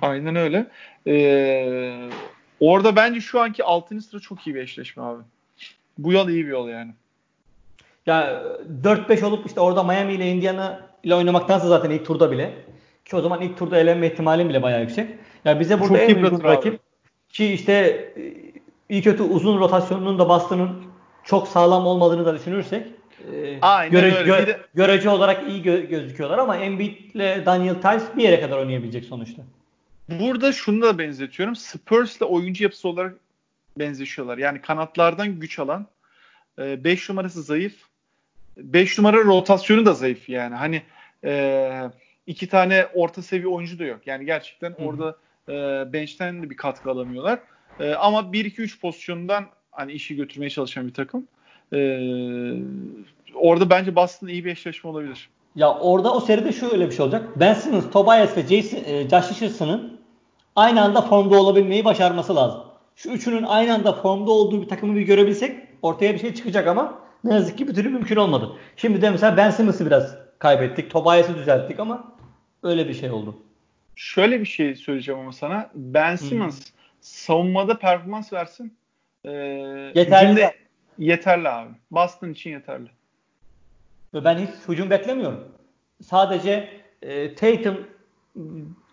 Aynen 0.02 0.36
öyle. 0.36 0.66
Ee, 1.06 2.10
orada 2.60 2.96
bence 2.96 3.20
şu 3.20 3.40
anki 3.40 3.64
6. 3.64 4.00
sıra 4.00 4.20
çok 4.20 4.46
iyi 4.46 4.54
bir 4.54 4.60
eşleşme 4.60 5.02
abi. 5.02 5.22
Bu 5.98 6.12
yol 6.12 6.28
iyi 6.28 6.46
bir 6.46 6.50
yol 6.50 6.68
yani. 6.68 6.90
Ya 8.06 8.42
4-5 8.82 9.24
olup 9.24 9.46
işte 9.46 9.60
orada 9.60 9.82
Miami 9.82 10.12
ile 10.12 10.30
Indiana 10.30 10.80
ile 11.02 11.14
oynamaktansa 11.14 11.68
zaten 11.68 11.90
ilk 11.90 12.06
turda 12.06 12.30
bile 12.30 12.54
ki 13.04 13.16
o 13.16 13.20
zaman 13.20 13.40
ilk 13.40 13.58
turda 13.58 13.78
elenme 13.78 14.06
ihtimalin 14.06 14.48
bile 14.48 14.62
bayağı 14.62 14.80
yüksek. 14.80 15.10
Ya 15.44 15.60
bize 15.60 15.80
burada 15.80 15.98
çok 15.98 16.10
en 16.10 16.22
uygun 16.22 16.44
rakip 16.44 16.80
ki 17.28 17.52
işte 17.52 17.72
e, 17.72 18.22
iyi 18.88 19.02
kötü 19.02 19.22
uzun 19.22 19.58
rotasyonunun 19.58 20.18
da 20.18 20.28
Boston'ın 20.28 20.87
çok 21.28 21.48
sağlam 21.48 21.86
olmadığını 21.86 22.26
da 22.26 22.34
düşünürsek 22.34 22.86
e, 23.32 23.58
Aynen 23.60 23.92
göre, 23.92 24.14
öyle. 24.16 24.22
Gö, 24.24 24.46
de... 24.46 24.60
görece 24.74 25.10
olarak 25.10 25.48
iyi 25.48 25.62
gö- 25.62 25.86
gözüküyorlar 25.86 26.38
ama 26.38 26.56
Embiid 26.56 27.14
ile 27.14 27.42
Daniel 27.46 27.74
Tice 27.74 28.16
bir 28.16 28.22
yere 28.22 28.40
kadar 28.40 28.58
oynayabilecek 28.58 29.04
sonuçta. 29.04 29.42
Burada 30.08 30.52
şunu 30.52 30.82
da 30.82 30.98
benzetiyorum. 30.98 31.56
Spurs 31.56 32.16
ile 32.16 32.24
oyuncu 32.24 32.64
yapısı 32.64 32.88
olarak 32.88 33.14
benzeşiyorlar. 33.78 34.38
Yani 34.38 34.60
kanatlardan 34.60 35.40
güç 35.40 35.58
alan 35.58 35.86
5 36.58 37.10
e, 37.10 37.12
numarası 37.12 37.42
zayıf. 37.42 37.74
5 38.56 38.98
numara 38.98 39.16
rotasyonu 39.16 39.86
da 39.86 39.92
zayıf 39.92 40.28
yani. 40.28 40.54
Hani 40.54 40.82
e, 41.24 41.90
iki 42.26 42.48
tane 42.48 42.86
orta 42.94 43.22
seviye 43.22 43.48
oyuncu 43.48 43.78
da 43.78 43.84
yok. 43.84 44.06
Yani 44.06 44.24
gerçekten 44.24 44.70
Hı-hı. 44.70 44.84
orada 44.84 45.16
e, 45.48 45.52
bench'ten 45.92 46.42
de 46.42 46.50
bir 46.50 46.56
katkı 46.56 46.90
alamıyorlar. 46.90 47.38
E, 47.80 47.94
ama 47.94 48.20
1-2-3 48.20 48.80
pozisyonundan 48.80 49.46
hani 49.70 49.92
işi 49.92 50.16
götürmeye 50.16 50.50
çalışan 50.50 50.86
bir 50.86 50.94
takım. 50.94 51.26
E, 51.72 51.78
orada 53.34 53.70
bence 53.70 53.96
Boston 53.96 54.26
iyi 54.26 54.44
bir 54.44 54.50
eşleşme 54.50 54.90
olabilir. 54.90 55.28
Ya 55.56 55.74
orada 55.74 56.14
o 56.14 56.20
seride 56.20 56.52
şöyle 56.52 56.86
bir 56.86 56.94
şey 56.94 57.04
olacak. 57.04 57.28
Ben 57.36 57.54
Simmons, 57.54 57.90
Tobias 57.90 58.36
ve 58.36 58.42
Jason, 58.42 58.78
e, 58.84 59.08
Josh 59.08 59.30
Richardson'ın 59.30 59.98
aynı 60.56 60.82
anda 60.82 61.02
formda 61.02 61.40
olabilmeyi 61.40 61.84
başarması 61.84 62.36
lazım. 62.36 62.60
Şu 62.96 63.10
üçünün 63.10 63.42
aynı 63.42 63.74
anda 63.74 63.92
formda 63.92 64.30
olduğu 64.30 64.62
bir 64.62 64.68
takımı 64.68 64.96
bir 64.96 65.02
görebilsek 65.02 65.56
ortaya 65.82 66.14
bir 66.14 66.18
şey 66.18 66.34
çıkacak 66.34 66.66
ama 66.66 66.98
ne 67.24 67.34
yazık 67.34 67.58
ki 67.58 67.68
bir 67.68 67.74
türlü 67.74 67.88
mümkün 67.88 68.16
olmadı. 68.16 68.52
Şimdi 68.76 69.02
de 69.02 69.10
mesela 69.10 69.36
Ben 69.36 69.50
Simmons'ı 69.50 69.86
biraz 69.86 70.14
kaybettik. 70.38 70.90
Tobias'ı 70.90 71.34
düzelttik 71.34 71.80
ama 71.80 72.12
öyle 72.62 72.88
bir 72.88 72.94
şey 72.94 73.10
oldu. 73.10 73.36
Şöyle 73.96 74.40
bir 74.40 74.46
şey 74.46 74.74
söyleyeceğim 74.74 75.20
ama 75.20 75.32
sana. 75.32 75.70
Ben 75.74 76.16
Simmons 76.16 76.58
hmm. 76.58 76.72
savunmada 77.00 77.78
performans 77.78 78.32
versin. 78.32 78.76
Ee, 79.24 79.30
yeterli. 79.94 80.50
Yeterli 80.98 81.48
abi. 81.48 81.70
Boston 81.90 82.30
için 82.30 82.50
yeterli. 82.50 82.88
Ben 84.14 84.38
hiç 84.38 84.68
hücum 84.68 84.90
beklemiyorum. 84.90 85.48
Sadece 86.02 86.68
e, 87.02 87.34
Tatum, 87.34 87.86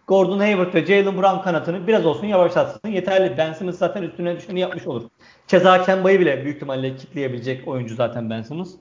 Gordon 0.07 0.39
Hayward 0.39 0.73
ve 0.73 0.86
Jalen 0.86 1.17
Brown 1.17 1.43
kanatını 1.43 1.88
biraz 1.88 2.05
olsun 2.05 2.28
yavaşlatsın. 2.28 2.89
Yeterli. 2.89 3.38
Ben 3.38 3.53
Simmons 3.53 3.78
zaten 3.78 4.03
üstüne 4.03 4.38
düşeni 4.38 4.59
yapmış 4.59 4.88
olur. 4.88 5.09
Keza 5.47 5.84
Kemba'yı 5.84 6.19
bile 6.19 6.43
büyük 6.43 6.55
ihtimalle 6.55 6.95
kitleyebilecek 6.95 7.67
oyuncu 7.67 7.95
zaten 7.95 8.30
Ben 8.30 8.41
Simmons. 8.41 8.76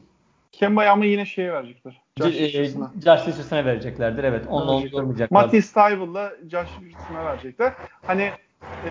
Kemba'yı 0.53 0.90
ama 0.90 1.05
yine 1.05 1.26
şeye 1.26 1.53
verecekler. 1.53 2.01
Josh 2.18 2.40
e, 2.40 2.49
Richardson'a. 2.49 2.92
Josh 3.05 3.28
Richardson'a 3.28 3.64
vereceklerdir 3.64 4.24
evet. 4.24 4.47
Onunla 4.49 4.72
onu 4.72 4.86
yormayacaklar. 4.92 5.42
Matty 5.42 5.59
Stival'la 5.59 6.32
Josh 6.51 6.68
Richardson'a 6.82 7.24
verecekler. 7.24 7.72
Hani 8.07 8.30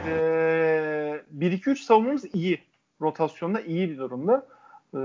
ee, 0.08 1.22
1-2-3 1.38 1.76
savunmamız 1.76 2.36
iyi. 2.36 2.62
Rotasyonda 3.02 3.62
iyi 3.62 3.90
bir 3.90 3.98
durumda. 3.98 4.48
Ee, 4.94 4.98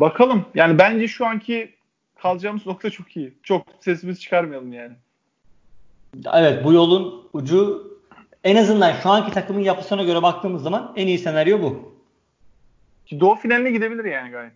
bakalım. 0.00 0.44
Yani 0.54 0.78
bence 0.78 1.08
şu 1.08 1.26
anki 1.26 1.74
kalacağımız 2.18 2.66
nokta 2.66 2.90
çok 2.90 3.16
iyi. 3.16 3.32
Çok 3.42 3.66
sesimiz 3.80 4.20
çıkarmayalım 4.20 4.72
yani. 4.72 4.92
Evet 6.32 6.64
bu 6.64 6.72
yolun 6.72 7.28
ucu 7.32 7.92
en 8.44 8.56
azından 8.56 8.92
şu 9.02 9.10
anki 9.10 9.32
takımın 9.32 9.60
yapısına 9.60 10.02
göre 10.02 10.22
baktığımız 10.22 10.62
zaman 10.62 10.92
en 10.96 11.06
iyi 11.06 11.18
senaryo 11.18 11.62
bu. 11.62 11.92
Doğu 13.20 13.34
finaline 13.34 13.70
gidebilir 13.70 14.04
yani 14.04 14.30
gayet. 14.30 14.52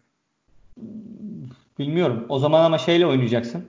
Bilmiyorum. 1.78 2.26
O 2.28 2.38
zaman 2.38 2.64
ama 2.64 2.78
şeyle 2.78 3.06
oynayacaksın. 3.06 3.68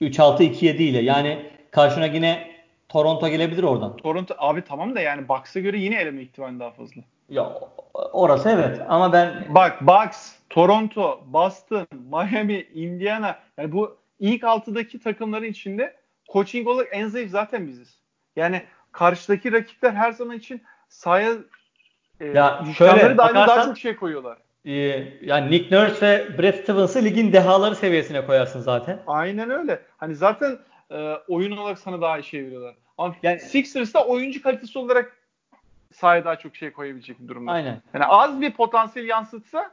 3-6-2-7 0.00 0.82
ile. 0.82 1.02
Yani 1.02 1.50
karşına 1.70 2.06
yine 2.06 2.55
Toronto 2.96 3.28
gelebilir 3.28 3.62
oradan. 3.62 3.96
Toronto 3.96 4.34
abi 4.38 4.62
tamam 4.64 4.94
da 4.94 5.00
yani 5.00 5.28
Bucks'a 5.28 5.60
göre 5.60 5.78
yine 5.78 6.00
eleme 6.00 6.22
ihtimali 6.22 6.60
daha 6.60 6.70
fazla. 6.70 7.02
Ya 7.28 7.52
orası 7.94 8.48
evet 8.50 8.80
ama 8.88 9.12
ben 9.12 9.44
bak 9.48 9.80
Bucks, 9.80 10.32
Toronto, 10.50 11.20
Boston, 11.26 11.86
Miami, 11.92 12.66
Indiana 12.74 13.38
yani 13.58 13.72
bu 13.72 13.96
ilk 14.20 14.44
altıdaki 14.44 15.00
takımların 15.00 15.44
içinde 15.44 15.96
coaching 16.32 16.68
olarak 16.68 16.88
en 16.92 17.08
zayıf 17.08 17.30
zaten 17.30 17.66
biziz. 17.66 18.00
Yani 18.36 18.62
karşıdaki 18.92 19.52
rakipler 19.52 19.92
her 19.92 20.12
zaman 20.12 20.36
için 20.36 20.62
sahaya 20.88 21.32
e, 22.20 22.26
ya 22.26 22.64
şöyle 22.78 23.18
bakarsan, 23.18 23.48
daha 23.48 23.64
çok 23.64 23.78
şey 23.78 23.96
koyuyorlar. 23.96 24.38
E, 24.64 24.72
yani 25.22 25.50
Nick 25.50 25.76
Nurse 25.76 26.06
ve 26.06 26.38
Brett 26.38 26.62
Stevens'ı 26.62 27.04
ligin 27.04 27.32
dehaları 27.32 27.76
seviyesine 27.76 28.26
koyarsın 28.26 28.60
zaten. 28.60 29.02
Aynen 29.06 29.50
öyle. 29.50 29.82
Hani 29.96 30.14
zaten 30.14 30.58
e, 30.90 31.14
oyun 31.28 31.56
olarak 31.56 31.78
sana 31.78 32.00
daha 32.00 32.18
iyi 32.18 32.24
şey 32.24 32.44
veriyorlar. 32.44 32.74
Yani 33.22 33.40
Sixers'ta 33.40 34.06
oyuncu 34.06 34.42
kalitesi 34.42 34.78
olarak 34.78 35.16
sahaya 35.92 36.24
daha 36.24 36.36
çok 36.36 36.56
şey 36.56 36.72
koyabilecek 36.72 37.20
bir 37.20 37.28
durumda. 37.28 37.52
Aynen. 37.52 37.82
Yani 37.94 38.04
az 38.04 38.40
bir 38.40 38.52
potansiyel 38.52 39.08
yansıtsa 39.08 39.70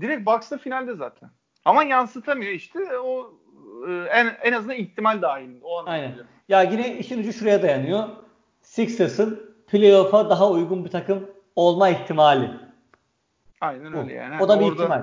direkt 0.00 0.26
Bucks'ta 0.26 0.58
finalde 0.58 0.94
zaten. 0.94 1.30
Ama 1.64 1.84
yansıtamıyor 1.84 2.52
işte 2.52 2.98
o 2.98 3.32
e, 3.88 3.92
en, 3.92 4.36
en 4.42 4.52
azından 4.52 4.76
ihtimal 4.76 5.22
dahilinde. 5.22 5.64
O 5.64 5.86
Aynen. 5.86 6.14
Ya 6.48 6.62
yine 6.62 6.98
işin 6.98 7.20
ucu 7.20 7.32
şuraya 7.32 7.62
dayanıyor. 7.62 8.08
Sixers'ın 8.62 9.54
playoff'a 9.66 10.30
daha 10.30 10.50
uygun 10.50 10.84
bir 10.84 10.90
takım 10.90 11.30
olma 11.56 11.88
ihtimali. 11.88 12.50
Aynen 13.60 13.94
öyle 13.94 14.12
yani. 14.12 14.42
O 14.42 14.48
da 14.48 14.60
bir 14.60 14.64
Orada, 14.64 14.82
ihtimal. 14.82 15.02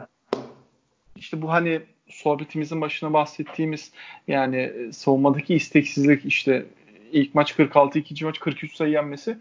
İşte 1.15 1.41
bu 1.41 1.51
hani 1.51 1.81
sohbetimizin 2.09 2.81
başına 2.81 3.13
bahsettiğimiz 3.13 3.91
yani 4.27 4.57
e, 4.57 4.91
savunmadaki 4.91 5.55
isteksizlik 5.55 6.25
işte 6.25 6.65
ilk 7.11 7.35
maç 7.35 7.55
46, 7.55 7.99
ikinci 7.99 8.25
maç 8.25 8.39
43 8.39 8.75
sayı 8.75 8.91
yenmesi 8.91 9.37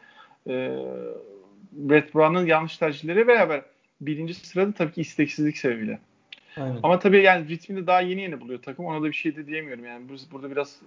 e, 0.48 0.52
Brett 1.72 2.14
Brown'ın 2.14 2.46
yanlış 2.46 2.76
tercihleri 2.76 3.28
beraber 3.28 3.62
birinci 4.00 4.34
sırada 4.34 4.72
tabii 4.72 4.92
ki 4.92 5.00
isteksizlik 5.00 5.58
sebebiyle. 5.58 5.98
Aynen. 6.56 6.78
Ama 6.82 6.98
tabii 6.98 7.22
yani 7.22 7.48
ritmini 7.48 7.86
daha 7.86 8.00
yeni 8.00 8.20
yeni 8.20 8.40
buluyor 8.40 8.62
takım. 8.62 8.86
Ona 8.86 9.02
da 9.02 9.06
bir 9.06 9.12
şey 9.12 9.36
de 9.36 9.46
diyemiyorum. 9.46 9.84
Yani 9.84 10.04
biz 10.12 10.32
burada 10.32 10.50
biraz 10.50 10.80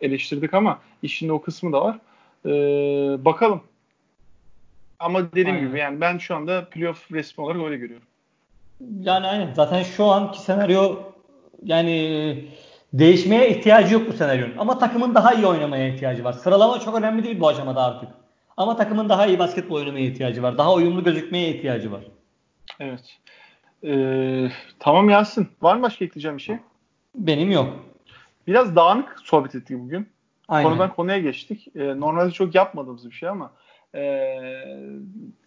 eleştirdik 0.00 0.54
ama 0.54 0.80
işin 1.02 1.28
o 1.28 1.42
kısmı 1.42 1.72
da 1.72 1.84
var. 1.84 1.98
Ee, 2.46 2.50
bakalım. 3.24 3.62
Ama 4.98 5.32
dediğim 5.32 5.56
aynen. 5.56 5.68
gibi 5.68 5.78
yani 5.78 6.00
ben 6.00 6.18
şu 6.18 6.36
anda 6.36 6.64
playoff 6.64 7.12
resmi 7.12 7.44
olarak 7.44 7.62
öyle 7.64 7.76
görüyorum. 7.76 8.06
Yani 9.00 9.26
aynen. 9.26 9.54
Zaten 9.54 9.82
şu 9.82 10.04
anki 10.04 10.40
senaryo 10.40 10.96
yani 11.64 12.44
değişmeye 12.92 13.50
ihtiyacı 13.50 13.94
yok 13.94 14.08
bu 14.08 14.12
senaryonun. 14.12 14.58
Ama 14.58 14.78
takımın 14.78 15.14
daha 15.14 15.34
iyi 15.34 15.46
oynamaya 15.46 15.88
ihtiyacı 15.88 16.24
var. 16.24 16.32
Sıralama 16.32 16.80
çok 16.80 16.98
önemli 16.98 17.24
değil 17.24 17.40
bu 17.40 17.48
aşamada 17.48 17.84
artık. 17.84 18.08
Ama 18.56 18.76
takımın 18.76 19.08
daha 19.08 19.26
iyi 19.26 19.38
basketbol 19.38 19.76
oynamaya 19.76 20.06
ihtiyacı 20.06 20.42
var. 20.42 20.58
Daha 20.58 20.74
uyumlu 20.74 21.04
gözükmeye 21.04 21.48
ihtiyacı 21.48 21.92
var. 21.92 22.02
Evet. 22.80 23.18
Ee, 23.84 24.50
tamam 24.78 25.10
Yasin. 25.10 25.48
Var 25.62 25.76
mı 25.76 25.82
başka 25.82 26.04
ekleyeceğim 26.04 26.36
bir 26.36 26.42
şey? 26.42 26.56
Benim 27.14 27.50
yok. 27.50 27.68
Biraz 28.46 28.76
dağınık 28.76 29.16
sohbet 29.24 29.54
ettik 29.54 29.78
bugün. 29.78 30.08
Aynen. 30.48 30.70
Konudan 30.70 30.94
konuya 30.94 31.18
geçtik. 31.18 31.68
Ee, 31.76 32.00
normalde 32.00 32.30
çok 32.30 32.54
yapmadığımız 32.54 33.10
bir 33.10 33.14
şey 33.14 33.28
ama 33.28 33.52
e, 33.94 34.36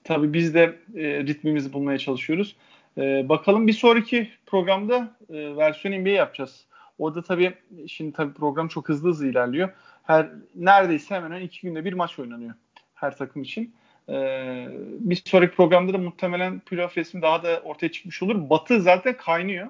tabii 0.03 0.33
biz 0.33 0.53
de 0.53 0.75
e, 0.95 1.03
ritmimizi 1.03 1.73
bulmaya 1.73 1.97
çalışıyoruz. 1.97 2.55
E, 2.97 3.29
bakalım 3.29 3.67
bir 3.67 3.73
sonraki 3.73 4.29
programda 4.45 5.11
e, 5.29 5.57
versiyon 5.57 6.01
NBA 6.01 6.09
yapacağız. 6.09 6.65
Orada 6.97 7.23
tabii 7.23 7.53
şimdi 7.87 8.13
tabii 8.13 8.33
program 8.33 8.67
çok 8.67 8.89
hızlı 8.89 9.09
hızlı 9.09 9.27
ilerliyor. 9.27 9.69
Her 10.03 10.29
neredeyse 10.55 11.15
hemen 11.15 11.41
iki 11.41 11.61
günde 11.61 11.85
bir 11.85 11.93
maç 11.93 12.19
oynanıyor 12.19 12.53
her 12.93 13.17
takım 13.17 13.41
için. 13.41 13.73
Ee, 14.09 14.67
bir 14.99 15.21
sonraki 15.25 15.55
programda 15.55 15.93
da 15.93 15.97
muhtemelen 15.97 16.59
playoff 16.59 16.97
resmi 16.97 17.21
daha 17.21 17.43
da 17.43 17.61
ortaya 17.63 17.91
çıkmış 17.91 18.23
olur. 18.23 18.49
Batı 18.49 18.81
zaten 18.81 19.17
kaynıyor. 19.17 19.67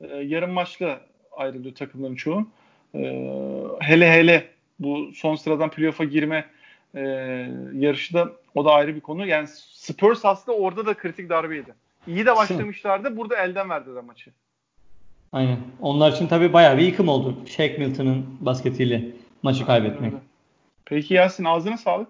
Ee, 0.00 0.06
yarım 0.16 0.50
maçla 0.50 1.00
ayrılıyor 1.32 1.74
takımların 1.74 2.14
çoğu. 2.14 2.48
Ee, 2.94 3.32
hele 3.80 4.12
hele 4.12 4.48
bu 4.78 5.12
son 5.14 5.34
sıradan 5.34 5.70
playoff'a 5.70 6.04
girme 6.04 6.44
e, 6.94 7.00
yarışı 7.72 8.14
da 8.14 8.32
o 8.54 8.64
da 8.64 8.72
ayrı 8.72 8.94
bir 8.94 9.00
konu. 9.00 9.26
Yani 9.26 9.48
Spurs 9.72 10.24
aslında 10.24 10.58
orada 10.58 10.86
da 10.86 10.94
kritik 10.94 11.30
darbeydi. 11.30 11.74
İyi 12.06 12.26
de 12.26 12.36
başlamışlardı. 12.36 13.16
Burada 13.16 13.36
elden 13.36 13.70
verdiler 13.70 14.04
maçı. 14.04 14.30
Aynen. 15.32 15.58
Onlar 15.80 16.12
için 16.12 16.26
tabii 16.26 16.52
bayağı 16.52 16.78
bir 16.78 16.82
yıkım 16.82 17.08
oldu. 17.08 17.36
Shaq 17.46 17.78
Milton'ın 17.78 18.26
basketiyle 18.40 19.04
maçı 19.42 19.66
kaybetmek. 19.66 20.12
Peki 20.84 21.14
Yasin 21.14 21.44
ağzına 21.44 21.76
sağlık. 21.76 22.08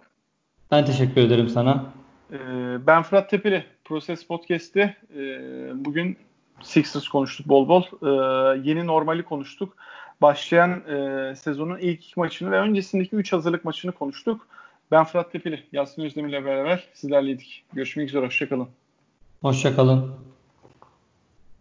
Ben 0.70 0.84
teşekkür 0.84 1.20
ederim 1.20 1.48
sana. 1.48 1.84
Ee, 2.32 2.36
ben 2.86 3.02
Fırat 3.02 3.30
Tepeli. 3.30 3.64
Proses 3.84 4.26
Podcast'te 4.26 4.96
e, 5.16 5.20
bugün 5.84 6.16
Sixers 6.62 7.08
konuştuk 7.08 7.48
bol 7.48 7.68
bol. 7.68 7.82
Ee, 7.82 8.60
yeni 8.64 8.86
normali 8.86 9.22
konuştuk. 9.22 9.76
Başlayan 10.22 10.70
e, 10.70 11.34
sezonun 11.36 11.78
ilk 11.78 12.04
iki 12.04 12.20
maçını 12.20 12.50
ve 12.50 12.58
öncesindeki 12.58 13.16
üç 13.16 13.32
hazırlık 13.32 13.64
maçını 13.64 13.92
konuştuk. 13.92 14.48
Ben 14.90 15.04
Fırat 15.04 15.32
Tepeli. 15.32 15.62
Yasin 15.72 16.02
Özdemir 16.02 16.28
ile 16.28 16.44
beraber 16.44 16.84
sizlerleydik. 16.94 17.64
Görüşmek 17.72 18.08
üzere. 18.08 18.26
Hoşçakalın. 18.26 18.68
Hoşçakalın. 19.42 20.14